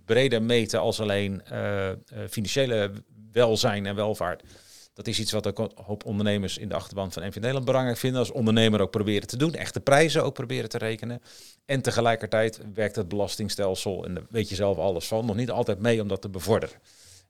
breder 0.05 0.43
meten 0.43 0.81
als 0.81 1.01
alleen 1.01 1.43
financiële 2.29 2.91
welzijn 3.33 3.87
en 3.87 3.95
welvaart. 3.95 4.43
Dat 4.93 5.07
is 5.07 5.21
iets 5.21 5.33
wat 5.33 5.47
ook 5.47 5.59
een 5.59 5.71
hoop 5.85 6.05
ondernemers 6.05 6.59
in 6.59 6.69
de 6.69 6.75
achterban 6.75 7.13
van 7.13 7.27
NV 7.27 7.35
Nederland 7.35 7.65
belangrijk 7.65 7.99
vinden. 7.99 8.21
Als 8.21 8.31
ondernemer 8.31 8.81
ook 8.81 8.91
proberen 8.91 9.29
te 9.29 9.37
doen. 9.37 9.55
Echte 9.55 9.81
prijzen 9.81 10.25
ook 10.25 10.35
proberen 10.35 10.69
te 10.69 10.79
rekenen. 10.79 11.23
En 11.65 11.83
tegelijkertijd 11.83 12.61
werkt 12.75 12.97
het 12.97 13.09
belastingstelsel, 13.09 14.05
en 14.05 14.15
daar 14.15 14.25
weet 14.31 14.49
je 14.49 14.55
zelf 14.55 14.79
alles 14.79 15.07
van, 15.07 15.27
nog 15.27 15.37
niet 15.37 15.51
altijd 15.51 15.79
mee 15.79 16.03
om 16.03 16.09
dat 16.09 16.23
te 16.23 16.29
bevorderen. 16.29 16.77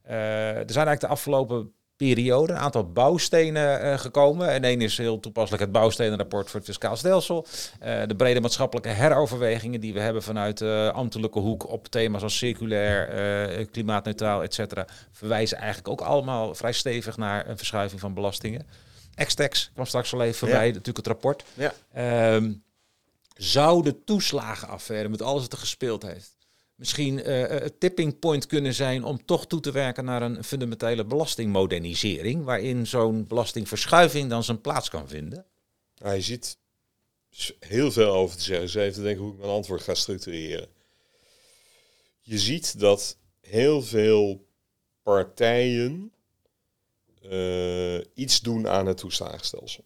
Eh, 0.03 0.17
er 0.49 0.73
zijn 0.73 0.87
eigenlijk 0.87 1.01
de 1.01 1.07
afgelopen 1.07 1.73
periode 2.07 2.53
een 2.53 2.59
aantal 2.59 2.93
bouwstenen 2.93 3.81
eh, 3.81 3.99
gekomen. 3.99 4.49
En 4.49 4.65
één 4.65 4.81
is 4.81 4.97
heel 4.97 5.21
toepasselijk 5.21 5.63
het 5.63 5.73
bouwstenenrapport 5.73 6.51
voor 6.51 6.59
het 6.61 6.69
fiscaal 6.69 6.97
stelsel. 6.97 7.47
Eh, 7.81 8.03
de 8.07 8.17
brede 8.17 8.41
maatschappelijke 8.41 8.89
heroverwegingen 8.91 9.81
die 9.81 9.93
we 9.93 10.01
hebben 10.01 10.23
vanuit 10.23 10.59
de 10.59 10.91
ambtelijke 10.95 11.39
hoek 11.39 11.69
op 11.69 11.89
thema's 11.89 12.23
als 12.23 12.37
circulair, 12.37 13.09
eh, 13.09 13.67
klimaatneutraal, 13.71 14.43
et 14.43 14.55
cetera, 14.55 14.87
verwijzen 15.13 15.59
eigenlijk 15.59 15.89
ook 15.89 16.01
allemaal 16.01 16.55
vrij 16.55 16.73
stevig 16.73 17.17
naar 17.17 17.49
een 17.49 17.57
verschuiving 17.57 18.01
van 18.01 18.15
belastingen. 18.15 18.67
Extex 19.15 19.71
kwam 19.73 19.87
straks 19.87 20.13
al 20.13 20.23
even 20.23 20.39
voorbij, 20.39 20.67
Ja. 20.67 20.73
natuurlijk 20.73 20.97
het 20.97 21.07
rapport. 21.07 21.45
Ja. 21.55 21.73
Ehm, 21.93 22.53
zou 23.37 23.83
de 23.83 24.05
toeslagenaffaire 24.05 25.09
met 25.09 25.23
alles 25.23 25.43
wat 25.43 25.53
er 25.53 25.59
gespeeld 25.59 26.03
heeft, 26.03 26.37
misschien 26.81 27.23
eh, 27.23 27.63
een 27.63 27.79
tipping 27.79 28.19
point 28.19 28.47
kunnen 28.47 28.75
zijn 28.75 29.05
om 29.05 29.25
toch 29.25 29.47
toe 29.47 29.61
te 29.61 29.73
werken 29.73 30.05
naar 30.05 30.23
een 30.23 30.45
fundamentele 30.45 31.05
belastingmodernisering, 31.05 32.45
waarin 32.45 32.87
zo'n 32.87 33.27
belastingverschuiving 33.27 34.31
dan 34.31 34.45
zijn 34.45 34.61
plaats 34.61 34.89
kan 34.89 35.09
vinden? 35.09 35.47
Nou, 35.97 36.15
je 36.15 36.21
ziet 36.21 36.59
heel 37.59 37.93
veel 37.93 38.13
over 38.13 38.37
te 38.37 38.43
zeggen. 38.43 38.67
Dus 38.67 38.75
even 38.75 38.95
te 38.95 39.03
denken 39.03 39.23
hoe 39.23 39.33
ik 39.33 39.39
mijn 39.39 39.51
antwoord 39.51 39.83
ga 39.83 39.95
structureren. 39.95 40.69
Je 42.21 42.39
ziet 42.39 42.81
dat 42.81 43.17
heel 43.41 43.83
veel 43.83 44.47
partijen 45.03 46.13
eh, 47.23 47.99
iets 48.15 48.41
doen 48.41 48.69
aan 48.69 48.87
het 48.87 48.97
toeslagenstelsel. 48.97 49.85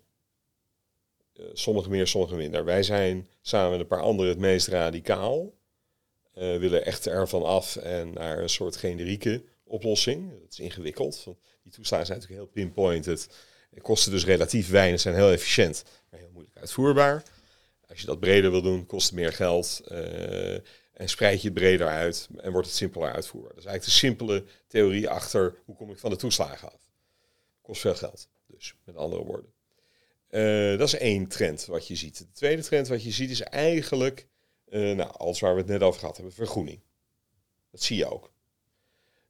Eh, 1.32 1.44
sommige 1.52 1.88
meer, 1.88 2.06
sommige 2.06 2.34
minder. 2.34 2.64
Wij 2.64 2.82
zijn 2.82 3.28
samen 3.40 3.70
met 3.70 3.80
een 3.80 3.86
paar 3.86 4.02
anderen 4.02 4.30
het 4.30 4.40
meest 4.40 4.66
radicaal. 4.66 5.52
Eh 6.34 6.58
willen 6.58 6.84
echt 6.84 7.06
ervan 7.06 7.44
af 7.44 7.76
en 7.76 8.12
naar 8.12 8.38
een 8.38 8.48
soort 8.48 8.76
generieke 8.76 9.44
oplossing. 9.64 10.30
Dat 10.40 10.52
is 10.52 10.58
ingewikkeld. 10.58 11.24
Die 11.62 11.72
toeslagen 11.72 12.06
zijn 12.06 12.18
natuurlijk 12.18 12.46
heel 12.46 12.62
pinpointed. 12.64 13.28
En 13.70 13.82
kosten 13.82 14.12
dus 14.12 14.24
relatief 14.24 14.70
weinig, 14.70 15.00
zijn 15.00 15.14
heel 15.14 15.30
efficiënt, 15.30 15.84
maar 16.10 16.20
heel 16.20 16.30
moeilijk 16.32 16.56
uitvoerbaar. 16.56 17.22
Als 17.88 18.00
je 18.00 18.06
dat 18.06 18.20
breder 18.20 18.50
wil 18.50 18.62
doen, 18.62 18.86
kost 18.86 19.06
het 19.06 19.14
meer 19.14 19.32
geld. 19.32 19.80
eh, 19.84 20.54
en 20.94 21.08
spreid 21.08 21.40
je 21.40 21.48
het 21.48 21.56
breder 21.56 21.86
uit 21.86 22.28
en 22.36 22.52
wordt 22.52 22.66
het 22.66 22.76
simpeler 22.76 23.12
uitvoerbaar. 23.12 23.54
Dat 23.54 23.58
is 23.58 23.64
eigenlijk 23.64 24.00
de 24.00 24.06
simpele 24.06 24.44
theorie 24.66 25.08
achter 25.08 25.54
hoe 25.64 25.76
kom 25.76 25.90
ik 25.90 25.98
van 25.98 26.10
de 26.10 26.16
toeslagen 26.16 26.72
af. 26.72 26.80
Kost 27.62 27.80
veel 27.80 27.94
geld, 27.94 28.28
dus 28.46 28.74
met 28.84 28.96
andere 28.96 29.24
woorden. 29.24 29.52
Eh, 30.28 30.78
dat 30.78 30.88
is 30.88 30.94
één 30.94 31.26
trend 31.26 31.64
wat 31.64 31.86
je 31.86 31.96
ziet. 31.96 32.18
De 32.18 32.32
tweede 32.32 32.62
trend 32.62 32.88
wat 32.88 33.04
je 33.04 33.10
ziet 33.10 33.30
is 33.30 33.40
eigenlijk, 33.40 34.26
eh, 34.74 34.96
nou, 34.96 35.10
alles 35.16 35.40
waar 35.40 35.54
we 35.54 35.60
het 35.60 35.68
net 35.68 35.82
over 35.82 36.00
gehad 36.00 36.16
hebben, 36.16 36.34
vergroening. 36.34 36.80
Dat 37.70 37.82
zie 37.82 37.96
je 37.96 38.10
ook. 38.10 38.32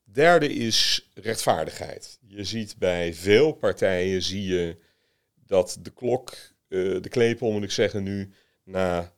Derde 0.04 0.52
is 0.52 1.10
rechtvaardigheid. 1.14 2.18
Je 2.26 2.44
ziet 2.44 2.76
bij 2.78 3.14
veel 3.14 3.52
partijen 3.52 4.22
zie 4.22 4.44
je 4.46 4.76
dat 5.46 5.78
de 5.82 5.90
klok, 5.90 6.30
eh, 6.30 7.00
de 7.00 7.08
klepel 7.08 7.52
moet 7.52 7.62
ik 7.62 7.70
zeggen 7.70 8.02
nu, 8.02 8.32
na 8.62 9.12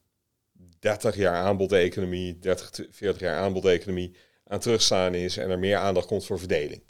30 0.78 1.16
jaar 1.16 1.34
aanbodeconomie, 1.34 2.38
30, 2.38 2.86
40 2.90 3.20
jaar 3.20 3.38
aanbodeconomie 3.38 4.16
aan 4.44 4.60
terugstaan 4.60 5.14
is 5.14 5.36
en 5.36 5.50
er 5.50 5.58
meer 5.58 5.76
aandacht 5.76 6.06
komt 6.06 6.26
voor 6.26 6.38
verdeling. 6.38 6.82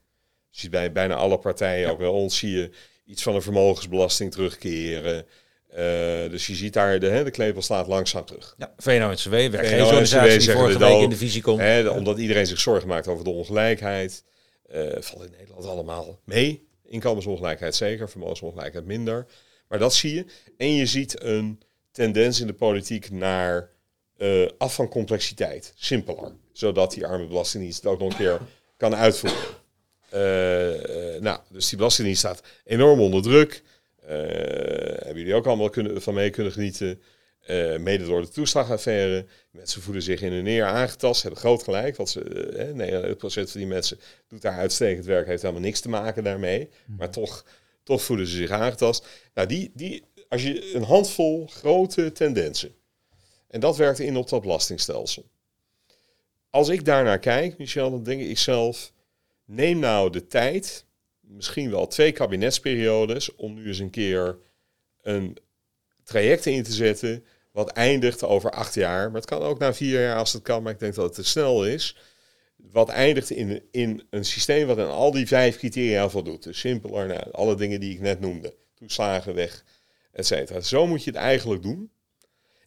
Je 0.51 0.61
ziet 0.61 0.71
bij 0.71 0.93
bijna 0.93 1.15
alle 1.15 1.39
partijen, 1.39 1.91
ook 1.91 1.99
bij 1.99 2.07
ons, 2.07 2.39
zie 2.39 2.51
je 2.51 2.71
iets 3.05 3.23
van 3.23 3.35
een 3.35 3.43
vermogensbelasting 3.43 4.33
terugkeren. 4.33 5.27
Eh, 5.69 6.31
dus 6.31 6.47
je 6.47 6.55
ziet 6.55 6.73
daar, 6.73 6.99
de, 6.99 7.07
hè, 7.07 7.25
de 7.25 7.31
klepel 7.31 7.63
slaat 7.63 7.87
langzaam 7.87 8.25
terug. 8.25 8.55
Ja, 8.59 8.73
VNO-NCW, 8.77 9.31
werkgeversorganisatie 9.31 10.39
die 10.39 10.53
vorige 10.53 10.79
we 10.79 10.85
week 10.85 11.03
in 11.03 11.09
de 11.11 11.17
visie 11.17 11.43
komt. 11.43 11.61
Hè, 11.61 11.89
omdat 11.89 12.19
iedereen 12.19 12.47
zich 12.47 12.61
zorgen 12.61 12.89
maakt 12.89 13.09
over 13.09 13.25
de 13.25 13.31
ongelijkheid. 13.31 14.25
eh, 14.67 14.83
valt 14.99 15.25
in 15.25 15.31
Nederland 15.39 15.65
allemaal 15.65 16.21
mee. 16.25 16.69
Inkomensongelijkheid 16.85 17.75
zeker, 17.75 18.09
vermogensongelijkheid 18.09 18.87
minder. 18.87 19.27
Maar 19.69 19.79
dat 19.79 19.95
zie 19.95 20.15
je. 20.15 20.25
En 20.57 20.75
je 20.75 20.87
ziet 20.87 21.23
een 21.23 21.61
tendens 21.93 22.41
in 22.41 22.47
de 22.47 22.53
politiek 22.53 23.11
naar 23.11 23.71
eh, 24.17 24.49
af 24.59 24.75
van 24.75 24.89
complexiteit. 24.89 25.73
Simpeler. 25.77 26.33
Zodat 26.53 26.93
die 26.93 27.07
arme 27.07 27.27
belastingdienst 27.27 27.83
het 27.83 27.93
ook 27.93 27.99
nog 27.99 28.11
een 28.11 28.17
keer 28.17 28.41
kan 28.77 28.95
uitvoeren. 28.95 29.39
Nou, 31.23 31.39
dus 31.49 31.69
die 31.69 31.77
belastingdienst 31.79 32.23
staat 32.23 32.43
enorm 32.65 33.01
onder 33.01 33.23
druk. 33.23 33.63
Eh, 34.07 34.17
hebben 34.97 35.17
jullie 35.17 35.35
ook 35.35 35.47
allemaal 35.47 35.71
kunnen, 35.71 36.03
van 36.03 36.15
mee 36.15 36.31
kunnen 36.31 36.53
genieten. 36.53 37.03
Eh, 37.41 37.77
mede 37.77 38.05
door 38.05 38.21
de 38.21 38.29
toeslagaffaire. 38.29 39.27
Mensen 39.51 39.83
voelen 39.83 40.03
zich 40.03 40.23
in 40.23 40.33
hun 40.33 40.47
eer 40.47 40.65
aangetast, 40.65 41.23
hebben 41.23 41.41
groot 41.41 41.63
gelijk. 41.63 41.97
Want 41.97 42.09
ze, 42.09 42.21
eh, 42.49 42.75
99% 42.75 43.51
van 43.51 43.61
die 43.61 43.69
mensen 43.69 44.01
doet 44.29 44.43
daar 44.43 44.59
uitstekend 44.59 45.05
werk, 45.05 45.27
heeft 45.27 45.43
helemaal 45.43 45.63
niks 45.63 45.81
te 45.81 45.89
maken 45.89 46.25
daarmee. 46.25 46.69
Maar 46.87 47.11
toch, 47.11 47.45
toch 47.83 48.03
voelen 48.03 48.27
ze 48.27 48.37
zich 48.37 48.51
aangetast. 48.51 49.07
Nou, 49.35 49.49
die, 49.49 49.71
die, 49.75 50.05
als 50.29 50.43
je 50.43 50.75
een 50.75 50.83
handvol 50.83 51.47
grote 51.47 52.13
tendensen. 52.13 52.75
En 53.49 53.61
dat 53.61 53.77
werkt 53.77 53.99
in 53.99 54.17
op 54.17 54.29
dat 54.29 54.43
belastingstelsel. 54.43 55.25
Als 56.51 56.69
ik 56.69 56.85
daarnaar 56.85 57.19
kijk, 57.19 57.59
Michel, 57.59 57.91
dan 57.91 58.03
denk 58.03 58.21
ik 58.21 58.39
zelf, 58.39 58.93
neem 59.45 59.79
nou 59.79 60.11
de 60.11 60.27
tijd, 60.27 60.86
misschien 61.27 61.71
wel 61.71 61.87
twee 61.87 62.13
kabinetsperiodes, 62.13 63.35
om 63.35 63.55
nu 63.55 63.67
eens 63.67 63.79
een 63.79 63.91
keer 63.91 64.39
een 65.03 65.37
traject 66.05 66.47
in 66.47 66.63
te 66.63 66.73
zetten 66.73 67.25
wat 67.53 67.71
eindigt 67.71 68.23
over 68.23 68.51
acht 68.51 68.75
jaar. 68.75 69.07
Maar 69.07 69.21
het 69.21 69.31
kan 69.31 69.43
ook 69.43 69.59
na 69.59 69.75
vier 69.75 70.01
jaar 70.01 70.17
als 70.17 70.33
het 70.33 70.43
kan, 70.43 70.63
maar 70.63 70.73
ik 70.73 70.79
denk 70.79 70.95
dat 70.95 71.05
het 71.05 71.15
te 71.15 71.25
snel 71.25 71.67
is. 71.67 71.97
Wat 72.57 72.89
eindigt 72.89 73.31
in, 73.31 73.63
in 73.71 74.07
een 74.11 74.25
systeem 74.25 74.67
wat 74.67 74.79
aan 74.79 74.91
al 74.91 75.11
die 75.11 75.27
vijf 75.27 75.57
criteria 75.57 76.09
voldoet. 76.09 76.43
Dus 76.43 76.59
simpeler, 76.59 77.07
nou, 77.07 77.31
alle 77.31 77.55
dingen 77.55 77.81
die 77.81 77.93
ik 77.93 78.01
net 78.01 78.21
noemde. 78.21 78.55
Toeslagen 78.75 79.35
weg, 79.35 79.65
et. 80.13 80.67
Zo 80.67 80.87
moet 80.87 81.05
je 81.05 81.11
het 81.11 81.19
eigenlijk 81.19 81.63
doen. 81.63 81.91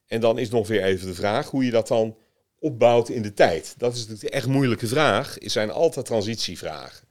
En 0.08 0.22
dan 0.22 0.38
is 0.38 0.50
nog 0.50 0.68
weer 0.68 0.84
even 0.84 1.08
de 1.08 1.14
vraag 1.14 1.50
hoe 1.50 1.66
je 1.66 1.72
dat 1.72 1.88
dan 1.88 2.18
opbouwt 2.60 3.10
in 3.10 3.22
de 3.22 3.34
tijd. 3.34 3.74
Dat 3.78 3.94
is 3.94 4.00
natuurlijk 4.00 4.30
de 4.30 4.36
echt 4.36 4.48
moeilijke 4.48 4.88
vraag. 4.88 5.36
Het 5.40 5.52
zijn 5.52 5.72
altijd 5.72 6.06
transitievragen. 6.06 7.09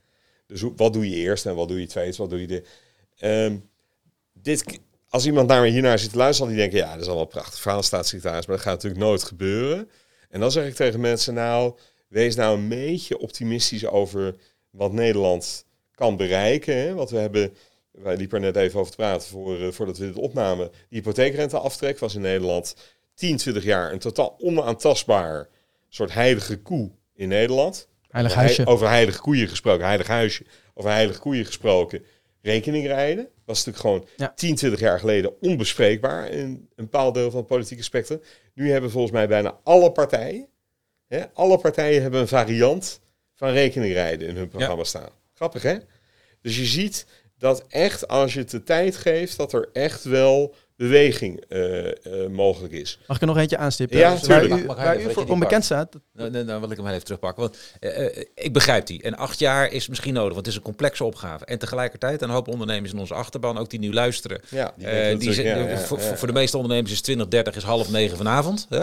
Dus 0.49 0.63
wat 0.77 0.93
doe 0.93 1.11
je 1.11 1.17
eerst 1.17 1.47
en 1.47 1.55
wat 1.55 1.69
doe 1.69 1.81
je 1.81 1.87
tweede, 1.87 2.17
wat 2.17 2.31
doe 2.31 2.41
je 2.41 2.47
de... 2.47 2.63
Ehm, 3.17 3.57
dit, 4.33 4.81
als 5.09 5.27
iemand 5.27 5.49
naar 5.49 5.63
me 5.63 5.69
hiernaar 5.69 5.99
zit 5.99 6.11
te 6.11 6.17
luisteren, 6.17 6.53
die 6.53 6.61
denken, 6.61 6.79
ja, 6.79 6.93
dat 6.93 7.01
is 7.01 7.07
allemaal 7.07 7.27
prachtig 7.27 7.61
verhaal, 7.61 7.83
staatssecretaris, 7.83 8.47
maar 8.47 8.57
dat 8.57 8.65
gaat 8.65 8.75
natuurlijk 8.75 9.03
nooit 9.03 9.23
gebeuren. 9.23 9.91
En 10.29 10.41
dan 10.41 10.51
zeg 10.51 10.67
ik 10.67 10.75
tegen 10.75 11.01
mensen, 11.01 11.35
nou, 11.35 11.75
wees 12.09 12.35
nou 12.35 12.59
een 12.59 12.69
beetje 12.69 13.19
optimistisch 13.19 13.87
over 13.87 14.35
wat 14.71 14.93
Nederland 14.93 15.67
kan 15.95 16.17
bereiken. 16.17 16.77
Hè? 16.77 16.95
Want 16.95 17.11
we 17.11 17.19
hebben, 17.19 17.55
wij 17.91 18.17
liepen 18.17 18.37
er 18.37 18.53
net 18.53 18.57
even 18.57 18.81
over 18.81 18.91
te 18.91 18.99
praten 18.99 19.29
voor, 19.29 19.59
uh, 19.59 19.71
voordat 19.71 19.99
we 19.99 20.07
dit 20.07 20.17
opnamen. 20.17 20.71
Die 20.71 20.99
hypotheekrenteaftrek 20.99 21.99
was 21.99 22.15
in 22.15 22.21
Nederland 22.21 22.75
10, 23.15 23.37
20 23.37 23.65
jaar 23.65 23.93
een 23.93 23.99
totaal 23.99 24.37
onaantastbaar 24.39 25.49
soort 25.89 26.13
heilige 26.13 26.59
koe 26.59 26.91
in 27.15 27.29
Nederland. 27.29 27.89
Heilig 28.09 28.35
huisje. 28.35 28.67
Over 28.67 28.89
heilige 28.89 29.21
koeien 29.21 29.49
gesproken, 29.49 29.87
heilig 29.87 30.07
huisje. 30.07 30.45
Over 30.75 30.91
heilige 30.91 31.21
koeien 31.21 31.45
gesproken. 31.45 32.05
Rekening 32.43 32.87
rijden. 32.87 33.29
Was 33.45 33.65
natuurlijk 33.65 33.79
gewoon 33.85 34.07
Ja. 34.17 34.33
10, 34.35 34.55
20 34.55 34.81
jaar 34.81 34.99
geleden 34.99 35.41
onbespreekbaar 35.41 36.29
in 36.29 36.47
een 36.47 36.85
bepaald 36.85 37.15
deel 37.15 37.31
van 37.31 37.39
het 37.39 37.49
politieke 37.49 37.83
spectrum. 37.83 38.21
Nu 38.55 38.71
hebben 38.71 38.91
volgens 38.91 39.13
mij 39.13 39.29
bijna 39.29 39.59
alle 39.65 39.93
partijen, 39.93 40.49
hè, 41.07 41.25
alle 41.33 41.59
partijen 41.59 42.03
hebben 42.03 42.21
een 42.21 42.29
variant 42.29 43.01
van 43.35 43.51
rekening 43.51 43.93
rijden 43.93 44.29
in 44.29 44.37
hun 44.37 44.49
programma 44.49 44.85
staan. 44.85 45.09
Grappig 45.35 45.63
hè? 45.63 45.77
Dus 46.43 46.57
je 46.57 46.65
ziet 46.65 47.07
dat 47.39 47.65
echt 47.69 48.09
als 48.09 48.33
je 48.35 48.39
het 48.41 48.51
de 48.51 48.63
tijd 48.63 48.97
geeft, 48.97 49.37
dat 49.37 49.53
er 49.53 49.69
echt 49.73 50.05
wel 50.05 50.55
beweging 50.79 51.45
eh, 51.49 51.87
eh, 51.89 52.31
mogelijk 52.31 52.73
is. 52.73 52.99
Mag 53.07 53.17
ik 53.17 53.23
er 53.23 53.29
nog 53.29 53.37
eentje 53.39 53.57
aanstippen? 53.57 53.99
Ja, 53.99 54.17
waar. 54.27 54.49
Mag- 54.49 54.59
u, 54.61 54.65
mag 54.65 54.77
waar 54.77 55.01
voor 55.01 55.27
onbekend 55.29 55.65
staat. 55.65 55.95
Nou, 56.13 56.31
nou, 56.31 56.45
nou 56.45 56.61
wil 56.61 56.71
ik 56.71 56.77
hem 56.77 56.85
heel 56.85 56.95
even 56.95 57.05
terugpakken. 57.05 57.43
Want 57.43 57.57
eh, 57.81 58.25
ik 58.35 58.53
begrijp 58.53 58.87
die. 58.87 59.03
En 59.03 59.17
acht 59.17 59.39
jaar 59.39 59.73
is 59.73 59.89
misschien 59.89 60.15
nodig, 60.15 60.33
want 60.33 60.39
het 60.47 60.47
is 60.47 60.57
een 60.57 60.63
complexe 60.65 61.05
opgave. 61.05 61.45
En 61.45 61.59
tegelijkertijd 61.59 62.23
een 62.23 62.31
hoop 62.31 62.49
ondernemers 62.49 62.93
in 62.93 62.99
onze 62.99 63.15
achterban, 63.15 63.59
ook 63.59 63.71
die 63.71 63.79
nu 63.79 63.93
luisteren. 63.93 64.41
Ja, 64.49 64.73
die 64.77 64.87
eh, 64.87 64.93
die 65.05 65.13
natuurlijk, 65.13 65.35
ze- 65.35 65.43
ja, 65.43 65.57
ja, 65.69 65.79
voor, 65.79 65.99
ja. 66.01 66.17
voor 66.17 66.27
de 66.27 66.33
meeste 66.35 66.57
ondernemers 66.57 66.93
is 66.93 67.01
2030 67.01 67.57
is 67.57 67.63
half 67.63 67.91
negen 67.91 68.17
vanavond. 68.17 68.67
Hè? 68.69 68.83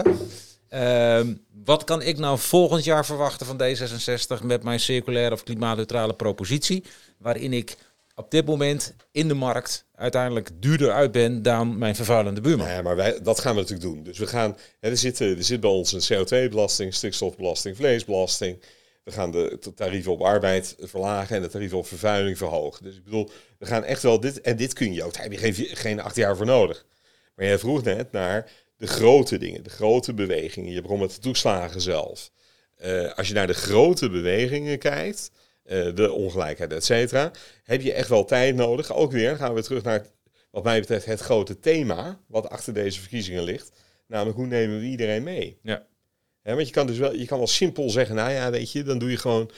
Ehm, 0.68 1.34
wat 1.64 1.84
kan 1.84 2.02
ik 2.02 2.18
nou 2.18 2.38
volgend 2.38 2.84
jaar 2.84 3.06
verwachten 3.06 3.46
van 3.46 3.60
D66 3.62 4.42
met 4.44 4.62
mijn 4.62 4.80
circulaire 4.80 5.34
of 5.34 5.42
klimaatneutrale 5.42 6.12
propositie? 6.14 6.84
Waarin 7.18 7.52
ik 7.52 7.76
op 8.16 8.30
dit 8.30 8.46
moment 8.46 8.94
in 9.12 9.28
de 9.28 9.34
markt 9.34 9.86
uiteindelijk 9.94 10.50
duurder 10.60 10.92
uit 10.92 11.12
ben 11.12 11.42
dan 11.42 11.78
mijn 11.78 11.96
vervuilende 11.96 12.40
buurman. 12.40 12.68
Ja, 12.68 12.82
maar 12.82 12.96
wij, 12.96 13.18
dat 13.22 13.40
gaan 13.40 13.54
we 13.54 13.60
natuurlijk 13.60 13.88
doen. 13.88 14.02
Dus 14.02 14.18
we 14.18 14.26
gaan, 14.26 14.56
er, 14.80 14.96
zit, 14.96 15.20
er 15.20 15.44
zit 15.44 15.60
bij 15.60 15.70
ons 15.70 15.92
een 15.92 16.26
CO2-belasting, 16.26 16.94
stikstofbelasting, 16.94 17.76
vleesbelasting. 17.76 18.62
We 19.04 19.12
gaan 19.12 19.30
de 19.30 19.58
tarieven 19.74 20.12
op 20.12 20.22
arbeid 20.22 20.76
verlagen 20.78 21.36
en 21.36 21.42
de 21.42 21.48
tarieven 21.48 21.78
op 21.78 21.86
vervuiling 21.86 22.38
verhogen. 22.38 22.84
Dus 22.84 22.96
ik 22.96 23.04
bedoel, 23.04 23.30
we 23.58 23.66
gaan 23.66 23.84
echt 23.84 24.02
wel 24.02 24.20
dit, 24.20 24.40
en 24.40 24.56
dit 24.56 24.72
kun 24.72 24.92
je 24.92 25.04
ook, 25.04 25.12
daar 25.12 25.22
heb 25.22 25.32
je 25.32 25.38
geen, 25.38 25.54
geen 25.54 26.00
acht 26.00 26.16
jaar 26.16 26.36
voor 26.36 26.46
nodig. 26.46 26.86
Maar 27.34 27.46
jij 27.46 27.58
vroeg 27.58 27.82
net 27.82 28.12
naar 28.12 28.50
de 28.76 28.86
grote 28.86 29.38
dingen, 29.38 29.62
de 29.62 29.70
grote 29.70 30.14
bewegingen. 30.14 30.72
Je 30.72 30.82
begon 30.82 31.00
met 31.00 31.14
de 31.14 31.18
toeslagen 31.18 31.80
zelf. 31.80 32.30
Eh, 32.76 33.12
als 33.12 33.28
je 33.28 33.34
naar 33.34 33.46
de 33.46 33.54
grote 33.54 34.10
bewegingen 34.10 34.78
kijkt, 34.78 35.30
de 35.94 36.12
ongelijkheid, 36.12 36.72
et 36.72 36.84
cetera, 36.84 37.30
heb 37.64 37.80
je 37.82 37.92
echt 37.92 38.08
wel 38.08 38.24
tijd 38.24 38.54
nodig. 38.54 38.92
Ook 38.94 39.12
weer, 39.12 39.36
gaan 39.36 39.54
we 39.54 39.62
terug 39.62 39.82
naar, 39.82 39.94
het- 39.98 40.12
wat 40.50 40.64
mij 40.64 40.80
betreft, 40.80 41.06
het 41.06 41.20
grote 41.20 41.58
thema 41.60 42.20
wat 42.26 42.48
achter 42.48 42.74
deze 42.74 43.00
verkiezingen 43.00 43.42
ligt. 43.42 43.70
Namelijk, 44.06 44.36
hoe 44.36 44.46
nemen 44.46 44.78
we 44.78 44.84
iedereen 44.84 45.22
mee? 45.22 45.58
Ja. 45.62 45.86
Want 46.42 46.66
je 46.66 46.72
kan 46.72 46.86
dus 46.86 46.98
wel, 46.98 47.14
je 47.14 47.26
kan 47.26 47.38
wel 47.38 47.46
simpel 47.46 47.90
zeggen, 47.90 48.14
nou 48.14 48.30
ja, 48.30 48.50
weet 48.50 48.72
je, 48.72 48.82
dan 48.82 48.98
doe 48.98 49.10
je 49.10 49.16
gewoon 49.16 49.50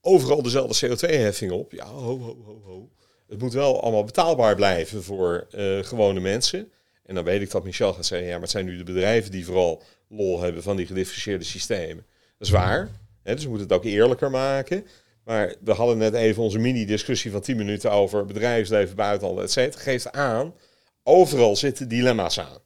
overal 0.00 0.42
dezelfde 0.42 0.88
CO2-heffing 0.88 1.52
op. 1.52 1.72
Ja, 1.72 1.84
ho, 1.84 2.18
ho, 2.18 2.36
ho, 2.44 2.60
ho. 2.64 2.90
Het 3.28 3.38
moet 3.38 3.52
wel 3.52 3.82
allemaal 3.82 4.04
betaalbaar 4.04 4.54
blijven 4.54 5.02
voor 5.02 5.46
eh, 5.50 5.78
gewone 5.82 6.20
mensen. 6.20 6.70
En 7.04 7.14
dan 7.14 7.24
weet 7.24 7.40
ik 7.42 7.50
dat 7.50 7.64
Michel 7.64 7.92
gaat 7.92 8.06
zeggen, 8.06 8.26
ja, 8.26 8.32
maar 8.32 8.42
het 8.42 8.50
zijn 8.50 8.64
nu 8.64 8.76
de 8.76 8.84
bedrijven 8.84 9.30
die 9.30 9.44
vooral 9.44 9.82
lol 10.08 10.40
hebben 10.40 10.62
van 10.62 10.76
die 10.76 10.86
gedifferentieerde 10.86 11.44
systemen. 11.44 12.06
Dat 12.38 12.46
is 12.46 12.50
waar. 12.50 12.88
Hè, 13.22 13.34
dus 13.34 13.42
we 13.44 13.48
moeten 13.50 13.68
het 13.68 13.76
ook 13.76 13.84
eerlijker 13.84 14.30
maken. 14.30 14.86
Maar 15.26 15.54
we 15.60 15.72
hadden 15.72 15.98
net 15.98 16.14
even 16.14 16.42
onze 16.42 16.58
mini-discussie 16.58 17.30
van 17.30 17.40
10 17.40 17.56
minuten 17.56 17.90
over 17.90 18.24
bedrijfsleven, 18.24 18.96
buitenhandel, 18.96 19.42
et 19.44 19.50
cetera. 19.50 19.82
Geeft 19.82 20.12
aan, 20.12 20.54
overal 21.02 21.56
zitten 21.56 21.88
dilemma's 21.88 22.38
aan. 22.38 22.58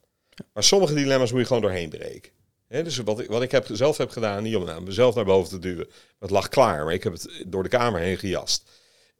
Maar 0.53 0.63
sommige 0.63 0.93
dilemma's 0.93 1.31
moet 1.31 1.39
je 1.39 1.45
gewoon 1.45 1.61
doorheen 1.61 1.89
breken. 1.89 2.31
Dus 2.67 2.97
wat 2.97 3.19
ik, 3.19 3.27
wat 3.27 3.41
ik 3.41 3.51
heb, 3.51 3.67
zelf 3.71 3.97
heb 3.97 4.09
gedaan, 4.09 4.43
niet 4.43 4.55
om 4.55 4.65
nou, 4.65 4.81
mezelf 4.81 5.15
naar 5.15 5.25
boven 5.25 5.49
te 5.49 5.59
duwen. 5.59 5.87
Het 6.19 6.29
lag 6.29 6.49
klaar, 6.49 6.83
maar 6.83 6.93
ik 6.93 7.03
heb 7.03 7.13
het 7.13 7.43
door 7.47 7.63
de 7.63 7.69
Kamer 7.69 7.99
heen 7.99 8.17
gejast. 8.17 8.69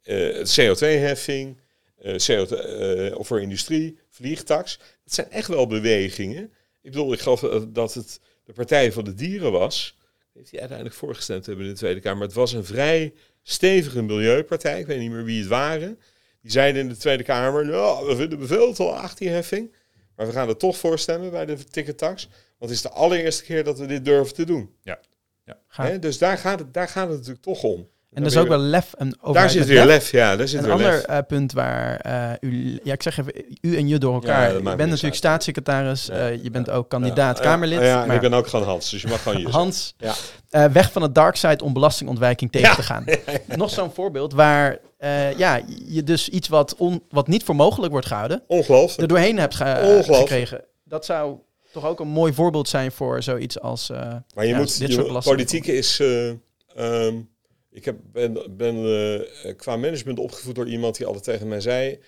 Eh, 0.02 0.34
het 0.34 0.60
CO2-heffing, 0.60 1.60
eh 1.98 2.14
CO2, 2.14 2.56
eh, 2.56 3.18
of 3.18 3.26
voor 3.26 3.40
industrie, 3.40 3.98
vliegtax. 4.08 4.78
Dat 5.04 5.14
zijn 5.14 5.30
echt 5.30 5.48
wel 5.48 5.66
bewegingen. 5.66 6.42
Ik 6.82 6.90
bedoel, 6.90 7.12
ik 7.12 7.20
geloof 7.20 7.40
dat 7.68 7.94
het 7.94 8.20
de 8.44 8.52
Partij 8.52 8.92
van 8.92 9.04
de 9.04 9.14
Dieren 9.14 9.52
was. 9.52 9.96
Heeft 10.32 10.50
hij 10.50 10.60
uiteindelijk 10.60 10.98
voorgestemd 10.98 11.46
hebben 11.46 11.64
in 11.64 11.70
de 11.70 11.78
Tweede 11.78 12.00
Kamer. 12.00 12.22
Het 12.22 12.32
was 12.32 12.52
een 12.52 12.64
vrij 12.64 13.14
stevige 13.42 14.02
milieupartij. 14.02 14.80
Ik 14.80 14.86
weet 14.86 14.98
niet 14.98 15.10
meer 15.10 15.24
wie 15.24 15.38
het 15.38 15.48
waren. 15.48 15.98
Die 16.40 16.50
zeiden 16.50 16.82
in 16.82 16.88
de 16.88 16.96
Tweede 16.96 17.22
Kamer, 17.22 17.66
nou, 17.66 18.06
we 18.06 18.16
vinden 18.16 18.46
veel 18.46 18.72
te 18.72 18.82
laag 18.82 19.14
die 19.14 19.28
heffing. 19.28 19.74
Maar 20.16 20.26
we 20.26 20.32
gaan 20.32 20.48
er 20.48 20.56
toch 20.56 20.76
voor 20.76 20.98
stemmen 20.98 21.30
bij 21.30 21.46
de 21.46 21.64
tickettax. 21.64 22.24
Want 22.26 22.70
het 22.70 22.70
is 22.70 22.82
de 22.82 22.90
allereerste 22.90 23.44
keer 23.44 23.64
dat 23.64 23.78
we 23.78 23.86
dit 23.86 24.04
durven 24.04 24.34
te 24.34 24.44
doen. 24.44 24.74
Ga. 25.68 25.86
Hè? 25.86 25.98
Dus 25.98 26.18
daar 26.18 26.38
gaat, 26.38 26.58
het, 26.58 26.74
daar 26.74 26.88
gaat 26.88 27.08
het 27.08 27.16
natuurlijk 27.16 27.44
toch 27.44 27.62
om. 27.62 27.88
En 28.12 28.22
er 28.22 28.28
is 28.28 28.36
ook 28.36 28.48
wel 28.48 28.58
lef 28.58 28.92
en 28.98 29.18
Daar 29.32 29.50
zit 29.50 29.66
weer 29.66 29.76
lef. 29.76 29.86
lef, 29.86 30.10
ja. 30.10 30.36
Daar 30.36 30.48
zit 30.48 30.58
Een 30.58 30.64
weer 30.64 30.72
ander 30.74 30.90
lef. 30.92 31.02
eh, 31.04 31.18
punt 31.28 31.52
waar 31.52 31.96
eh, 31.96 32.30
u, 32.50 32.80
ja, 32.84 32.92
ik 32.92 33.02
zeg 33.02 33.18
even, 33.18 33.32
u 33.60 33.76
en 33.76 33.88
je 33.88 33.98
door 33.98 34.10
Ja, 34.10 34.16
elkaar. 34.20 34.46
dat 34.48 34.56
je 34.56 34.62
bent 34.62 34.78
natuurlijk 34.78 35.02
uit. 35.04 35.14
staatssecretaris, 35.14 36.06
Ja. 36.06 36.12
eh, 36.28 36.42
je 36.42 36.50
bent 36.50 36.70
ook 36.70 36.88
kandidaat 36.88 37.38
Ja, 37.38 37.44
Kamerlid. 37.44 37.78
Ja, 37.80 37.84
ja, 37.86 38.06
maar 38.06 38.14
ik 38.14 38.20
ben 38.20 38.34
ook 38.34 38.46
gewoon 38.46 38.66
Hans, 38.66 38.90
dus 38.90 39.02
je 39.02 39.08
mag 39.08 39.22
gewoon 39.22 39.40
je 39.40 39.48
Hans, 39.48 39.94
Ja. 40.50 40.70
weg 40.70 40.92
van 40.92 41.02
het 41.02 41.14
dark 41.14 41.36
side 41.36 41.64
om 41.64 41.72
belastingontwijking 41.72 42.52
tegen 42.52 42.68
Ja. 42.68 42.74
te 42.74 42.82
gaan. 42.82 43.04
Nog 43.56 43.70
zo'n 43.70 43.90
voorbeeld 43.92 44.32
waar 44.32 44.78
ja, 45.36 45.60
je 45.86 46.02
dus 46.04 46.28
iets 46.28 46.48
wat, 46.48 46.74
on, 46.76 47.02
wat 47.08 47.28
niet 47.28 47.44
voor 47.44 47.56
mogelijk 47.56 47.92
wordt 47.92 48.06
gehouden, 48.06 48.42
er 48.48 49.08
doorheen 49.08 49.38
hebt 49.38 49.54
ge- 49.54 50.02
gekregen. 50.06 50.64
Dat 50.84 51.04
zou 51.04 51.36
toch 51.72 51.86
ook 51.86 52.00
een 52.00 52.08
mooi 52.08 52.32
voorbeeld 52.32 52.68
zijn 52.68 52.92
voor 52.92 53.22
zoiets 53.22 53.60
als 53.60 53.90
eh, 53.90 53.98
Maar 54.34 54.44
je 54.44 54.50
ja, 54.50 54.56
moet, 54.56 54.78
dit 54.78 54.92
soort 54.92 55.24
politiek 55.24 55.66
is, 55.66 56.00
eh, 56.00 56.28
ehm, 56.76 57.14
ik 57.72 57.84
heb, 57.84 57.96
ben, 58.12 58.56
ben 58.56 58.76
eh, 58.76 59.56
qua 59.56 59.76
management 59.76 60.18
opgevoed 60.18 60.54
door 60.54 60.68
iemand 60.68 60.96
die 60.96 61.06
altijd 61.06 61.24
tegen 61.24 61.48
mij 61.48 61.60
zei, 61.60 61.98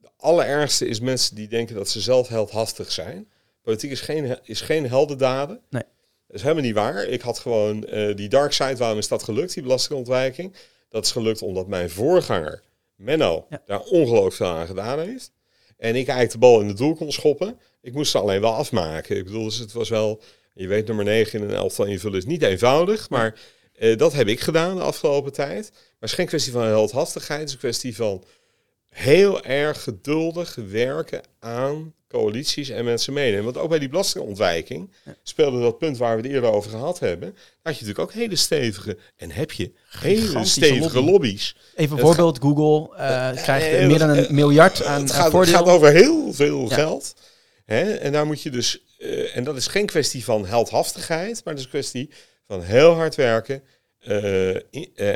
de 0.00 0.08
allerergste 0.16 0.86
is 0.86 1.00
mensen 1.00 1.34
die 1.36 1.48
denken 1.48 1.74
dat 1.74 1.88
ze 1.88 2.00
zelf 2.00 2.28
heldhaftig 2.28 2.92
zijn. 2.92 3.28
Politiek 3.62 3.90
is 3.90 4.00
geen, 4.00 4.38
is 4.42 4.60
geen 4.60 4.88
heldendaden. 4.88 5.60
Nee. 5.70 5.82
Dat 6.26 6.36
is 6.36 6.42
helemaal 6.42 6.64
niet 6.64 6.74
waar. 6.74 7.04
Ik 7.04 7.20
had 7.20 7.38
gewoon 7.38 7.86
eh, 7.86 8.16
die 8.16 8.28
dark 8.28 8.52
side, 8.52 8.76
waarom 8.76 8.98
is 8.98 9.08
dat 9.08 9.22
gelukt, 9.22 9.54
die 9.54 9.62
belastingontwijking? 9.62 10.54
Dat 10.88 11.04
is 11.04 11.12
gelukt 11.12 11.42
omdat 11.42 11.66
mijn 11.66 11.90
voorganger, 11.90 12.62
Menno, 12.96 13.46
Ja. 13.50 13.62
daar 13.66 13.80
ongelooflijk 13.80 14.34
veel 14.34 14.46
aan 14.46 14.66
gedaan 14.66 14.98
heeft. 14.98 15.32
En 15.76 15.88
ik 15.88 15.94
eigenlijk 15.94 16.30
de 16.30 16.38
bal 16.38 16.60
in 16.60 16.68
het 16.68 16.76
doel 16.76 16.94
kon 16.94 17.12
schoppen. 17.12 17.58
Ik 17.82 17.92
moest 17.92 18.10
ze 18.10 18.18
alleen 18.18 18.40
wel 18.40 18.54
afmaken. 18.54 19.16
Ik 19.16 19.24
bedoel, 19.24 19.44
dus 19.44 19.58
het 19.58 19.72
was 19.72 19.88
wel... 19.88 20.20
Je 20.54 20.66
weet, 20.66 20.86
nummer 20.86 21.04
9 21.04 21.38
in 21.40 21.48
een 21.48 21.54
elftal 21.54 21.84
invullen 21.84 22.18
is 22.18 22.24
niet 22.24 22.42
eenvoudig. 22.42 23.10
Maar 23.10 23.40
eh, 23.78 23.98
dat 23.98 24.12
heb 24.12 24.28
ik 24.28 24.40
gedaan 24.40 24.76
de 24.76 24.82
afgelopen 24.82 25.32
tijd. 25.32 25.70
Maar 25.72 25.80
het 26.00 26.08
is 26.10 26.12
geen 26.14 26.26
kwestie 26.26 26.52
van 26.52 26.62
heldhaftigheid. 26.62 27.38
Het 27.40 27.48
is 27.48 27.54
een 27.54 27.60
kwestie 27.60 27.96
van 27.96 28.24
heel 28.88 29.44
erg 29.44 29.82
geduldig 29.82 30.56
werken 30.70 31.20
aan 31.38 31.94
coalities 32.08 32.68
en 32.68 32.84
mensen 32.84 33.12
meenemen. 33.12 33.44
Want 33.44 33.56
ook 33.56 33.68
bij 33.68 33.78
die 33.78 33.88
belastingontwijking 33.88 34.90
speelde 35.22 35.60
dat 35.60 35.78
punt 35.78 35.96
waar 35.96 36.16
we 36.16 36.22
het 36.22 36.30
eerder 36.32 36.50
over 36.50 36.70
gehad 36.70 36.98
hebben. 36.98 37.28
Had 37.62 37.78
je 37.78 37.84
natuurlijk 37.84 37.98
ook 37.98 38.12
hele 38.12 38.36
stevige, 38.36 38.98
en 39.16 39.30
heb 39.30 39.52
je 39.52 39.72
hele 39.88 40.44
stevige 40.44 40.94
lobby. 40.94 41.10
lobby's. 41.10 41.56
Even 41.74 41.96
een 41.96 42.02
voorbeeld, 42.02 42.38
Google 42.38 42.96
eh, 42.96 43.42
krijgt 43.42 43.66
eh, 43.66 43.86
meer 43.86 43.98
dan 43.98 44.08
een 44.08 44.34
miljard 44.34 44.82
aan 44.84 45.00
het, 45.02 45.12
gaat, 45.12 45.32
het 45.32 45.48
gaat 45.48 45.66
over 45.66 45.92
heel 45.92 46.32
veel 46.32 46.68
Ja. 46.68 46.74
geld. 46.74 47.14
Hè? 47.64 47.92
En 47.94 48.12
daar 48.12 48.26
moet 48.26 48.42
je 48.42 48.50
dus, 48.50 48.82
en 49.34 49.44
dat 49.44 49.56
is 49.56 49.66
geen 49.66 49.86
kwestie 49.86 50.24
van 50.24 50.46
heldhaftigheid, 50.46 51.40
maar 51.44 51.54
het 51.54 51.58
is 51.58 51.64
een 51.64 51.70
kwestie 51.80 52.10
van 52.46 52.62
heel 52.62 52.92
hard 52.94 53.14
werken. 53.14 53.62
eh, 53.98 54.54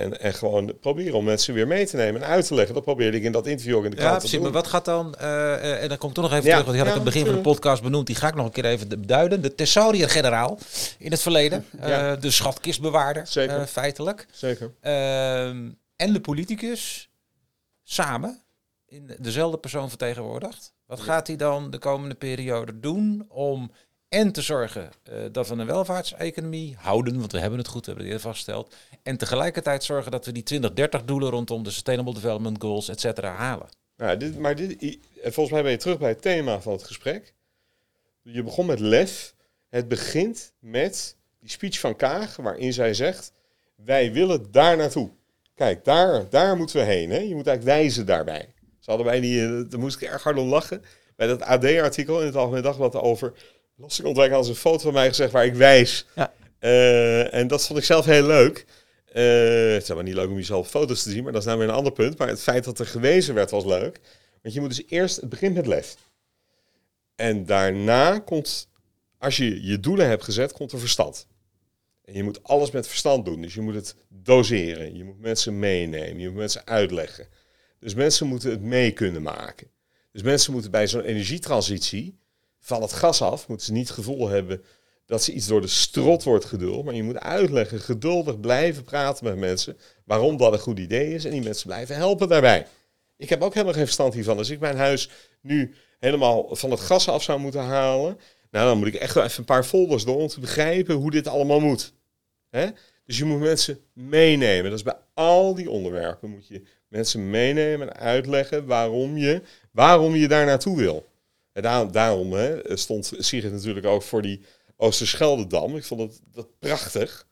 en, 0.03 0.21
en 0.21 0.35
gewoon 0.35 0.79
proberen 0.81 1.15
om 1.15 1.25
mensen 1.25 1.55
weer 1.55 1.67
mee 1.67 1.87
te 1.87 1.97
nemen 1.97 2.23
en 2.23 2.29
uit 2.29 2.47
te 2.47 2.55
leggen. 2.55 2.75
Dat 2.75 2.85
probeerde 2.85 3.17
ik 3.17 3.23
in 3.23 3.33
dat 3.33 3.47
interview 3.47 3.77
ook 3.77 3.85
in 3.85 3.91
de 3.91 3.97
krant 3.97 4.11
Ja, 4.11 4.15
te 4.19 4.21
precies. 4.21 4.35
doen. 4.43 4.53
Maar 4.53 4.63
wat 4.63 4.71
gaat 4.71 4.85
dan, 4.85 5.15
eh, 5.15 5.55
eh, 5.55 5.83
en 5.83 5.89
dan 5.89 5.99
kom 5.99 6.09
ik 6.09 6.15
toch 6.15 6.25
nog 6.25 6.33
even 6.33 6.45
Ja, 6.45 6.51
terug, 6.51 6.65
want 6.65 6.77
die 6.77 6.79
had 6.79 6.87
ik 6.95 6.99
aan 7.01 7.05
het 7.05 7.15
begin 7.15 7.27
van 7.27 7.35
de 7.35 7.51
podcast 7.51 7.83
benoemd. 7.83 8.07
Die 8.07 8.17
ga 8.17 8.29
ik 8.29 8.35
nog 8.35 8.47
een 8.47 8.53
keer 8.53 8.65
even 8.65 8.89
beduiden. 8.89 9.43
De 9.43 9.55
thesaurier-generaal 9.55 10.59
in 10.99 11.11
het 11.11 11.21
verleden. 11.21 11.65
De 12.21 12.31
schatkistbewaarder, 12.31 13.27
Zeker. 13.27 13.67
feitelijk. 13.67 14.27
Zeker. 14.31 14.75
Ehm, 14.81 15.71
en 15.97 16.13
de 16.13 16.21
politicus 16.21 17.09
samen 17.83 18.43
in 18.87 19.11
dezelfde 19.19 19.59
persoon 19.59 19.89
vertegenwoordigd. 19.89 20.73
Wat 20.87 21.01
gaat 21.01 21.27
hij 21.27 21.37
dan 21.37 21.71
de 21.71 21.79
komende 21.79 22.15
periode 22.15 22.81
doen 22.81 23.25
om 23.29 23.71
en 24.09 24.33
te 24.33 24.43
zorgen 24.43 24.91
eh, 25.03 25.15
dat 25.33 25.49
we 25.49 25.55
een 25.55 25.67
welvaartseconomie 25.67 26.77
houden, 26.79 27.19
want 27.19 27.33
we 27.33 27.39
hebben 27.39 27.59
het 27.59 27.69
goed, 27.69 27.87
we 27.87 27.93
hebben 27.93 28.05
het 28.05 28.15
eerder 28.15 28.33
vastgesteld, 28.33 28.75
en 29.03 29.17
tegelijkertijd 29.17 29.85
zorgen 29.85 30.11
dat 30.11 30.27
we 30.27 30.33
die 30.33 30.43
2030 30.43 31.05
doelen 31.05 31.31
rondom 31.31 31.63
de 31.63 31.71
Sustainable 31.71 32.15
Development 32.15 32.63
Goals, 32.63 32.89
et 32.89 33.01
cetera, 33.01 33.35
halen. 33.35 33.69
Nou, 33.97 34.17
dit, 34.17 34.39
maar 34.39 34.55
dit, 34.55 34.99
volgens 35.23 35.51
mij 35.51 35.63
ben 35.63 35.71
je 35.71 35.77
terug 35.77 35.99
bij 35.99 36.09
het 36.09 36.23
thema 36.23 36.61
van 36.61 36.73
het 36.73 36.85
gesprek. 36.85 37.35
Je 38.23 38.43
begon 38.43 38.67
met 38.67 38.81
lef. 38.81 39.35
Het 39.69 39.89
begint 39.89 40.53
met 40.59 41.17
die 41.41 41.51
speech 41.51 41.79
van 41.81 41.97
Kaag, 41.97 42.37
waarin 42.37 42.73
zij 42.73 42.95
zegt: 42.95 43.33
wij 43.75 44.13
willen 44.13 44.51
daar 44.51 44.77
naartoe. 44.77 45.11
Kijk, 45.55 45.85
daar, 45.85 46.29
daar 46.29 46.57
moeten 46.57 46.77
we 46.77 46.83
heen. 46.83 47.11
Hè? 47.11 47.19
Je 47.19 47.35
moet 47.35 47.47
eigenlijk 47.47 47.79
wijzen 47.79 48.07
daarbij. 48.07 48.55
Ze 48.79 48.91
hadden 48.91 49.07
wij 49.07 49.21
die, 49.21 49.41
uh, 49.41 49.71
daar 49.71 49.81
moest 49.81 50.01
ik 50.01 50.09
erg 50.09 50.23
hard 50.23 50.39
om 50.39 50.49
lachen. 50.49 50.83
Bij 51.17 51.27
dat 51.27 51.43
AD-artikel 51.43 52.21
in 52.21 52.27
het 52.27 52.37
Algemeen 52.37 52.63
Dagblad 52.63 52.95
over 52.95 53.33
belastingontwijking 53.79 54.37
hadden 54.37 54.55
ze 54.55 54.61
een 54.61 54.71
foto 54.71 54.85
van 54.85 54.93
mij 54.93 55.09
gezegd 55.09 55.33
waar 55.33 55.45
ik 55.45 55.55
wijs. 55.55 56.07
Ja. 56.15 56.33
Uh, 56.61 57.35
en 57.35 57.49
dat 57.49 57.67
vond 57.67 57.79
ik 57.79 57.85
zelf 57.85 58.05
heel 58.05 58.27
leuk. 58.27 58.67
Uh, 59.09 59.73
het 59.73 59.83
is 59.83 59.95
maar 59.95 60.03
niet 60.03 60.15
leuk 60.15 60.29
om 60.29 60.37
jezelf 60.37 60.69
foto's 60.69 61.03
te 61.03 61.11
zien, 61.11 61.23
maar 61.23 61.33
dat 61.33 61.41
is 61.41 61.47
nou 61.47 61.59
weer 61.59 61.69
een 61.69 61.75
ander 61.75 61.93
punt. 61.93 62.19
Maar 62.19 62.29
het 62.29 62.41
feit 62.41 62.65
dat 62.65 62.79
er 62.79 62.87
gewezen 62.87 63.35
werd 63.35 63.51
was 63.51 63.65
leuk. 63.65 64.01
Want 64.43 64.55
je 64.55 64.61
moet 64.61 64.69
dus 64.69 64.85
eerst, 64.87 65.17
het 65.17 65.29
begint 65.29 65.55
met 65.55 65.67
lef. 65.67 65.97
En 67.15 67.47
daarna 67.47 68.19
komt, 68.19 68.69
als 69.19 69.37
je 69.37 69.65
je 69.65 69.81
doelen 69.81 70.09
hebt 70.09 70.25
gezet, 70.25 70.53
komt 70.53 70.73
er 70.73 70.79
verstand. 70.79 71.27
En 72.05 72.15
je 72.15 72.23
moet 72.23 72.43
alles 72.43 72.71
met 72.71 72.89
verstand 72.89 73.25
doen. 73.25 73.43
Dus 73.43 73.55
je 73.55 73.61
moet 73.61 73.75
het 73.75 73.97
doseren. 74.09 74.97
Je 74.97 75.05
moet 75.05 75.21
mensen 75.21 75.59
meenemen. 75.59 76.21
Je 76.21 76.29
moet 76.29 76.39
mensen 76.39 76.67
uitleggen. 76.67 77.27
Dus 77.79 77.95
mensen 77.95 78.27
moeten 78.27 78.51
het 78.51 78.63
mee 78.63 78.91
kunnen 78.91 79.23
maken. 79.23 79.71
Dus 80.13 80.23
mensen 80.23 80.53
moeten 80.53 80.71
bij 80.71 80.87
zo'n 80.87 81.03
energietransitie 81.03 82.19
van 82.61 82.83
het 82.83 82.93
gas 82.93 83.23
af, 83.23 83.49
moeten 83.49 83.67
ze 83.67 83.73
niet 83.73 83.89
het 83.89 83.97
gevoel 83.97 84.29
hebben 84.29 84.63
dat 85.07 85.23
ze 85.23 85.33
iets 85.33 85.47
door 85.47 85.61
de 85.61 85.67
strot 85.67 86.23
wordt 86.23 86.45
geduld. 86.45 86.85
Maar 86.85 86.95
je 86.95 87.03
moet 87.03 87.19
uitleggen, 87.19 87.81
geduldig 87.81 88.41
blijven 88.41 88.85
praten 88.85 89.25
met 89.25 89.37
mensen 89.37 89.77
waarom 90.05 90.37
dat 90.37 90.53
een 90.53 90.59
goed 90.59 90.79
idee 90.79 91.15
is. 91.15 91.25
En 91.25 91.31
die 91.31 91.43
mensen 91.43 91.67
blijven 91.67 91.97
helpen 91.97 92.29
daarbij. 92.29 92.67
Ik 93.17 93.29
heb 93.29 93.43
ook 93.43 93.53
helemaal 93.53 93.75
geen 93.75 93.85
verstand 93.85 94.15
hiervan. 94.15 94.39
Als 94.39 94.51
ik 94.51 94.61
mijn 94.61 94.77
huis 94.77 95.11
nu 95.41 95.75
helemaal 95.99 96.57
van 96.57 96.71
het 96.71 96.81
gas 96.81 97.09
af 97.09 97.23
zou 97.23 97.41
moeten 97.41 97.63
halen, 97.63 98.19
nou 98.51 98.67
dan 98.67 98.79
moet 98.79 98.87
ik 98.87 98.95
echt 98.95 99.15
wel 99.15 99.25
even 99.25 99.39
een 99.39 99.45
paar 99.45 99.65
folders 99.65 100.05
door 100.05 100.17
om 100.17 100.29
te 100.29 100.41
begrijpen 100.41 100.95
hoe 100.95 101.11
dit 101.11 101.27
allemaal 101.27 101.61
moet. 101.61 101.93
Dus 103.07 103.19
je 103.19 103.25
moet 103.25 103.41
mensen 103.41 103.81
meenemen. 103.93 104.71
Dat 104.71 104.79
is 104.79 104.85
bij 104.85 104.99
al 105.15 105.55
die 105.55 105.71
onderwerpen 105.71 106.31
moet 106.31 106.47
je 106.49 106.63
mensen 106.89 107.31
meenemen 107.31 107.95
en 107.95 108.01
uitleggen 108.01 108.67
waarom 108.67 109.17
je, 109.17 109.43
waarom 109.71 110.15
je 110.15 110.29
daar 110.29 110.47
naartoe 110.47 110.77
wil. 110.77 111.07
En 111.59 111.65
daarom, 111.65 111.93
daarom 111.93 112.33
hè, 112.33 112.77
stond 112.77 113.13
Sigrid 113.19 113.53
natuurlijk 113.53 113.87
ook 113.87 114.03
voor 114.03 114.23
die 114.23 114.41
Oosterscheldedam. 114.77 115.77
Ik 115.77 115.85
vond 115.85 116.01
dat, 116.01 116.21
dat 116.33 116.59
prachtig. 116.59 117.27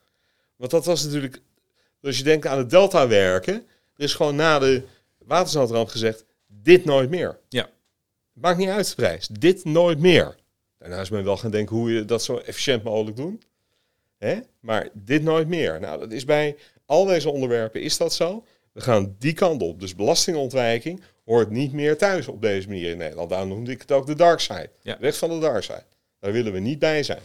Want 0.56 0.70
dat 0.70 0.84
was 0.84 1.04
natuurlijk, 1.04 1.40
als 2.02 2.18
je 2.18 2.24
denkt 2.24 2.46
aan 2.46 2.58
het 2.58 2.70
delta 2.70 3.08
werken, 3.08 3.54
er 3.96 4.04
is 4.04 4.14
gewoon 4.14 4.36
na 4.36 4.58
de 4.58 4.82
watersnoodramp 5.18 5.88
gezegd, 5.88 6.24
dit 6.46 6.84
nooit 6.84 7.10
meer. 7.10 7.38
Ja. 7.48 7.68
Maakt 8.32 8.58
niet 8.58 8.68
uit 8.68 8.88
de 8.88 8.94
prijs, 8.94 9.26
dit 9.26 9.64
nooit 9.64 9.98
meer. 9.98 10.36
Daarna 10.78 11.00
is 11.00 11.10
men 11.10 11.24
wel 11.24 11.36
gaan 11.36 11.50
denken 11.50 11.76
hoe 11.76 11.92
je 11.92 12.04
dat 12.04 12.22
zo 12.22 12.36
efficiënt 12.36 12.82
mogelijk 12.82 13.16
doet. 13.16 13.46
Hè? 14.18 14.40
Maar 14.60 14.88
dit 14.92 15.22
nooit 15.22 15.48
meer. 15.48 15.80
Nou, 15.80 15.98
dat 15.98 16.12
is 16.12 16.24
bij 16.24 16.56
al 16.86 17.04
deze 17.04 17.30
onderwerpen 17.30 17.82
is 17.82 17.96
dat 17.96 18.14
zo. 18.14 18.44
We 18.76 18.82
gaan 18.82 19.16
die 19.18 19.32
kant 19.32 19.62
op. 19.62 19.80
Dus 19.80 19.94
belastingontwijking 19.94 21.02
hoort 21.24 21.50
niet 21.50 21.72
meer 21.72 21.98
thuis 21.98 22.28
op 22.28 22.42
deze 22.42 22.68
manier 22.68 22.90
in 22.90 22.98
Nederland. 22.98 23.30
Daarom 23.30 23.48
noemde 23.48 23.70
ik 23.70 23.80
het 23.80 23.92
ook 23.92 24.06
de 24.06 24.14
dark 24.14 24.40
side. 24.40 24.70
Ja. 24.82 24.96
Weg 25.00 25.16
van 25.16 25.28
de 25.30 25.38
dark 25.38 25.62
side. 25.62 25.84
Daar 26.20 26.32
willen 26.32 26.52
we 26.52 26.58
niet 26.58 26.78
bij 26.78 27.02
zijn. 27.02 27.20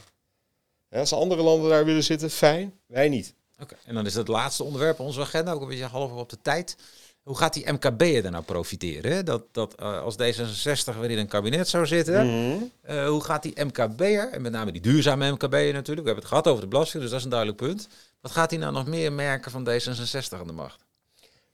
Ja, 0.90 1.00
als 1.00 1.14
andere 1.14 1.42
landen 1.42 1.70
daar 1.70 1.86
willen 1.86 2.04
zitten, 2.04 2.30
fijn. 2.30 2.74
Wij 2.88 3.10
niet. 3.10 3.34
Oké, 3.62 3.76
en 3.86 3.94
dan 3.94 4.06
is 4.06 4.14
het 4.14 4.28
laatste 4.28 4.64
onderwerp 4.64 5.00
op 5.00 5.06
onze 5.06 5.22
agenda, 5.22 5.52
ook 5.52 5.62
een 5.62 5.68
beetje 5.68 5.84
half 5.86 6.12
op 6.12 6.30
de 6.30 6.38
tijd. 6.42 6.76
Hoe 7.24 7.38
gaat 7.38 7.54
die 7.54 7.72
MKB'er 7.72 8.26
er 8.26 8.32
nou 8.32 8.44
profiteren? 8.44 9.26
Dat, 9.26 9.44
dat 9.52 9.76
eh, 9.76 10.02
als 10.02 10.16
D66 10.16 11.00
weer 11.00 11.12
in 11.12 11.18
een 11.18 11.28
kabinet 11.28 11.68
zou 11.68 11.86
zitten, 11.88 12.26
Mhm. 12.28 12.58
eh, 12.82 13.08
hoe 13.08 13.24
gaat 13.24 13.44
die 13.44 13.64
MKB'er, 13.64 14.30
en 14.32 14.42
met 14.42 14.52
name 14.52 14.72
die 14.72 14.82
duurzame 14.82 15.32
MKB'er 15.32 15.74
natuurlijk, 15.74 15.86
we 15.88 15.94
hebben 16.14 16.16
het 16.16 16.26
gehad 16.26 16.48
over 16.48 16.62
de 16.62 16.68
belasting, 16.68 17.02
dus 17.02 17.12
dat 17.12 17.20
is 17.20 17.26
een 17.26 17.32
duidelijk 17.32 17.62
punt. 17.62 17.88
Wat 18.22 18.32
gaat 18.32 18.50
hij 18.50 18.60
nou 18.60 18.74
nog 18.74 18.86
meer 18.88 19.14
merken 19.14 19.52
van 19.52 19.70
D66 19.70 20.40
aan 20.40 20.48
de 20.48 20.54
macht? 20.54 20.84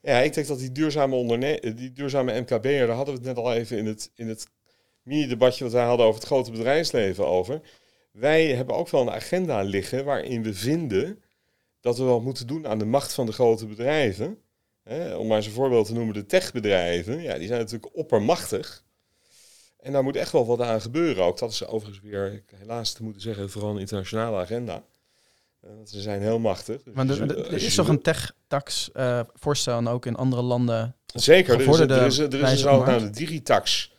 Ja, 0.08 0.20
ik 0.20 0.34
denk 0.34 0.48
dat 0.48 0.60
die 0.60 0.72
duurzame, 0.72 1.16
onderne 1.16 1.74
die 1.76 1.92
duurzame 1.92 2.40
MKB'er, 2.40 2.88
daar 2.88 2.96
hadden 2.96 3.14
we 3.14 3.20
het 3.20 3.36
net 3.36 3.46
al 3.46 3.54
even 3.54 3.78
in 3.78 3.86
het, 3.86 4.12
in 4.16 4.28
het 4.28 4.48
mini-debatje 5.02 5.64
wat 5.64 5.74
wij 5.74 5.86
hadden 5.86 6.06
over 6.06 6.20
het 6.20 6.30
grote 6.30 6.52
bedrijfsleven 6.52 7.28
over. 7.28 7.62
Wij 8.12 8.48
hebben 8.48 8.76
ook 8.76 8.90
wel 8.90 9.02
een 9.02 9.12
agenda 9.12 9.62
liggen 9.62 10.06
waarin 10.06 10.44
we 10.44 10.54
vinden 10.54 11.24
dat 11.80 11.98
we 11.98 12.04
wel 12.04 12.22
moeten 12.22 12.48
doen 12.48 12.68
aan 12.68 12.80
de 12.80 12.86
macht 12.86 13.14
van 13.14 13.26
de 13.26 13.32
grote 13.32 13.66
bedrijven. 13.66 14.42
Om 15.18 15.28
maar 15.28 15.38
eens 15.38 15.46
een 15.46 15.52
voorbeeld 15.52 15.86
te 15.86 15.94
noemen, 15.94 16.14
de 16.14 16.26
techbedrijven, 16.26 17.22
ja, 17.22 17.38
die 17.38 17.48
zijn 17.48 17.60
natuurlijk 17.60 17.96
oppermachtig. 17.96 18.86
En 19.80 19.92
daar 19.92 20.04
moet 20.04 20.16
echt 20.16 20.32
wel 20.32 20.46
wat 20.46 20.62
aan 20.62 20.82
gebeuren 20.82 21.24
ook. 21.24 21.38
Dat 21.38 21.52
is 21.52 21.66
overigens 21.66 22.04
weer, 22.04 22.44
helaas 22.56 22.94
te 22.94 23.04
moeten 23.04 23.22
zeggen, 23.22 23.50
vooral 23.50 23.72
een 23.72 23.80
internationale 23.80 24.38
agenda. 24.38 24.84
Eh, 25.62 25.70
ze 25.86 26.02
zijn 26.02 26.22
heel 26.22 26.40
machtig. 26.40 26.84
Dus 26.84 26.94
Maar 26.94 27.10
er, 27.10 27.54
is 27.54 27.76
toch 27.76 27.88
een 27.88 28.02
tech-tax 28.02 28.92
eh, 28.94 29.20
voorstel 29.34 29.78
en 29.78 29.88
ook 29.88 30.06
in 30.06 30.16
andere 30.16 30.42
landen. 30.42 30.96
Zeker, 31.06 31.54
er 31.54 31.70
is, 31.70 31.80
er 31.80 32.06
is, 32.06 32.18
er 32.18 32.52
is 32.52 32.62
de 32.62 33.10
digitax 33.12 33.92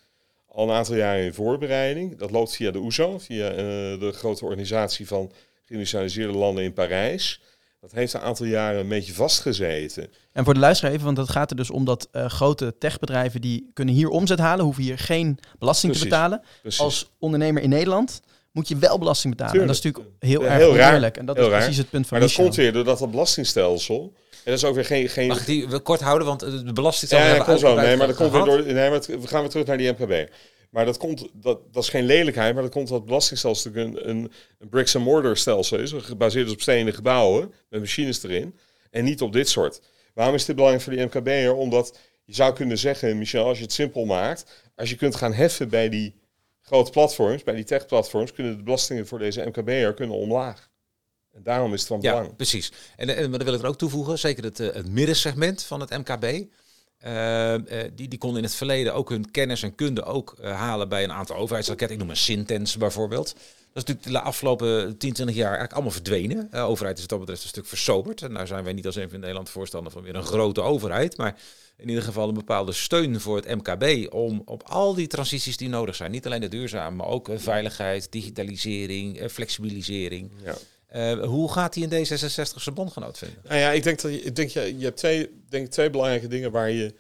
al 0.58 0.68
een 0.68 0.74
aantal 0.74 0.94
jaar 0.94 1.18
in 1.18 1.34
voorbereiding. 1.34 2.18
Dat 2.18 2.30
loopt 2.30 2.56
via 2.56 2.70
de 2.70 2.78
OESO, 2.78 3.18
via 3.18 3.50
eh, 3.50 3.56
de 4.00 4.12
grote 4.14 4.44
organisatie 4.44 5.06
van 5.06 5.32
geïndustrialiseerde 5.64 6.32
landen 6.32 6.64
in 6.64 6.72
Parijs. 6.72 7.40
Dat 7.80 7.92
heeft 7.92 8.12
een 8.12 8.20
aantal 8.20 8.46
jaren 8.46 8.80
een 8.80 8.88
beetje 8.88 9.12
vastgezeten. 9.12 10.10
En 10.32 10.44
voor 10.44 10.54
de 10.54 10.60
luisteraar 10.60 10.92
even, 10.92 11.04
want 11.04 11.16
het 11.16 11.28
gaat 11.28 11.50
er 11.50 11.56
dus 11.56 11.70
om 11.70 11.84
dat 11.84 12.08
eh, 12.12 12.26
grote 12.26 12.74
techbedrijven 12.78 13.40
die 13.40 13.70
kunnen 13.72 13.94
hier 13.94 14.08
omzet 14.08 14.38
halen, 14.38 14.64
hoeven 14.64 14.82
hier 14.82 14.98
geen 14.98 15.38
belasting 15.58 15.92
Precies. 15.92 16.10
te 16.10 16.14
betalen. 16.16 16.42
Precies. 16.60 16.80
Als 16.80 17.10
ondernemer 17.18 17.62
in 17.62 17.68
Nederland 17.68 18.20
moet 18.52 18.68
je 18.68 18.76
wel 18.76 18.98
belasting 18.98 19.36
betalen. 19.36 19.60
En 19.60 19.66
dat 19.66 19.74
is 19.76 19.80
Tuurlijk. 19.82 20.04
natuurlijk 20.04 20.24
heel 20.24 20.40
Ja, 20.42 20.46
erg 20.48 20.58
heel. 20.92 21.02
En 21.12 21.26
dat 21.26 21.36
Heel 21.36 21.44
is 21.44 21.50
raar. 21.50 21.60
precies 21.60 21.76
het 21.78 21.90
punt 21.90 22.06
van 22.06 22.18
maar 22.18 22.20
dat 22.20 22.28
Michel. 22.28 22.44
komt 22.44 22.56
weer 22.56 22.72
doordat 22.72 22.98
dat 22.98 23.10
belastingstelsel... 23.10 24.12
En 24.44 24.54
dat 24.54 24.62
is 24.62 24.68
ook 24.68 24.74
weer 24.74 24.84
geen... 24.84 25.08
geen 25.08 25.28
Mag 25.28 25.40
ik 25.40 25.46
die 25.46 25.68
we 25.68 25.78
kort 25.80 26.00
houden, 26.00 26.26
want 26.26 26.42
eh, 26.42 26.50
de 26.64 26.72
belasting 26.72 27.10
ja, 27.10 27.34
dat 27.36 27.44
komt 27.44 27.60
zo. 27.60 27.74
Nee, 27.74 27.96
maar 27.96 28.06
dat 28.06 28.16
komt 28.16 28.32
weer 28.32 28.44
door... 28.44 28.62
Nee, 28.62 28.74
maar 28.74 28.92
het- 28.92 29.06
we 29.06 29.26
gaan 29.26 29.40
weer 29.40 29.50
terug 29.50 29.66
naar 29.66 29.76
die 29.78 29.90
MKB. 29.90 30.28
Maar 30.70 30.84
dat, 30.84 30.96
komt, 30.96 31.28
dat, 31.32 31.60
dat 31.72 31.82
is 31.82 31.88
geen 31.88 32.04
lelijkheid, 32.04 32.54
maar 32.54 32.62
dat 32.62 32.72
komt 32.72 32.84
omdat 32.84 32.98
het 33.00 33.08
belastingstelsel 33.08 33.70
natuurlijk 33.70 34.04
een, 34.04 34.10
een, 34.10 34.32
een 34.58 34.68
bricks 34.68 34.96
and 34.96 35.04
mortar 35.04 35.36
stelsel 35.36 35.78
is, 35.78 35.92
gebaseerd 35.96 36.46
is 36.46 36.52
op 36.52 36.60
stenen 36.60 36.94
gebouwen 36.94 37.52
met 37.68 37.80
machines 37.80 38.22
erin 38.22 38.58
en 38.90 39.04
niet 39.04 39.22
op 39.22 39.32
dit 39.32 39.48
soort. 39.48 39.80
Waarom 40.14 40.34
is 40.34 40.44
dit 40.44 40.54
belangrijk 40.56 40.84
voor 40.84 40.92
die 40.96 41.04
MKB'er? 41.04 41.54
Omdat 41.54 41.98
je 42.24 42.34
zou 42.34 42.54
kunnen 42.54 42.78
zeggen, 42.78 43.18
Michel, 43.18 43.44
als 43.44 43.56
je 43.58 43.64
het 43.64 43.72
simpel 43.72 44.04
maakt, 44.04 44.44
als 44.76 44.90
je 44.90 44.96
kunt 44.96 45.16
gaan 45.16 45.32
heffen 45.32 45.68
bij 45.68 45.88
die 45.88 46.14
grote 46.68 46.90
platforms, 46.90 47.42
bij 47.42 47.54
die 47.54 47.64
tech-platforms, 47.64 48.32
kunnen 48.32 48.56
de 48.56 48.62
belastingen 48.62 49.06
voor 49.06 49.18
deze 49.18 49.44
MKB'er 49.46 49.94
kunnen 49.94 50.16
omlaag. 50.16 50.68
En 51.32 51.42
daarom 51.42 51.72
is 51.74 51.78
het 51.80 51.88
van 51.88 52.00
Ja, 52.00 52.12
belang. 52.16 52.36
precies. 52.36 52.72
En, 52.96 53.08
en 53.16 53.30
maar 53.30 53.38
dan 53.38 53.48
wil 53.48 53.56
ik 53.56 53.62
er 53.62 53.68
ook 53.68 53.78
toevoegen, 53.78 54.18
zeker 54.18 54.44
het, 54.44 54.60
eh, 54.60 54.74
het 54.74 54.88
middensegment 54.88 55.62
van 55.62 55.80
het 55.80 55.90
MKB. 55.90 56.24
eh, 56.98 57.54
eh, 57.54 57.92
die, 57.94 58.08
die 58.08 58.18
konden 58.18 58.38
in 58.38 58.44
het 58.44 58.54
verleden 58.54 58.94
ook 58.94 59.08
hun 59.08 59.30
kennis 59.30 59.62
en 59.62 59.74
kunde 59.74 60.04
ook 60.04 60.34
eh, 60.40 60.52
halen 60.56 60.88
bij 60.88 61.04
een 61.04 61.12
aantal 61.12 61.36
overheidsraketten. 61.36 61.96
Ik 61.96 62.02
noem 62.02 62.10
een 62.10 62.16
Sintens 62.16 62.76
bijvoorbeeld. 62.76 63.26
Dat 63.72 63.82
is 63.88 63.94
natuurlijk 63.94 64.06
de 64.24 64.28
afgelopen 64.28 64.96
10, 64.98 65.12
20 65.12 65.34
jaar 65.36 65.44
eigenlijk 65.44 65.72
allemaal 65.72 65.92
verdwenen. 65.92 66.48
De 66.50 66.58
overheid 66.58 66.94
is 66.96 67.00
wat 67.00 67.10
dat 67.10 67.18
betreft 67.20 67.42
een 67.42 67.48
stuk 67.48 67.66
versoberd. 67.66 68.22
En 68.22 68.32
nou 68.32 68.46
zijn 68.46 68.64
wij 68.64 68.72
niet 68.72 68.86
als 68.86 68.96
een 68.96 69.10
van 69.10 69.20
Nederland 69.20 69.50
voorstander 69.50 69.92
van 69.92 70.02
weer 70.02 70.14
een 70.14 70.22
grote 70.22 70.60
overheid. 70.60 71.16
Maar 71.16 71.36
in 71.78 71.88
ieder 71.88 72.02
geval 72.02 72.28
een 72.28 72.34
bepaalde 72.34 72.72
steun 72.72 73.20
voor 73.20 73.36
het 73.36 73.56
MKB 73.56 74.12
om 74.12 74.42
op 74.44 74.62
al 74.62 74.94
die 74.94 75.06
transities 75.06 75.56
die 75.56 75.68
nodig 75.68 75.94
zijn. 75.94 76.10
Niet 76.10 76.26
alleen 76.26 76.40
de 76.40 76.48
duurzame, 76.48 76.96
maar 76.96 77.06
ook 77.06 77.28
eh, 77.28 77.38
veiligheid, 77.38 78.12
digitalisering, 78.12 79.18
eh, 79.18 79.28
flexibilisering. 79.28 80.30
Ja. 80.44 80.54
Eh, 80.86 81.24
hoe 81.24 81.52
gaat 81.52 81.74
hij 81.74 81.82
in 81.82 81.90
D66 81.90 82.62
zijn 82.62 82.74
bondgenoot 82.74 83.18
vinden? 83.18 83.38
Nou 83.44 83.60
ja, 83.60 83.70
ik 83.70 83.82
denk 83.82 84.00
dat 84.00 84.12
je, 84.12 84.22
ik 84.22 84.36
denk, 84.36 84.50
je, 84.50 84.78
je 84.78 84.84
hebt 84.84 84.96
twee, 84.96 85.30
denk 85.48 85.68
twee 85.68 85.90
belangrijke 85.90 86.28
dingen 86.28 86.50
waar 86.50 86.70
je 86.70 86.94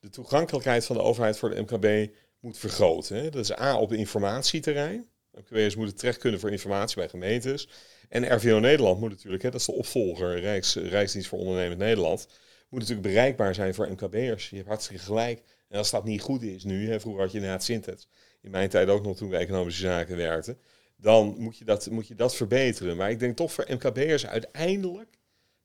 de 0.00 0.10
toegankelijkheid 0.10 0.84
van 0.84 0.96
de 0.96 1.02
overheid 1.02 1.38
voor 1.38 1.50
de 1.50 1.60
MKB 1.60 2.12
moet 2.40 2.58
vergroten. 2.58 3.16
Hè. 3.16 3.30
Dat 3.30 3.42
is 3.42 3.58
A 3.58 3.78
op 3.78 3.92
informatieterrein. 3.92 5.06
MKB'ers 5.32 5.76
moeten 5.76 5.96
terecht 5.96 6.18
kunnen 6.18 6.40
voor 6.40 6.50
informatie 6.50 6.96
bij 6.96 7.08
gemeentes. 7.08 7.68
En 8.08 8.34
RVO 8.36 8.58
Nederland 8.58 9.00
moet 9.00 9.10
natuurlijk, 9.10 9.42
hè, 9.42 9.50
dat 9.50 9.60
is 9.60 9.66
de 9.66 9.72
opvolger 9.72 10.40
Rijks, 10.40 10.74
Rijksdienst 10.74 11.28
voor 11.28 11.38
Ondernemend 11.38 11.78
Nederland, 11.78 12.28
moet 12.68 12.80
natuurlijk 12.80 13.08
bereikbaar 13.08 13.54
zijn 13.54 13.74
voor 13.74 13.90
MKB'ers. 13.90 14.50
Je 14.50 14.56
hebt 14.56 14.68
hartstikke 14.68 15.02
gelijk. 15.02 15.42
En 15.68 15.78
als 15.78 15.90
dat 15.90 16.04
niet 16.04 16.20
goed 16.20 16.42
is 16.42 16.64
nu, 16.64 16.88
hè, 16.90 17.00
vroeger 17.00 17.22
had 17.22 17.30
je 17.30 17.38
inderdaad 17.38 17.64
Sintets, 17.64 18.08
in 18.42 18.50
mijn 18.50 18.68
tijd 18.68 18.88
ook 18.88 19.02
nog 19.02 19.16
toen 19.16 19.30
we 19.30 19.36
economische 19.36 19.80
zaken 19.80 20.16
werkten, 20.16 20.58
dan 20.96 21.34
moet 21.38 21.58
je 21.58 21.64
dat, 21.64 21.90
moet 21.90 22.08
je 22.08 22.14
dat 22.14 22.36
verbeteren. 22.36 22.96
Maar 22.96 23.10
ik 23.10 23.18
denk 23.18 23.36
toch 23.36 23.52
voor 23.52 23.66
MKB'ers 23.68 24.26
uiteindelijk, 24.26 25.18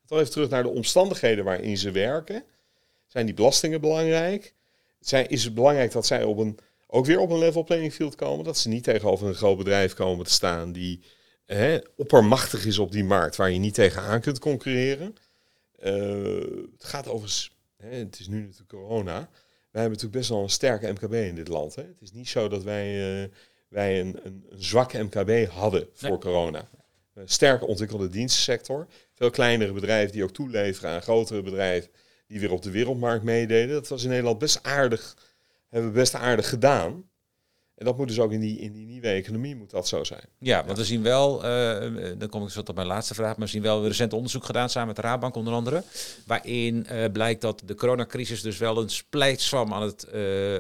toch 0.06 0.20
even 0.20 0.32
terug 0.32 0.50
naar 0.50 0.64
de 0.64 0.70
omstandigheden 0.70 1.44
waarin 1.44 1.78
ze 1.78 1.92
werken, 1.92 2.44
zijn 3.08 3.26
die 3.26 3.36
belastingen 3.36 3.82
belangrijk? 3.82 4.54
Zijn, 5.00 5.30
is 5.30 5.44
het 5.44 5.54
belangrijk 5.54 5.92
dat 5.92 6.06
zij 6.06 6.24
op 6.24 6.38
een, 6.38 6.58
ook 6.88 7.06
weer 7.06 7.20
op 7.20 7.30
een 7.30 7.38
level 7.38 7.64
playing 7.64 7.94
field 7.94 8.16
komen? 8.16 8.46
Dat 8.46 8.58
ze 8.58 8.70
niet 8.70 8.84
tegenover 8.84 9.28
een 9.28 9.36
groot 9.36 9.58
bedrijf 9.58 9.94
komen 9.94 10.26
te 10.26 10.32
staan 10.32 10.72
die 10.72 11.04
hè, 11.46 11.80
oppermachtig 11.96 12.66
is 12.66 12.80
op 12.80 12.92
die 12.92 13.04
markt, 13.04 13.36
waar 13.36 13.52
je 13.52 13.60
niet 13.60 13.74
tegenaan 13.74 14.22
kunt 14.22 14.40
concurreren. 14.40 15.16
Eh, 15.82 16.72
het 16.78 16.84
gaat 16.84 17.08
overigens, 17.08 17.56
hè, 17.78 17.90
het 17.90 18.20
is 18.20 18.28
nu 18.28 18.40
natuurlijk 18.42 18.70
corona. 18.70 19.30
Wij 19.72 19.82
hebben 19.82 19.92
natuurlijk 19.92 20.18
best 20.18 20.30
wel 20.30 20.44
een 20.44 20.50
sterke 20.50 20.92
MKB 20.92 21.14
in 21.14 21.36
dit 21.36 21.48
land. 21.48 21.76
Hè. 21.76 21.82
Het 21.84 22.02
is 22.02 22.12
niet 22.12 22.30
zo 22.30 22.48
dat 22.48 22.64
wij, 22.64 23.22
eh, 23.24 23.30
wij 23.68 24.00
een, 24.00 24.20
een, 24.24 24.46
een 24.50 24.64
zwak 24.64 24.94
MKB 24.94 25.48
hadden 25.50 25.88
voor 25.94 26.10
Nee. 26.10 26.18
corona. 26.18 26.70
Een 27.14 27.30
sterk 27.30 27.68
ontwikkelde 27.68 28.10
dienstensector. 28.10 28.88
Veel 29.14 29.30
kleinere 29.30 29.74
bedrijven 29.74 30.12
die 30.12 30.24
ook 30.24 30.32
toeleveren 30.32 30.90
aan 30.92 31.02
grotere 31.02 31.42
bedrijven 31.42 31.92
die 32.28 32.40
weer 32.40 32.52
op 32.52 32.62
de 32.62 32.72
wereldmarkt 32.72 33.24
meededen. 33.24 33.74
Dat 33.74 33.88
was 33.88 34.04
in 34.04 34.10
Nederland 34.10 34.40
best 34.40 34.64
aardig, 34.64 35.18
hebben 35.70 35.92
we 35.92 35.98
best 36.00 36.16
aardig 36.16 36.50
gedaan. 36.50 37.10
En 37.82 37.88
dat 37.88 37.98
moet 37.98 38.08
dus 38.08 38.20
ook 38.20 38.32
in 38.32 38.40
die, 38.40 38.60
in 38.60 38.72
die 38.72 38.86
nieuwe 38.86 39.08
economie 39.08 39.56
moet 39.56 39.70
dat 39.70 39.88
zo 39.88 40.04
zijn. 40.04 40.24
Ja, 40.38 40.66
want 40.66 40.78
we 40.78 40.86
zien 40.86 41.04
wel, 41.04 41.46
uh, 41.46 41.92
dan 42.18 42.30
kom 42.30 42.44
ik 42.44 42.50
zo 42.50 42.64
tot 42.64 42.76
mijn 42.76 42.88
laatste 42.88 43.14
vraag, 43.14 43.38
maar 43.38 43.46
we 43.46 43.52
zien 43.52 43.62
wel 43.62 43.88
recent 43.88 44.14
onderzoek 44.14 44.46
gedaan 44.46 44.70
samen 44.70 44.88
met 44.88 44.96
de 44.96 45.02
Raadbank 45.02 45.36
onder 45.36 45.54
andere, 45.54 45.84
waarin 46.26 46.88
uh, 46.92 47.06
blijkt 47.12 47.42
dat 47.42 47.62
de 47.66 47.76
coronacrisis 47.76 48.42
dus 48.42 48.58
wel 48.58 48.78
een 48.78 48.90
splijtswam 48.90 49.74
aan 49.74 49.82
het, 49.82 50.08
uh, 50.14 50.54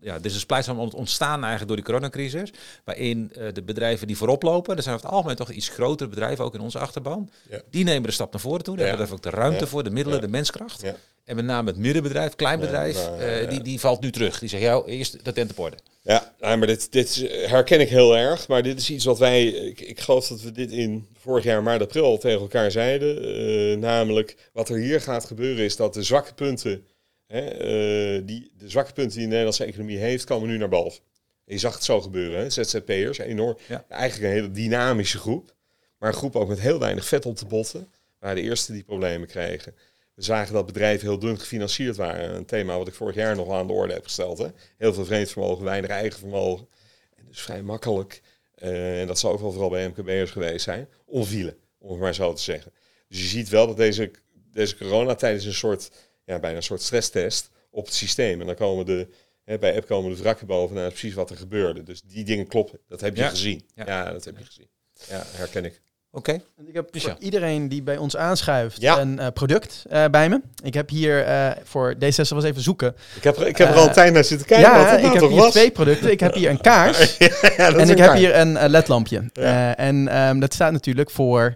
ja, 0.00 0.14
er 0.14 0.24
is 0.24 0.34
een 0.34 0.40
splijtswam 0.40 0.78
aan 0.78 0.84
het 0.84 0.94
ontstaan 0.94 1.38
eigenlijk 1.44 1.66
door 1.66 1.76
die 1.76 1.84
coronacrisis, 1.84 2.52
waarin 2.84 3.32
de 3.52 3.62
bedrijven 3.62 4.06
die 4.06 4.16
voorop 4.16 4.42
lopen, 4.42 4.74
dat 4.74 4.84
zijn 4.84 4.94
over 4.96 5.06
het 5.06 5.16
algemeen 5.16 5.36
toch 5.36 5.50
iets 5.50 5.68
grotere 5.68 6.08
bedrijven, 6.08 6.44
ook 6.44 6.54
in 6.54 6.60
onze 6.60 6.78
achterban, 6.78 7.30
ja. 7.50 7.60
die 7.70 7.84
nemen 7.84 8.02
de 8.02 8.14
stap 8.14 8.32
naar 8.32 8.40
voren 8.40 8.64
toe, 8.64 8.76
daar 8.76 8.84
ja. 8.84 8.90
hebben 8.90 9.08
we 9.08 9.14
ook 9.14 9.32
de 9.32 9.38
ruimte 9.38 9.66
voor, 9.66 9.84
de 9.84 9.90
middelen, 9.90 10.20
de 10.20 10.28
menskracht. 10.28 10.82
En 11.28 11.36
met 11.36 11.44
name 11.44 11.70
het 11.70 11.78
middenbedrijf, 11.78 12.34
kleinbedrijf, 12.34 13.08
die, 13.48 13.62
die 13.62 13.80
valt 13.80 14.00
nu 14.00 14.10
terug. 14.10 14.38
Die 14.38 14.48
zegt, 14.48 14.62
ja, 14.62 14.82
eerst 14.86 15.16
op 15.50 15.58
orde. 15.58 15.76
Ja, 16.02 16.34
maar 16.40 16.66
dit, 16.66 16.92
dit 16.92 17.16
herken 17.30 17.80
ik 17.80 17.88
heel 17.88 18.16
erg. 18.16 18.48
Maar 18.48 18.62
dit 18.62 18.78
is 18.78 18.90
iets 18.90 19.04
wat 19.04 19.18
wij, 19.18 19.46
ik, 19.46 19.80
ik 19.80 20.00
geloof 20.00 20.28
dat 20.28 20.40
we 20.40 20.52
dit 20.52 20.70
in 20.70 21.08
vorig 21.18 21.44
jaar 21.44 21.62
maart, 21.62 21.82
april 21.82 22.18
tegen 22.18 22.40
elkaar 22.40 22.70
zeiden. 22.70 23.28
Uh, 23.28 23.76
namelijk, 23.76 24.50
wat 24.52 24.68
er 24.68 24.76
hier 24.76 25.00
gaat 25.00 25.24
gebeuren 25.24 25.64
is 25.64 25.76
dat 25.76 25.94
de 25.94 26.02
zwakke 26.02 26.34
punten, 26.34 26.86
hè, 27.26 27.52
uh, 27.52 28.26
die, 28.26 28.50
de 28.58 28.70
zwakke 28.70 28.92
punten 28.92 29.12
die 29.12 29.22
de 29.22 29.28
Nederlandse 29.28 29.64
economie 29.64 29.98
heeft, 29.98 30.24
komen 30.24 30.48
nu 30.48 30.58
naar 30.58 30.68
boven. 30.68 31.02
je 31.44 31.58
zag 31.58 31.74
het 31.74 31.84
zo 31.84 32.00
gebeuren, 32.00 32.40
hè? 32.40 32.50
ZZP'ers, 32.50 33.18
enorm, 33.18 33.56
ja. 33.68 33.84
eigenlijk 33.88 34.22
een 34.22 34.38
hele 34.38 34.50
dynamische 34.50 35.18
groep. 35.18 35.54
Maar 35.98 36.08
een 36.08 36.16
groep 36.16 36.36
ook 36.36 36.48
met 36.48 36.60
heel 36.60 36.78
weinig 36.78 37.04
vet 37.04 37.26
op 37.26 37.38
de 37.38 37.46
botten, 37.46 37.88
waar 38.18 38.34
de 38.34 38.40
eerste 38.40 38.72
die 38.72 38.84
problemen 38.84 39.28
kregen. 39.28 39.74
We 40.18 40.24
zagen 40.24 40.54
dat 40.54 40.66
bedrijven 40.66 41.08
heel 41.08 41.18
dun 41.18 41.38
gefinancierd 41.38 41.96
waren. 41.96 42.34
Een 42.34 42.44
thema 42.44 42.78
wat 42.78 42.88
ik 42.88 42.94
vorig 42.94 43.14
jaar 43.14 43.36
nog 43.36 43.50
aan 43.50 43.66
de 43.66 43.72
orde 43.72 43.92
heb 43.92 44.04
gesteld. 44.04 44.38
Hè? 44.38 44.46
Heel 44.76 44.94
veel 44.94 45.04
vreemd 45.04 45.30
vermogen, 45.30 45.64
weinig 45.64 45.90
eigen 45.90 46.18
vermogen. 46.18 46.68
En 47.16 47.24
dus 47.26 47.40
vrij 47.40 47.62
makkelijk, 47.62 48.22
uh, 48.62 49.00
en 49.00 49.06
dat 49.06 49.18
zal 49.18 49.32
ook 49.32 49.40
wel 49.40 49.50
vooral 49.50 49.70
bij 49.70 49.88
MKB'ers 49.88 50.30
geweest 50.30 50.64
zijn, 50.64 50.88
onvielen, 51.04 51.56
om 51.78 51.90
het 51.90 52.00
maar 52.00 52.14
zo 52.14 52.32
te 52.32 52.42
zeggen. 52.42 52.72
Dus 53.08 53.20
je 53.20 53.26
ziet 53.26 53.48
wel 53.48 53.66
dat 53.66 53.76
deze, 53.76 54.10
deze 54.52 54.76
coronatijd 54.76 55.38
is 55.38 55.44
een 55.44 55.54
soort, 55.54 55.90
ja, 56.24 56.38
bijna 56.38 56.56
een 56.56 56.62
soort 56.62 56.82
stresstest 56.82 57.50
op 57.70 57.84
het 57.84 57.94
systeem. 57.94 58.40
En 58.40 58.46
dan 58.46 58.56
komen 58.56 58.86
de, 58.86 59.08
hè, 59.44 59.58
bij 59.58 59.76
app 59.76 59.86
komen 59.86 60.10
de 60.10 60.22
wrakken 60.22 60.46
bovenaan 60.46 60.88
precies 60.88 61.14
wat 61.14 61.30
er 61.30 61.36
gebeurde. 61.36 61.82
Dus 61.82 62.02
die 62.02 62.24
dingen 62.24 62.46
kloppen. 62.46 62.80
Dat 62.88 63.00
heb 63.00 63.16
je 63.16 63.24
gezien. 63.24 63.68
Ja. 63.74 63.86
ja, 63.86 64.12
dat 64.12 64.24
heb 64.24 64.38
je 64.38 64.44
gezien. 64.44 64.68
Ja, 65.08 65.22
herken 65.26 65.64
ik. 65.64 65.80
Oké. 66.12 66.30
Okay. 66.30 66.66
Ik 66.68 66.74
heb 66.74 66.88
voor 66.92 67.16
iedereen 67.18 67.68
die 67.68 67.82
bij 67.82 67.96
ons 67.96 68.16
aanschuift 68.16 68.82
een 68.82 69.18
uh, 69.18 69.26
product 69.34 69.84
uh, 69.92 70.04
bij 70.10 70.28
me. 70.28 70.40
Ik 70.62 70.74
heb 70.74 70.88
hier 70.88 71.28
uh, 71.28 71.50
voor 71.64 71.94
D66 71.94 72.28
was 72.28 72.44
even 72.44 72.62
zoeken. 72.62 72.96
Ik 73.16 73.24
heb, 73.24 73.36
ik 73.36 73.56
heb 73.56 73.68
er 73.68 73.74
al 73.74 73.86
een 73.86 73.92
tijd 73.92 74.12
naar 74.12 74.24
zitten 74.24 74.46
kijken. 74.46 74.70
Ja, 74.70 74.96
ik 74.96 75.12
heb 75.12 75.28
hier 75.28 75.40
was. 75.40 75.50
twee 75.50 75.70
producten. 75.70 76.10
Ik 76.10 76.20
heb 76.20 76.34
hier 76.34 76.50
een 76.50 76.60
kaars 76.60 77.16
ja, 77.56 77.72
en 77.72 77.90
ik 77.90 77.98
heb 77.98 78.14
hier 78.14 78.36
een 78.36 78.68
ledlampje. 78.68 79.30
Ja. 79.32 79.76
en 79.76 80.18
um, 80.22 80.40
dat 80.40 80.54
staat 80.54 80.72
natuurlijk 80.72 81.10
voor 81.10 81.54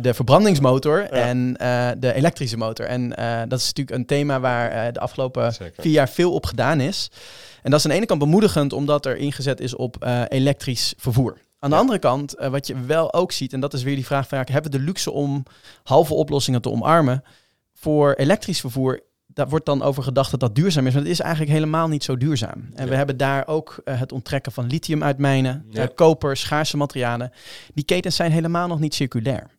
de 0.00 0.14
verbrandingsmotor 0.14 1.02
en 1.10 1.52
de 1.98 2.12
elektrische 2.12 2.56
motor. 2.56 2.86
En 2.86 3.08
dat 3.48 3.58
is 3.58 3.66
natuurlijk 3.66 3.96
een 3.96 4.06
thema 4.06 4.40
waar 4.40 4.92
de 4.92 5.00
afgelopen 5.00 5.52
Zeker. 5.52 5.82
vier 5.82 5.92
jaar 5.92 6.08
veel 6.08 6.32
op 6.32 6.46
gedaan 6.46 6.80
is. 6.80 7.10
En 7.62 7.70
dat 7.70 7.78
is 7.78 7.84
aan 7.84 7.90
de 7.90 7.96
ene 7.96 8.06
kant 8.06 8.20
bemoedigend 8.20 8.72
omdat 8.72 9.06
er 9.06 9.16
ingezet 9.16 9.60
is 9.60 9.76
op 9.76 10.06
elektrisch 10.28 10.94
vervoer. 10.96 11.36
Aan 11.58 11.70
de 11.70 11.76
andere 11.76 11.98
kant, 11.98 12.40
uh, 12.40 12.48
wat 12.48 12.66
je 12.66 12.80
wel 12.80 13.12
ook 13.12 13.32
ziet, 13.32 13.52
en 13.52 13.60
dat 13.60 13.74
is 13.74 13.82
weer 13.82 13.94
die 13.94 14.06
vraag 14.06 14.28
vaak, 14.28 14.48
hebben 14.48 14.70
we 14.70 14.78
de 14.78 14.84
luxe 14.84 15.10
om 15.10 15.42
halve 15.82 16.14
oplossingen 16.14 16.62
te 16.62 16.70
omarmen? 16.70 17.22
Voor 17.72 18.14
elektrisch 18.14 18.60
vervoer, 18.60 19.00
daar 19.26 19.48
wordt 19.48 19.66
dan 19.66 19.82
over 19.82 20.02
gedacht 20.02 20.30
dat 20.30 20.40
dat 20.40 20.54
duurzaam 20.54 20.86
is, 20.86 20.92
maar 20.92 21.02
het 21.02 21.10
is 21.10 21.20
eigenlijk 21.20 21.52
helemaal 21.52 21.88
niet 21.88 22.04
zo 22.04 22.16
duurzaam. 22.16 22.68
En 22.74 22.88
we 22.88 22.94
hebben 22.94 23.16
daar 23.16 23.46
ook 23.46 23.82
uh, 23.84 24.00
het 24.00 24.12
onttrekken 24.12 24.52
van 24.52 24.66
lithium 24.66 25.02
uit 25.02 25.18
mijnen, 25.18 25.66
ja. 25.70 25.82
uh, 25.82 25.88
koper, 25.94 26.36
schaarse 26.36 26.76
materialen. 26.76 27.32
Die 27.74 27.84
ketens 27.84 28.16
zijn 28.16 28.32
helemaal 28.32 28.68
nog 28.68 28.80
niet 28.80 28.94
circulair. 28.94 29.50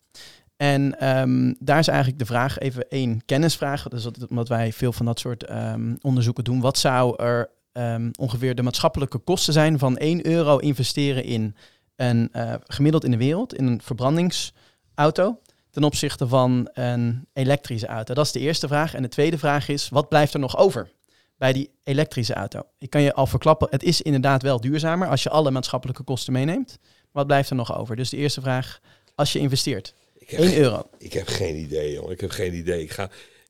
En 0.58 1.08
um, 1.20 1.56
daar 1.60 1.80
is 1.80 1.88
eigenlijk 1.88 2.20
de 2.20 2.26
vraag, 2.26 2.58
even 2.58 2.90
één 2.90 3.26
kennisvraag, 3.26 3.88
dus 3.88 4.04
dat, 4.04 4.28
omdat 4.30 4.48
wij 4.48 4.74
veel 4.74 4.94
van 4.94 5.06
dat 5.06 5.20
soort 5.20 5.50
um, 5.50 5.98
onderzoeken 6.02 6.44
doen. 6.44 6.60
Wat 6.60 6.78
zou 6.78 7.24
er 7.24 7.50
um, 7.74 8.12
ongeveer 8.20 8.56
de 8.56 8.64
maatschappelijke 8.64 9.18
kosten 9.18 9.54
zijn 9.54 9.80
van 9.80 9.98
1 9.98 10.28
euro 10.28 10.58
investeren 10.58 11.24
in 11.24 11.56
een, 12.00 12.30
uh, 12.34 12.54
gemiddeld 12.64 13.04
in 13.04 13.12
de 13.12 13.18
wereld 13.18 13.54
in 13.54 13.68
een 13.68 13.82
verbrandingsauto 13.82 15.40
ten 15.72 15.84
opzichte 15.84 16.28
van 16.28 16.70
een 16.74 17.28
elektrische 17.34 17.88
auto? 17.88 18.14
Dat 18.14 18.26
is 18.26 18.32
de 18.32 18.40
eerste 18.40 18.68
vraag. 18.68 18.94
En 18.94 19.02
de 19.02 19.08
tweede 19.08 19.38
vraag 19.38 19.68
is, 19.68 19.90
wat 19.90 20.10
blijft 20.10 20.34
er 20.34 20.40
nog 20.40 20.58
over 20.58 20.92
bij 21.38 21.54
die 21.54 21.72
elektrische 21.84 22.34
auto? 22.34 22.62
Ik 22.78 22.90
kan 22.90 23.02
je 23.02 23.14
al 23.14 23.28
verklappen, 23.28 23.68
het 23.72 23.84
is 23.84 24.02
inderdaad 24.02 24.42
wel 24.42 24.62
duurzamer 24.62 25.08
als 25.08 25.24
je 25.24 25.30
alle 25.30 25.52
maatschappelijke 25.52 26.04
kosten 26.04 26.34
meeneemt. 26.34 26.80
Wat 27.12 27.28
blijft 27.28 27.50
er 27.50 27.56
nog 27.56 27.78
over? 27.78 27.96
Dus 27.96 28.10
de 28.10 28.18
eerste 28.18 28.42
vraag, 28.42 28.80
als 29.16 29.34
je 29.34 29.40
investeert, 29.40 29.94
1 30.28 30.58
euro. 30.58 30.90
Ik 30.98 31.14
heb 31.14 31.28
geen 31.28 31.56
idee, 31.56 31.94
joh. 31.94 32.12
Ik 32.12 32.22
heb 32.22 32.32
geen 32.32 32.54
idee. 32.54 32.82
Ik 32.82 32.92
ga, 32.92 33.10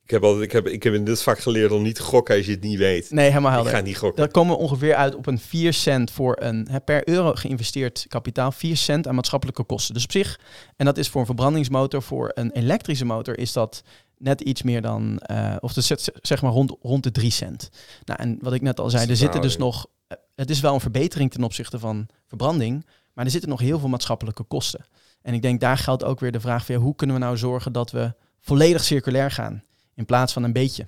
ik 0.10 0.16
heb, 0.16 0.24
altijd, 0.24 0.44
ik, 0.44 0.52
heb, 0.52 0.68
ik 0.68 0.84
heb 0.84 0.94
in 0.94 1.06
dit 1.06 1.22
vak 1.22 1.40
geleerd 1.40 1.72
om 1.72 1.82
niet 1.82 1.96
te 1.96 2.02
gokken 2.02 2.36
als 2.36 2.46
je 2.46 2.52
het 2.52 2.62
niet 2.62 2.78
weet. 2.78 3.12
Nee, 3.12 3.30
helemaal 3.30 3.52
helder. 3.52 3.72
Ik 3.72 3.78
ga 3.78 3.84
niet 3.84 3.98
gokken. 3.98 4.18
Daar 4.18 4.32
komen 4.32 4.56
we 4.56 4.62
ongeveer 4.62 4.96
uit 4.96 5.16
op 5.16 5.28
een 5.28 5.40
4 5.40 5.74
cent 5.74 6.12
voor 6.12 6.38
een 6.40 6.68
hè, 6.72 6.80
per 6.80 7.10
euro 7.10 7.34
geïnvesteerd 7.34 8.06
kapitaal. 8.08 8.52
4 8.52 8.78
cent 8.78 9.08
aan 9.08 9.16
maatschappelijke 9.16 9.64
kosten. 9.64 9.94
Dus 9.94 10.04
op 10.04 10.12
zich, 10.12 10.40
en 10.76 10.86
dat 10.86 10.98
is 10.98 11.10
voor 11.10 11.20
een 11.20 11.26
verbrandingsmotor, 11.26 12.02
voor 12.02 12.32
een 12.34 12.52
elektrische 12.52 13.06
motor 13.06 13.38
is 13.38 13.54
dat 13.54 13.84
net 14.18 14.42
iets 14.42 14.62
meer 14.62 14.82
dan, 14.82 15.22
uh, 15.32 15.56
of 15.60 15.74
de, 15.74 15.98
zeg 16.22 16.42
maar 16.42 16.52
rond, 16.52 16.76
rond 16.82 17.04
de 17.04 17.12
3 17.12 17.32
cent. 17.32 17.70
Nou, 18.06 18.20
en 18.22 18.38
wat 18.42 18.54
ik 18.54 18.62
net 18.62 18.80
al 18.80 18.90
zei, 18.90 19.10
er 19.10 19.16
zitten 19.16 19.42
dus 19.42 19.58
nog, 19.58 19.88
uh, 20.08 20.18
het 20.36 20.50
is 20.50 20.60
wel 20.60 20.74
een 20.74 20.80
verbetering 20.80 21.32
ten 21.32 21.44
opzichte 21.44 21.80
van 21.80 22.08
verbranding, 22.28 22.86
maar 23.14 23.26
er 23.26 23.32
zitten 23.32 23.50
nog 23.50 23.60
heel 23.60 23.80
veel 23.80 23.90
maatschappelijke 23.90 24.44
kosten. 24.44 24.86
En 25.22 25.34
ik 25.34 25.42
denk 25.42 25.60
daar 25.60 25.78
geldt 25.78 26.04
ook 26.04 26.20
weer 26.20 26.32
de 26.32 26.40
vraag 26.40 26.66
van 26.66 26.76
ja, 26.76 26.82
hoe 26.82 26.96
kunnen 26.96 27.16
we 27.16 27.22
nou 27.22 27.38
zorgen 27.38 27.72
dat 27.72 27.92
we 27.92 28.14
volledig 28.40 28.84
circulair 28.84 29.32
gaan? 29.32 29.64
In 30.00 30.06
plaats 30.06 30.34
van 30.34 30.44
een 30.44 30.54
beetje. 30.54 30.88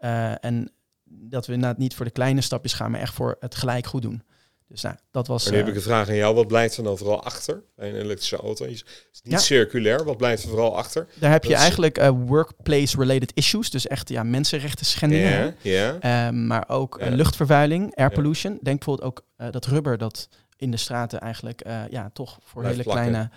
Uh, 0.00 0.44
en 0.44 0.72
dat 1.04 1.46
we 1.46 1.52
inderdaad 1.52 1.78
niet 1.78 1.94
voor 1.94 2.04
de 2.04 2.10
kleine 2.10 2.40
stapjes 2.40 2.72
gaan, 2.72 2.90
maar 2.90 3.00
echt 3.00 3.14
voor 3.14 3.36
het 3.40 3.54
gelijk 3.54 3.86
goed 3.86 4.02
doen. 4.02 4.22
Dus 4.68 4.82
nou, 4.82 4.96
dat 5.10 5.26
was. 5.26 5.50
nu 5.50 5.56
heb 5.56 5.68
ik 5.68 5.74
een 5.74 5.80
vraag 5.80 6.08
aan 6.08 6.14
jou. 6.14 6.34
Wat 6.34 6.46
blijft 6.46 6.76
er 6.76 6.82
dan 6.82 6.98
vooral 6.98 7.24
achter 7.24 7.62
bij 7.76 7.88
een 7.88 7.94
elektrische 7.94 8.36
auto? 8.36 8.64
Het 8.64 8.72
is 8.72 9.20
niet 9.22 9.40
circulair. 9.40 10.04
Wat 10.04 10.16
blijft 10.16 10.42
er 10.42 10.48
vooral 10.48 10.76
achter? 10.76 11.06
Daar 11.18 11.30
heb 11.30 11.44
je 11.44 11.54
eigenlijk 11.54 11.98
uh, 11.98 12.10
workplace-related 12.26 13.32
issues. 13.34 13.70
Dus 13.70 13.86
echt 13.86 14.08
ja, 14.08 14.22
mensenrechten 14.22 14.86
schendingen. 14.86 15.56
Yeah, 15.60 15.94
uh, 16.04 16.40
maar 16.40 16.68
ook 16.68 17.00
luchtvervuiling, 17.00 17.94
air 17.94 18.10
pollution. 18.10 18.58
Denk 18.62 18.84
bijvoorbeeld 18.84 19.08
ook 19.08 19.24
uh, 19.38 19.50
dat 19.50 19.66
rubber 19.66 19.98
dat 19.98 20.28
in 20.56 20.70
de 20.70 20.76
straten 20.76 21.20
eigenlijk 21.20 21.62
ja, 21.90 22.10
toch 22.12 22.38
voor 22.42 22.64
hele 22.64 22.82
kleine 22.82 23.30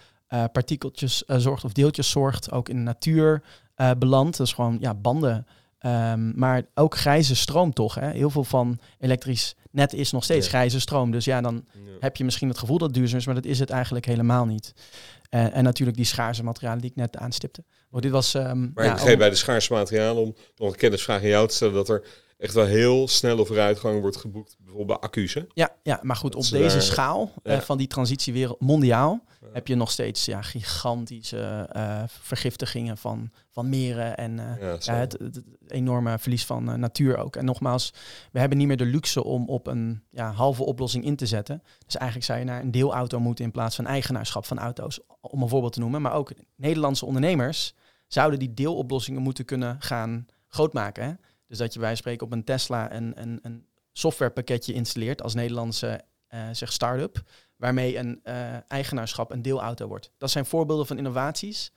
partikeltjes 0.51 1.24
zorgt 1.28 1.64
of 1.64 1.72
deeltjes 1.72 2.09
zorgt. 2.09 2.51
Ook 2.51 2.70
in 2.70 2.76
de 2.76 2.82
natuur 2.82 3.43
uh, 3.78 3.91
belandt. 3.97 4.38
Dat 4.38 4.47
is 4.47 4.53
gewoon 4.53 4.78
ja, 4.80 4.93
banden. 4.93 5.47
Um, 5.86 6.34
maar 6.36 6.63
ook 6.74 6.97
grijze 6.97 7.36
stroom 7.36 7.74
toch. 7.74 7.95
Hè? 7.95 8.11
Heel 8.11 8.30
veel 8.30 8.43
van 8.43 8.80
elektrisch 8.99 9.55
net 9.71 9.93
is 9.93 10.11
nog 10.11 10.24
steeds 10.24 10.47
grijze 10.47 10.80
stroom. 10.80 11.11
Dus 11.11 11.26
ja, 11.26 11.41
dan 11.41 11.65
heb 11.99 12.15
je 12.15 12.24
misschien 12.24 12.47
het 12.47 12.57
gevoel 12.57 12.78
dat 12.78 12.88
het 12.88 12.97
duurzaam 12.97 13.19
is, 13.19 13.26
maar 13.26 13.36
dat 13.36 13.45
is 13.45 13.59
het 13.59 13.69
eigenlijk 13.69 14.05
helemaal 14.05 14.45
niet. 14.45 14.74
Uh, 15.30 15.55
en 15.55 15.63
natuurlijk 15.63 15.97
die 15.97 16.05
schaarse 16.05 16.43
materialen 16.43 16.82
die 16.82 16.89
ik 16.89 16.95
net 16.95 17.17
aanstipte. 17.17 17.63
Want 17.89 18.03
dit 18.03 18.11
was, 18.11 18.34
um, 18.34 18.71
maar 18.74 18.86
ja, 18.86 18.91
ik 18.91 18.99
geef 18.99 19.17
bij 19.17 19.30
de 19.30 19.36
schaarse 19.36 19.74
materialen, 19.74 20.21
om 20.21 20.36
nog 20.55 20.69
een 20.69 20.76
kennisvraag 20.76 21.21
aan 21.21 21.28
jou 21.28 21.47
te 21.47 21.55
stellen, 21.55 21.74
dat 21.74 21.89
er 21.89 22.05
echt 22.43 22.53
wel 22.53 22.65
heel 22.65 23.07
snelle 23.07 23.45
vooruitgang 23.45 24.01
wordt 24.01 24.17
geboekt, 24.17 24.55
bijvoorbeeld 24.59 24.87
bij 24.87 25.09
accu's. 25.09 25.33
Hè? 25.33 25.41
Ja, 25.53 25.75
ja, 25.83 25.99
maar 26.01 26.15
goed, 26.15 26.35
op 26.35 26.49
deze 26.49 26.81
schaal 26.81 27.31
uh, 27.43 27.59
van 27.59 27.77
die 27.77 27.87
transitiewereld 27.87 28.59
mondiaal 28.59 29.23
heb 29.53 29.67
je 29.67 29.75
nog 29.75 29.91
steeds 29.91 30.25
ja, 30.25 30.41
gigantische 30.41 31.69
uh, 31.75 32.03
vergiftigingen 32.07 32.97
van, 32.97 33.31
van 33.49 33.69
meren 33.69 34.17
en 34.17 34.31
uh, 34.37 34.79
ja, 34.79 34.95
het, 34.95 35.15
het, 35.19 35.41
enorme 35.67 36.19
verlies 36.19 36.45
van 36.45 36.79
natuur 36.79 37.17
ook. 37.17 37.35
En 37.35 37.45
nogmaals, 37.45 37.93
we 38.31 38.39
hebben 38.39 38.57
niet 38.57 38.67
meer 38.67 38.77
de 38.77 38.85
luxe 38.85 39.23
om 39.23 39.49
op 39.49 39.67
een 39.67 40.03
ja, 40.09 40.31
halve 40.31 40.63
oplossing 40.63 41.05
in 41.05 41.15
te 41.15 41.25
zetten. 41.25 41.63
Dus 41.85 41.95
eigenlijk 41.95 42.25
zou 42.25 42.39
je 42.39 42.45
naar 42.45 42.61
een 42.61 42.71
deelauto 42.71 43.19
moeten 43.19 43.45
in 43.45 43.51
plaats 43.51 43.75
van 43.75 43.85
eigenaarschap 43.85 44.45
van 44.45 44.59
auto's, 44.59 44.99
om 45.21 45.41
een 45.41 45.49
voorbeeld 45.49 45.73
te 45.73 45.79
noemen. 45.79 46.01
Maar 46.01 46.13
ook 46.13 46.31
Nederlandse 46.55 47.05
ondernemers 47.05 47.75
zouden 48.07 48.39
die 48.39 48.53
deeloplossingen 48.53 49.21
moeten 49.21 49.45
kunnen 49.45 49.75
gaan 49.79 50.25
grootmaken. 50.47 51.03
Hè? 51.03 51.13
Dus 51.53 51.61
dat 51.61 51.73
je 51.73 51.79
bij 51.79 51.95
spreken 51.95 52.25
op 52.25 52.31
een 52.31 52.43
Tesla 52.43 52.93
een, 52.93 53.13
een, 53.15 53.39
een 53.41 53.65
softwarepakketje 53.91 54.73
installeert 54.73 55.21
als 55.21 55.33
Nederlandse 55.33 56.01
zeg 56.51 56.71
start-up 56.71 57.21
waarmee 57.55 57.97
een 57.97 58.19
uh, 58.23 58.33
eigenaarschap 58.67 59.31
een 59.31 59.41
deelauto 59.41 59.87
wordt. 59.87 60.11
Dat 60.17 60.31
zijn 60.31 60.45
voorbeelden 60.45 60.85
van 60.87 60.97
innovaties. 60.97 61.71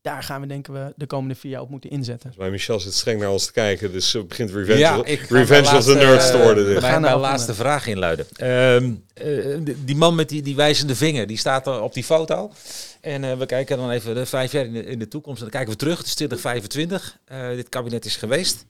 daar 0.00 0.22
gaan 0.22 0.40
we 0.40 0.46
denken 0.46 0.72
we 0.72 0.92
de 0.96 1.06
komende 1.06 1.34
vier 1.34 1.50
jaar 1.50 1.60
op 1.60 1.68
moeten 1.70 1.90
inzetten. 1.90 2.32
Bij 2.36 2.50
Michel 2.50 2.80
zit 2.80 2.94
streng 2.94 3.20
naar 3.20 3.30
ons 3.30 3.46
te 3.46 3.52
kijken, 3.52 3.92
dus 3.92 4.14
uh, 4.14 4.22
begint 4.22 4.50
Revenge, 4.50 4.78
Ja, 4.78 4.98
of, 4.98 5.06
Revenge 5.28 5.76
of 5.76 5.84
the 5.84 5.94
Nerds 5.94 6.30
te 6.30 6.36
eh, 6.36 6.42
worden. 6.42 6.64
dit. 6.66 6.74
We 6.74 6.80
gaan 6.80 7.00
naar 7.00 7.16
laatste 7.16 7.54
vraag 7.54 7.86
inluiden. 7.86 8.26
Ehm, 8.36 8.92
eh, 9.14 9.74
die- 9.84 9.96
man 9.96 10.14
met 10.14 10.28
die, 10.28 10.42
die 10.42 10.56
wijzende 10.56 10.96
vinger, 10.96 11.26
die 11.26 11.38
staat 11.38 11.66
er 11.66 11.80
op 11.80 11.94
die 11.94 12.04
foto. 12.04 12.52
En 13.00 13.24
eh, 13.24 13.38
we 13.38 13.46
kijken 13.46 13.76
dan 13.76 13.90
even 13.90 14.14
de 14.14 14.26
vijf 14.26 14.52
jaar 14.52 14.64
in 14.64 14.72
de, 14.72 14.84
in 14.84 14.98
de 14.98 15.08
toekomst. 15.08 15.36
En 15.42 15.42
dan 15.50 15.52
kijken 15.54 15.72
we 15.72 15.78
terug. 15.78 15.98
Het 15.98 16.06
is 16.06 16.14
2025. 16.14 17.18
Eh, 17.24 17.48
dit 17.48 17.68
kabinet 17.68 18.04
is 18.04 18.16
geweest. 18.16 18.66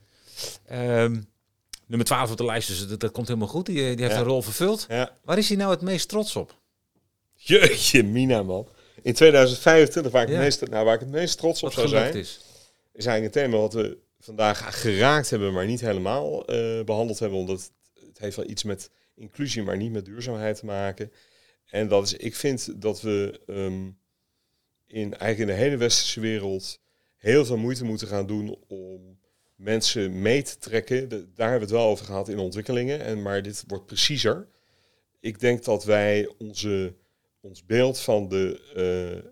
Ehm, 0.67 1.21
nummer 1.87 2.07
12 2.07 2.31
op 2.31 2.37
de 2.37 2.45
lijst, 2.45 2.69
dus 2.69 2.89
dat, 2.89 3.01
dat 3.01 3.13
komt 3.13 3.27
helemaal 3.29 3.49
goed. 3.49 3.67
Die, 3.67 3.75
die 3.75 3.85
heeft 3.85 4.01
Ja. 4.15 4.19
een 4.21 4.25
rol 4.27 4.43
vervuld. 4.43 4.87
Ja. 4.89 5.17
Waar 5.25 5.39
is 5.39 5.49
hij 5.49 5.57
nou 5.57 5.71
het 5.71 5.81
meest 5.81 6.09
trots 6.09 6.37
op? 6.37 6.61
Jeetje, 7.35 8.03
Mina, 8.03 8.43
man. 8.43 8.69
In 9.03 9.15
2025, 9.15 10.13
waar 10.13 10.23
ik, 10.23 10.29
Ja. 10.29 10.35
het, 10.35 10.43
meest, 10.45 10.69
nou, 10.71 10.85
waar 10.85 10.95
ik 10.95 11.01
het 11.01 11.11
meest 11.11 11.39
trots 11.39 11.63
op 11.63 11.73
zou 11.73 11.89
zijn, 11.89 12.15
is. 12.15 12.41
is 12.93 13.07
eigenlijk 13.07 13.37
een 13.37 13.43
thema 13.43 13.57
wat 13.57 13.73
we 13.73 13.99
vandaag 14.21 14.81
geraakt 14.81 15.31
hebben, 15.31 15.53
maar 15.53 15.67
niet 15.67 15.81
helemaal 15.81 16.47
eh, 16.47 16.85
behandeld 16.85 17.19
hebben. 17.19 17.39
Omdat 17.39 17.71
het 18.07 18.19
heeft 18.19 18.37
wel 18.37 18.49
iets 18.51 18.63
met 18.63 18.91
inclusie, 19.15 19.63
maar 19.63 19.77
niet 19.77 19.93
met 19.93 20.05
duurzaamheid 20.05 20.59
te 20.59 20.65
maken. 20.65 21.13
En 21.67 21.89
dat 21.89 22.07
is, 22.07 22.13
ik 22.15 22.37
vind 22.37 22.83
dat 22.83 23.01
we 23.01 23.41
ehm, 23.47 23.91
in, 24.87 25.17
eigenlijk 25.17 25.39
in 25.39 25.47
de 25.47 25.63
hele 25.63 25.77
westerse 25.77 26.21
wereld 26.21 26.81
heel 27.17 27.45
veel 27.45 27.57
moeite 27.57 27.85
moeten 27.85 28.09
gaan 28.09 28.27
doen 28.27 28.57
om 28.69 29.12
mensen 29.63 30.23
mee 30.23 30.43
te 30.43 30.59
trekken. 30.59 31.09
Daar 31.09 31.51
hebben 31.51 31.69
we 31.69 31.75
het 31.75 31.83
wel 31.83 31.91
over 31.91 32.05
gehad 32.05 32.29
in 32.29 32.39
ontwikkelingen, 32.39 33.01
en, 33.01 33.23
maar 33.23 33.43
dit 33.43 33.65
wordt 33.67 33.87
preciezer. 33.87 34.49
Ik 35.21 35.41
denk 35.41 35.65
dat 35.65 35.85
wij 35.85 36.35
onze, 36.39 36.95
ons 37.41 37.65
beeld 37.67 38.01
van 38.01 38.29
de, 38.29 38.61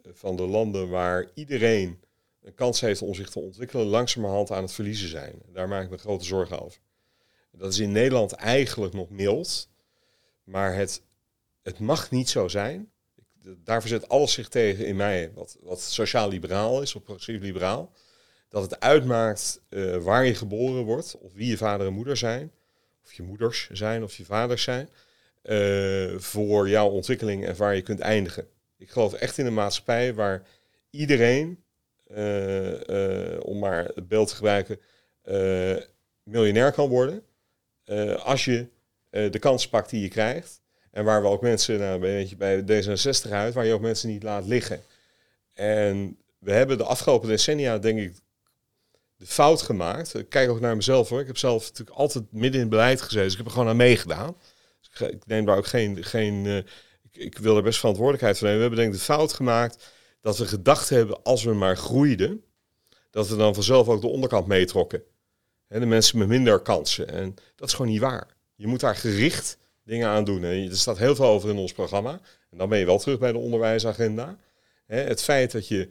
eh, 0.04 0.12
van 0.14 0.36
de 0.36 0.42
landen 0.42 0.88
waar 0.88 1.30
iedereen 1.34 2.00
een 2.42 2.54
kans 2.54 2.80
heeft 2.80 3.02
om 3.02 3.14
zich 3.14 3.30
te 3.30 3.40
ontwikkelen, 3.40 3.86
langzamerhand 3.86 4.50
aan 4.50 4.62
het 4.62 4.72
verliezen 4.72 5.08
zijn. 5.08 5.42
Daar 5.52 5.68
maak 5.68 5.84
ik 5.84 5.90
me 5.90 5.98
grote 5.98 6.24
zorgen 6.24 6.62
over. 6.62 6.80
Dat 7.52 7.72
is 7.72 7.78
in 7.78 7.92
Nederland 7.92 8.32
eigenlijk 8.32 8.92
nog 8.92 9.10
mild, 9.10 9.68
maar 10.44 10.74
het, 10.74 11.02
het 11.62 11.78
mag 11.78 12.10
niet 12.10 12.28
zo 12.28 12.48
zijn. 12.48 12.90
Daar 13.64 13.80
verzet 13.80 14.08
alles 14.08 14.32
zich 14.32 14.48
tegen 14.48 14.86
in 14.86 14.96
mij, 14.96 15.32
wat, 15.34 15.56
wat 15.60 15.80
sociaal-liberaal 15.80 16.82
is, 16.82 16.94
of 16.94 17.02
progressief-liberaal. 17.02 17.92
Dat 18.50 18.62
het 18.62 18.80
uitmaakt 18.80 19.60
eh, 19.68 19.96
waar 19.96 20.24
je 20.24 20.34
geboren 20.34 20.82
wordt, 20.82 21.18
of 21.18 21.32
wie 21.32 21.46
je 21.46 21.56
vader 21.56 21.86
en 21.86 21.92
moeder 21.92 22.16
zijn, 22.16 22.52
of 23.04 23.12
je 23.12 23.22
moeders 23.22 23.68
zijn, 23.72 24.02
of 24.02 24.16
je 24.16 24.24
vaders 24.24 24.62
zijn, 24.62 24.88
eh, 25.42 26.18
voor 26.18 26.68
jouw 26.68 26.88
ontwikkeling 26.88 27.46
en 27.46 27.56
waar 27.56 27.74
je 27.74 27.82
kunt 27.82 28.00
eindigen. 28.00 28.46
Ik 28.78 28.90
geloof 28.90 29.12
echt 29.12 29.38
in 29.38 29.46
een 29.46 29.54
maatschappij 29.54 30.14
waar 30.14 30.42
iedereen 30.90 31.62
eh, 32.06 33.40
om 33.42 33.58
maar 33.58 33.84
het 33.94 34.08
beeld 34.08 34.28
te 34.28 34.34
gebruiken, 34.34 34.78
miljonair 36.22 36.72
kan 36.72 36.88
worden. 36.88 37.22
als 38.18 38.44
je 38.44 38.66
de 39.10 39.38
kans 39.38 39.68
pakt 39.68 39.90
die 39.90 40.02
je 40.02 40.08
krijgt. 40.08 40.60
En 40.90 41.04
waar 41.04 41.22
we 41.22 41.28
ook 41.28 41.42
mensen, 41.42 41.78
nou, 41.78 41.94
een 41.94 42.00
beetje 42.00 42.36
bij 42.36 42.62
D66 42.62 43.30
uit, 43.30 43.54
waar 43.54 43.66
je 43.66 43.72
ook 43.72 43.80
mensen 43.80 44.08
niet 44.08 44.22
laat 44.22 44.46
liggen. 44.46 44.82
En 45.52 46.18
we 46.38 46.52
hebben 46.52 46.78
de 46.78 46.84
afgelopen 46.84 47.28
decennia, 47.28 47.78
denk 47.78 47.98
ik, 47.98 48.14
de 49.20 49.26
fout 49.26 49.62
gemaakt. 49.62 50.14
Ik 50.14 50.28
kijk 50.28 50.50
ook 50.50 50.60
naar 50.60 50.76
mezelf 50.76 51.08
hoor. 51.08 51.20
Ik 51.20 51.26
heb 51.26 51.36
zelf 51.36 51.62
natuurlijk 51.62 51.96
altijd 51.96 52.32
midden 52.32 52.60
in 52.60 52.68
beleid 52.68 53.00
gezeten. 53.00 53.22
Dus 53.22 53.32
ik 53.32 53.38
heb 53.38 53.46
er 53.46 53.52
gewoon 53.52 53.68
aan 53.68 53.76
meegedaan. 53.76 54.36
Dus 54.80 55.08
ik, 55.08 55.26
neem 55.26 55.44
daar 55.44 55.56
ook 55.56 55.66
geen. 55.66 56.04
geen 56.04 56.46
eh, 56.46 56.56
ik, 57.02 57.16
ik 57.16 57.38
wil 57.38 57.56
er 57.56 57.62
best 57.62 57.78
verantwoordelijkheid 57.78 58.38
voor 58.38 58.46
nemen. 58.46 58.62
We 58.62 58.66
hebben 58.66 58.84
denk 58.84 58.94
ik 58.94 59.06
de 59.06 59.12
fout 59.12 59.32
gemaakt 59.32 59.92
dat 60.20 60.38
we 60.38 60.46
gedacht 60.46 60.88
hebben 60.88 61.22
als 61.22 61.44
we 61.44 61.52
maar 61.52 61.76
groeiden, 61.76 62.44
dat 63.10 63.28
we 63.28 63.36
dan 63.36 63.54
vanzelf 63.54 63.88
ook 63.88 64.00
de 64.00 64.06
onderkant 64.06 64.46
meetrokken. 64.46 65.02
De 65.68 65.86
mensen 65.86 66.18
met 66.18 66.28
minder 66.28 66.60
kansen. 66.60 67.08
En 67.08 67.34
dat 67.56 67.68
is 67.68 67.74
gewoon 67.74 67.90
niet 67.90 68.00
waar. 68.00 68.36
Je 68.54 68.66
moet 68.66 68.80
daar 68.80 68.96
gericht 68.96 69.58
dingen 69.84 70.08
aan 70.08 70.24
doen. 70.24 70.44
En 70.44 70.70
er 70.70 70.76
staat 70.76 70.98
heel 70.98 71.14
veel 71.14 71.26
over 71.26 71.50
in 71.50 71.56
ons 71.56 71.72
programma. 71.72 72.20
En 72.50 72.58
dan 72.58 72.68
ben 72.68 72.78
je 72.78 72.84
wel 72.84 72.98
terug 72.98 73.18
bij 73.18 73.32
de 73.32 73.38
onderwijsagenda. 73.38 74.38
Het 74.86 75.22
feit 75.22 75.52
dat 75.52 75.68
je 75.68 75.90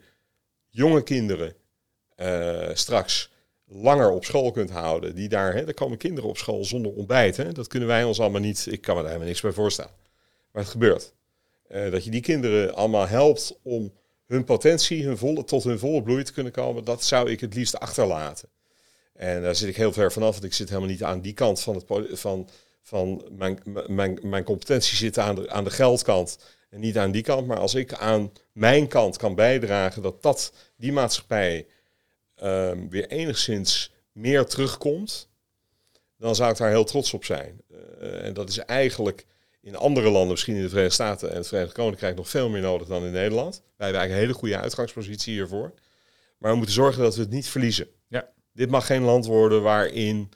jonge 0.68 1.02
kinderen 1.02 1.54
eh, 2.20 2.68
straks 2.72 3.30
langer 3.66 4.10
op 4.10 4.24
school 4.24 4.50
kunt 4.50 4.70
houden. 4.70 5.14
Die 5.14 5.28
daar, 5.28 5.54
hè, 5.54 5.66
er 5.66 5.74
komen 5.74 5.98
kinderen 5.98 6.30
op 6.30 6.38
school 6.38 6.64
zonder 6.64 6.92
ontbijt. 6.92 7.36
Hè, 7.36 7.52
dat 7.52 7.66
kunnen 7.66 7.88
wij 7.88 8.04
ons 8.04 8.20
allemaal 8.20 8.40
niet, 8.40 8.66
ik 8.70 8.80
kan 8.80 8.94
me 8.94 9.00
daar 9.00 9.10
helemaal 9.10 9.28
niks 9.28 9.40
bij 9.40 9.52
voorstellen. 9.52 9.90
Maar 10.52 10.62
het 10.62 10.70
gebeurt. 10.70 11.14
Eh, 11.68 11.90
dat 11.90 12.04
je 12.04 12.10
die 12.10 12.20
kinderen 12.20 12.74
allemaal 12.74 13.06
helpt 13.08 13.58
om 13.62 13.92
hun 14.26 14.44
potentie 14.44 15.04
hun 15.04 15.18
volle, 15.18 15.44
tot 15.44 15.64
hun 15.64 15.78
volle 15.78 16.02
bloei 16.02 16.22
te 16.22 16.32
kunnen 16.32 16.52
komen, 16.52 16.84
dat 16.84 17.04
zou 17.04 17.30
ik 17.30 17.40
het 17.40 17.54
liefst 17.54 17.78
achterlaten. 17.78 18.48
En 19.14 19.42
daar 19.42 19.54
zit 19.54 19.68
ik 19.68 19.76
heel 19.76 19.92
ver 19.92 20.12
vanaf, 20.12 20.32
want 20.32 20.44
ik 20.44 20.54
zit 20.54 20.68
helemaal 20.68 20.90
niet 20.90 21.02
aan 21.02 21.20
die 21.20 21.32
kant 21.32 21.60
van, 21.60 21.74
het, 21.74 21.84
van, 22.20 22.48
van 22.82 23.24
mijn, 23.30 23.62
mijn, 23.86 24.18
mijn 24.22 24.44
competentie 24.44 24.96
zit 24.96 25.18
aan 25.18 25.34
de, 25.34 25.50
aan 25.50 25.64
de 25.64 25.70
geldkant 25.70 26.38
en 26.70 26.80
niet 26.80 26.98
aan 26.98 27.10
die 27.10 27.22
kant. 27.22 27.46
Maar 27.46 27.58
als 27.58 27.74
ik 27.74 27.92
aan 27.92 28.32
mijn 28.52 28.88
kant 28.88 29.16
kan 29.16 29.34
bijdragen 29.34 30.02
dat, 30.02 30.22
dat 30.22 30.52
die 30.76 30.92
maatschappij 30.92 31.66
ehm, 32.40 32.88
weer 32.88 33.08
enigszins 33.08 33.92
meer 34.12 34.44
terugkomt, 34.44 35.28
dan 36.18 36.34
zou 36.34 36.50
ik 36.50 36.56
daar 36.56 36.70
heel 36.70 36.84
trots 36.84 37.14
op 37.14 37.24
zijn. 37.24 37.60
Eh, 38.00 38.24
en 38.24 38.34
dat 38.34 38.48
is 38.48 38.58
eigenlijk 38.58 39.26
in 39.62 39.76
andere 39.76 40.10
landen, 40.10 40.30
misschien 40.30 40.54
in 40.54 40.62
de 40.62 40.68
Verenigde 40.68 40.94
Staten 40.94 41.30
en 41.30 41.36
het 41.36 41.48
Verenigd 41.48 41.72
Koninkrijk, 41.72 42.16
nog 42.16 42.28
veel 42.28 42.48
meer 42.48 42.60
nodig 42.60 42.88
dan 42.88 43.04
in 43.04 43.12
Nederland. 43.12 43.54
Wij 43.54 43.86
hebben 43.86 44.00
eigenlijk 44.00 44.12
een 44.12 44.26
hele 44.26 44.38
goede 44.38 44.58
uitgangspositie 44.58 45.32
hiervoor. 45.32 45.72
Maar 46.38 46.50
we 46.50 46.56
moeten 46.56 46.74
zorgen 46.74 47.02
dat 47.02 47.14
we 47.14 47.20
het 47.20 47.30
niet 47.30 47.48
verliezen. 47.48 47.88
Ja. 48.08 48.28
Dit 48.52 48.70
mag 48.70 48.86
geen 48.86 49.02
land 49.02 49.26
worden 49.26 49.62
waarin 49.62 50.30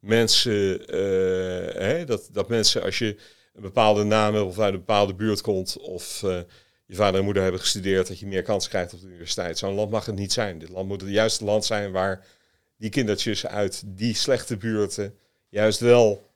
mensen, 0.00 0.86
eh, 0.86 1.82
hè, 1.82 2.04
dat, 2.04 2.28
dat 2.32 2.48
mensen 2.48 2.82
als 2.82 2.98
je 2.98 3.16
een 3.54 3.62
bepaalde 3.62 4.04
naam 4.04 4.34
hebt 4.34 4.46
of 4.46 4.58
uit 4.58 4.72
een 4.72 4.78
bepaalde 4.78 5.14
buurt 5.14 5.40
komt 5.40 5.78
of 5.78 6.22
eh, 6.22 6.40
je 6.88 6.94
vader 6.94 7.18
en 7.18 7.24
moeder 7.24 7.42
hebben 7.42 7.60
gestudeerd, 7.60 8.08
dat 8.08 8.18
je 8.18 8.26
meer 8.26 8.42
kans 8.42 8.68
krijgt 8.68 8.92
op 8.92 9.00
de 9.00 9.06
universiteit. 9.06 9.58
Zo'n 9.58 9.74
land 9.74 9.90
mag 9.90 10.06
het 10.06 10.14
niet 10.14 10.32
zijn. 10.32 10.58
Dit 10.58 10.68
land 10.68 10.88
moet 10.88 11.00
het 11.00 11.10
juiste 11.10 11.44
land 11.44 11.64
zijn 11.64 11.92
waar 11.92 12.26
die 12.76 12.90
kindertjes 12.90 13.46
uit 13.46 13.82
die 13.86 14.14
slechte 14.14 14.56
buurten 14.56 15.14
juist 15.48 15.80
wel 15.80 16.26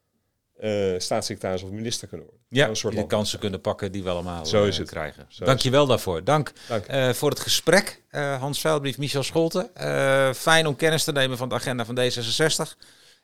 eh, 0.59 0.95
staatssecretaris 0.99 1.63
of 1.63 1.71
minister 1.71 2.09
kunnen 2.09 2.27
worden. 2.27 2.45
Ja, 2.49 2.69
Een 2.69 2.77
soort 2.77 2.95
die 2.95 3.07
kansen 3.07 3.39
kunnen 3.39 3.61
pakken 3.61 3.93
die 3.93 4.03
we 4.03 4.11
allemaal 4.11 4.47
Zo 4.47 4.63
eh, 4.63 4.69
is 4.69 4.79
het. 4.79 4.89
krijgen. 4.91 5.27
Zo 5.29 5.45
Dank 5.45 5.57
is 5.59 5.65
je 5.65 5.71
wel 5.71 5.87
daarvoor. 5.87 6.25
Dank 6.25 6.53
Dank. 6.69 6.87
eh, 6.87 7.11
voor 7.11 7.31
het 7.31 7.41
gesprek. 7.41 8.03
Hans 8.39 8.61
Veilbrief, 8.61 8.99
Michel 8.99 9.23
Scholten. 9.23 9.71
Fijn 10.35 10.67
om 10.67 10.77
kennis 10.77 11.05
te 11.05 11.13
nemen 11.13 11.37
van 11.37 11.49
de 11.49 11.55
agenda 11.55 11.85
van 11.85 11.99
D66. 11.99 12.77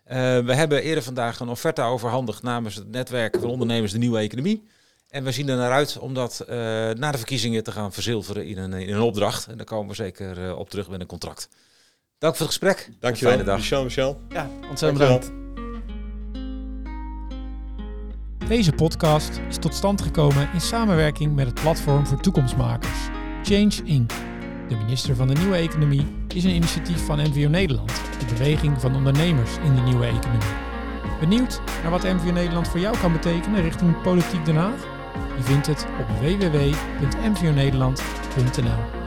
Eh, 0.05 0.39
we 0.39 0.55
hebben 0.55 0.83
eerder 0.83 1.03
vandaag 1.03 1.41
een 1.41 1.49
offerte 1.49 1.83
overhandigd 1.83 2.43
namens 2.43 2.74
het 2.74 2.89
netwerk 2.91 3.37
van 3.41 3.51
ondernemers 3.51 3.93
de 3.93 3.99
nieuwe 3.99 4.18
economie. 4.18 4.66
En 5.09 5.25
we 5.25 5.33
zien 5.33 5.49
er 5.49 5.57
naar 5.57 5.73
uit 5.73 5.99
om 5.99 6.15
dat 6.15 6.41
eh, 6.41 6.57
na 6.91 7.11
de 7.11 7.19
verkiezingen 7.19 7.65
te 7.65 7.73
gaan 7.73 7.93
verzilveren 7.93 8.47
in 8.47 8.59
een, 8.59 8.73
in 8.73 8.95
een 8.95 9.01
opdracht. 9.01 9.47
En 9.47 9.57
daar 9.57 9.67
komen 9.67 9.89
we 9.89 9.95
zeker 9.95 10.47
eh, 10.47 10.59
op 10.59 10.71
terug 10.71 10.89
met 10.89 11.01
een 11.01 11.07
contract. 11.07 11.49
Dank 12.19 12.37
voor 12.37 12.47
het 12.47 12.55
gesprek. 12.55 12.91
Dankjewel, 13.01 13.33
Fijne 13.33 13.49
dag. 13.49 13.59
Michel, 13.59 13.85
Michel. 13.85 14.21
Ja, 14.29 14.51
ontzettend 14.71 14.99
bedankt. 14.99 15.33
Deze 18.49 18.73
podcast 18.73 19.41
is 19.49 19.57
tot 19.57 19.75
stand 19.75 20.03
gekomen 20.03 20.51
in 20.53 20.61
samenwerking 20.61 21.35
met 21.35 21.47
het 21.47 21.61
Platform 21.61 22.07
voor 22.07 22.21
Toekomstmakers, 22.21 22.99
Change 23.43 23.75
Inc. 23.85 24.11
De 24.69 24.77
minister 24.77 25.17
van 25.17 25.29
de 25.29 25.35
Nieuwe 25.35 25.57
Economie 25.57 26.07
is 26.35 26.45
een 26.45 26.55
initiatief 26.55 27.05
van 27.05 27.21
MVO 27.21 27.49
Nederland, 27.49 27.93
de 28.19 28.35
beweging 28.35 28.81
van 28.81 28.95
ondernemers 28.95 29.57
in 29.57 29.75
de 29.75 29.81
nieuwe 29.81 30.07
economie. 30.07 30.67
Benieuwd 31.21 31.61
naar 31.83 31.91
wat 31.91 32.03
MVO 32.03 32.33
Nederland 32.33 32.69
voor 32.69 32.81
jou 32.81 32.99
kan 32.99 33.13
betekenen 33.13 33.63
richting 33.63 34.03
Politiek 34.03 34.45
Den 34.45 34.57
Haag? 34.57 34.97
Je 35.37 35.43
vindt 35.43 35.66
het 35.66 35.87
op 36.01 36.09
www.mvonederland.nl. 36.21 38.97